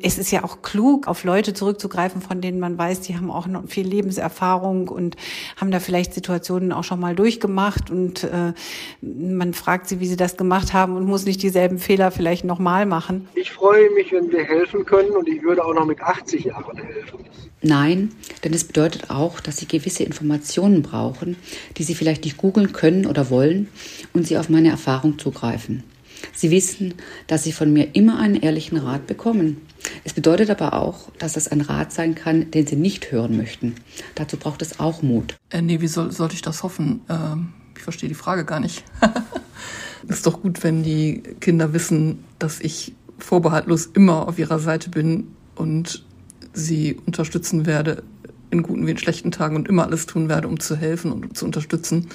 es 0.00 0.18
ist 0.18 0.30
ja 0.30 0.44
auch 0.44 0.62
klug, 0.62 1.08
auf 1.08 1.24
Leute 1.24 1.54
zurückzugreifen, 1.54 2.20
von 2.20 2.40
denen 2.40 2.60
man 2.60 2.76
weiß, 2.78 3.00
die 3.00 3.16
haben 3.16 3.30
auch 3.30 3.46
noch 3.46 3.66
viel 3.66 3.86
Lebenserfahrung 3.86 4.88
und 4.88 5.16
haben 5.56 5.70
da 5.70 5.80
vielleicht 5.80 6.14
Situationen 6.14 6.72
auch 6.72 6.84
schon 6.84 7.00
mal 7.00 7.14
durchgemacht 7.14 7.90
und 7.90 8.24
äh, 8.24 8.52
man 9.00 9.54
fragt 9.54 9.88
sie, 9.88 10.00
wie 10.00 10.06
sie 10.06 10.16
das 10.16 10.36
gemacht 10.36 10.72
haben 10.72 10.96
und 10.96 11.06
muss 11.06 11.24
nicht 11.24 11.42
dieselben 11.42 11.78
Fehler 11.78 12.10
vielleicht 12.10 12.44
nochmal 12.44 12.86
machen. 12.86 13.28
Ich 13.34 13.52
freue 13.52 13.90
mich, 13.90 14.12
wenn 14.12 14.30
wir 14.30 14.44
helfen 14.44 14.84
können 14.84 15.10
und 15.10 15.28
ich 15.28 15.42
würde 15.42 15.64
auch 15.64 15.74
noch 15.74 15.86
mit 15.86 16.00
80 16.00 16.44
Jahren 16.44 16.76
helfen. 16.76 17.20
Nein, 17.62 18.10
denn 18.42 18.52
es 18.52 18.64
bedeutet 18.64 19.10
auch, 19.10 19.38
dass 19.38 19.56
sie 19.58 19.68
gewisse 19.68 20.02
Informationen 20.02 20.82
brauchen, 20.82 21.36
die 21.76 21.84
sie 21.84 21.94
vielleicht 21.94 22.24
nicht 22.24 22.36
googeln 22.36 22.72
können 22.72 23.06
oder 23.06 23.30
wollen 23.30 23.68
und 24.12 24.26
sie 24.26 24.36
auf 24.36 24.48
meine 24.48 24.70
Erfahrung 24.70 25.18
zugreifen. 25.18 25.84
Sie 26.32 26.50
wissen, 26.50 26.94
dass 27.26 27.44
Sie 27.44 27.52
von 27.52 27.72
mir 27.72 27.94
immer 27.94 28.18
einen 28.18 28.36
ehrlichen 28.36 28.78
Rat 28.78 29.06
bekommen. 29.06 29.58
Es 30.04 30.12
bedeutet 30.12 30.50
aber 30.50 30.74
auch, 30.74 31.10
dass 31.18 31.34
das 31.34 31.48
ein 31.48 31.60
Rat 31.60 31.92
sein 31.92 32.14
kann, 32.14 32.50
den 32.50 32.66
Sie 32.66 32.76
nicht 32.76 33.10
hören 33.10 33.36
möchten. 33.36 33.74
Dazu 34.14 34.36
braucht 34.36 34.62
es 34.62 34.80
auch 34.80 35.02
Mut. 35.02 35.36
Äh, 35.50 35.62
nee, 35.62 35.80
wie 35.80 35.88
soll, 35.88 36.12
sollte 36.12 36.34
ich 36.34 36.42
das 36.42 36.62
hoffen? 36.62 37.00
Ähm, 37.08 37.52
ich 37.76 37.82
verstehe 37.82 38.08
die 38.08 38.14
Frage 38.14 38.44
gar 38.44 38.60
nicht. 38.60 38.84
ist 40.08 40.26
doch 40.26 40.42
gut, 40.42 40.62
wenn 40.62 40.82
die 40.82 41.22
Kinder 41.40 41.72
wissen, 41.72 42.24
dass 42.38 42.60
ich 42.60 42.94
vorbehaltlos 43.18 43.86
immer 43.86 44.28
auf 44.28 44.38
ihrer 44.38 44.58
Seite 44.58 44.90
bin 44.90 45.28
und 45.54 46.04
sie 46.52 46.96
unterstützen 47.06 47.66
werde 47.66 48.02
in 48.50 48.62
guten 48.62 48.86
wie 48.86 48.90
in 48.90 48.98
schlechten 48.98 49.30
Tagen 49.30 49.56
und 49.56 49.68
immer 49.68 49.84
alles 49.84 50.06
tun 50.06 50.28
werde, 50.28 50.48
um 50.48 50.60
zu 50.60 50.76
helfen 50.76 51.10
und 51.10 51.36
zu 51.36 51.44
unterstützen. 51.44 52.08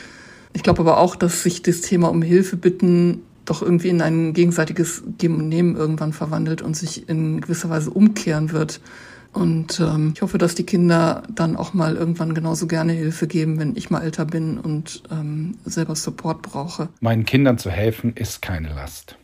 Ich 0.53 0.63
glaube 0.63 0.81
aber 0.81 0.97
auch, 0.97 1.15
dass 1.15 1.43
sich 1.43 1.61
das 1.63 1.81
Thema 1.81 2.09
um 2.09 2.21
Hilfe 2.21 2.57
bitten 2.57 3.21
doch 3.49 3.61
irgendwie 3.61 3.89
in 3.89 4.01
ein 4.01 4.33
gegenseitiges 4.33 5.03
Geben 5.17 5.35
und 5.35 5.49
Nehmen 5.49 5.75
irgendwann 5.75 6.13
verwandelt 6.13 6.61
und 6.61 6.75
sich 6.75 7.09
in 7.09 7.41
gewisser 7.41 7.69
Weise 7.69 7.89
umkehren 7.89 8.51
wird. 8.51 8.79
Und 9.33 9.79
ähm, 9.79 10.13
ich 10.15 10.21
hoffe, 10.21 10.37
dass 10.37 10.55
die 10.55 10.65
Kinder 10.65 11.23
dann 11.29 11.55
auch 11.55 11.73
mal 11.73 11.95
irgendwann 11.95 12.33
genauso 12.33 12.67
gerne 12.67 12.93
Hilfe 12.93 13.27
geben, 13.27 13.59
wenn 13.59 13.75
ich 13.75 13.89
mal 13.89 14.01
älter 14.01 14.25
bin 14.25 14.57
und 14.57 15.03
ähm, 15.11 15.57
selber 15.63 15.95
Support 15.95 16.41
brauche. 16.41 16.89
Meinen 17.01 17.25
Kindern 17.25 17.57
zu 17.57 17.69
helfen 17.69 18.13
ist 18.15 18.41
keine 18.41 18.69
Last. 18.69 19.15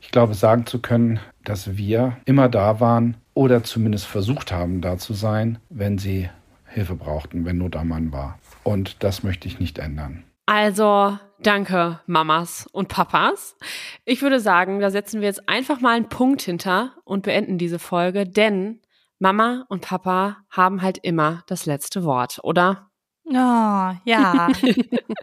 Ich 0.00 0.10
glaube, 0.10 0.34
sagen 0.34 0.66
zu 0.66 0.80
können, 0.80 1.20
dass 1.44 1.76
wir 1.76 2.18
immer 2.26 2.48
da 2.48 2.80
waren 2.80 3.16
oder 3.34 3.64
zumindest 3.64 4.06
versucht 4.06 4.52
haben, 4.52 4.80
da 4.80 4.98
zu 4.98 5.14
sein, 5.14 5.58
wenn 5.70 5.96
sie 5.96 6.28
Hilfe 6.66 6.94
brauchten, 6.94 7.44
wenn 7.44 7.58
Not 7.58 7.76
am 7.76 7.88
Mann 7.88 8.12
war. 8.12 8.38
Und 8.62 8.96
das 9.02 9.22
möchte 9.22 9.48
ich 9.48 9.58
nicht 9.58 9.78
ändern. 9.78 10.24
Also, 10.46 11.16
danke, 11.46 12.00
Mamas 12.06 12.68
und 12.72 12.88
Papas. 12.88 13.56
Ich 14.04 14.22
würde 14.22 14.40
sagen, 14.40 14.80
da 14.80 14.90
setzen 14.90 15.20
wir 15.20 15.28
jetzt 15.28 15.48
einfach 15.48 15.80
mal 15.80 15.96
einen 15.96 16.08
Punkt 16.08 16.42
hinter 16.42 16.92
und 17.04 17.22
beenden 17.22 17.58
diese 17.58 17.78
Folge, 17.78 18.26
denn 18.26 18.80
Mama 19.18 19.64
und 19.68 19.82
Papa 19.82 20.38
haben 20.50 20.82
halt 20.82 20.98
immer 20.98 21.44
das 21.46 21.66
letzte 21.66 22.04
Wort, 22.04 22.40
oder? 22.42 22.90
Oh, 23.24 23.32
ja. 24.04 24.48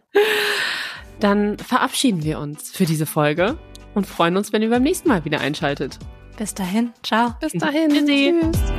Dann 1.20 1.58
verabschieden 1.58 2.24
wir 2.24 2.40
uns 2.40 2.72
für 2.72 2.86
diese 2.86 3.06
Folge 3.06 3.58
und 3.94 4.08
freuen 4.08 4.38
uns, 4.38 4.54
wenn 4.54 4.62
ihr 4.62 4.70
beim 4.70 4.84
nächsten 4.84 5.10
Mal 5.10 5.26
wieder 5.26 5.42
einschaltet. 5.42 6.00
Bis 6.38 6.54
dahin. 6.54 6.94
Ciao. 7.04 7.36
Bis 7.42 7.52
dahin. 7.54 7.90
Tschüss. 7.90 8.79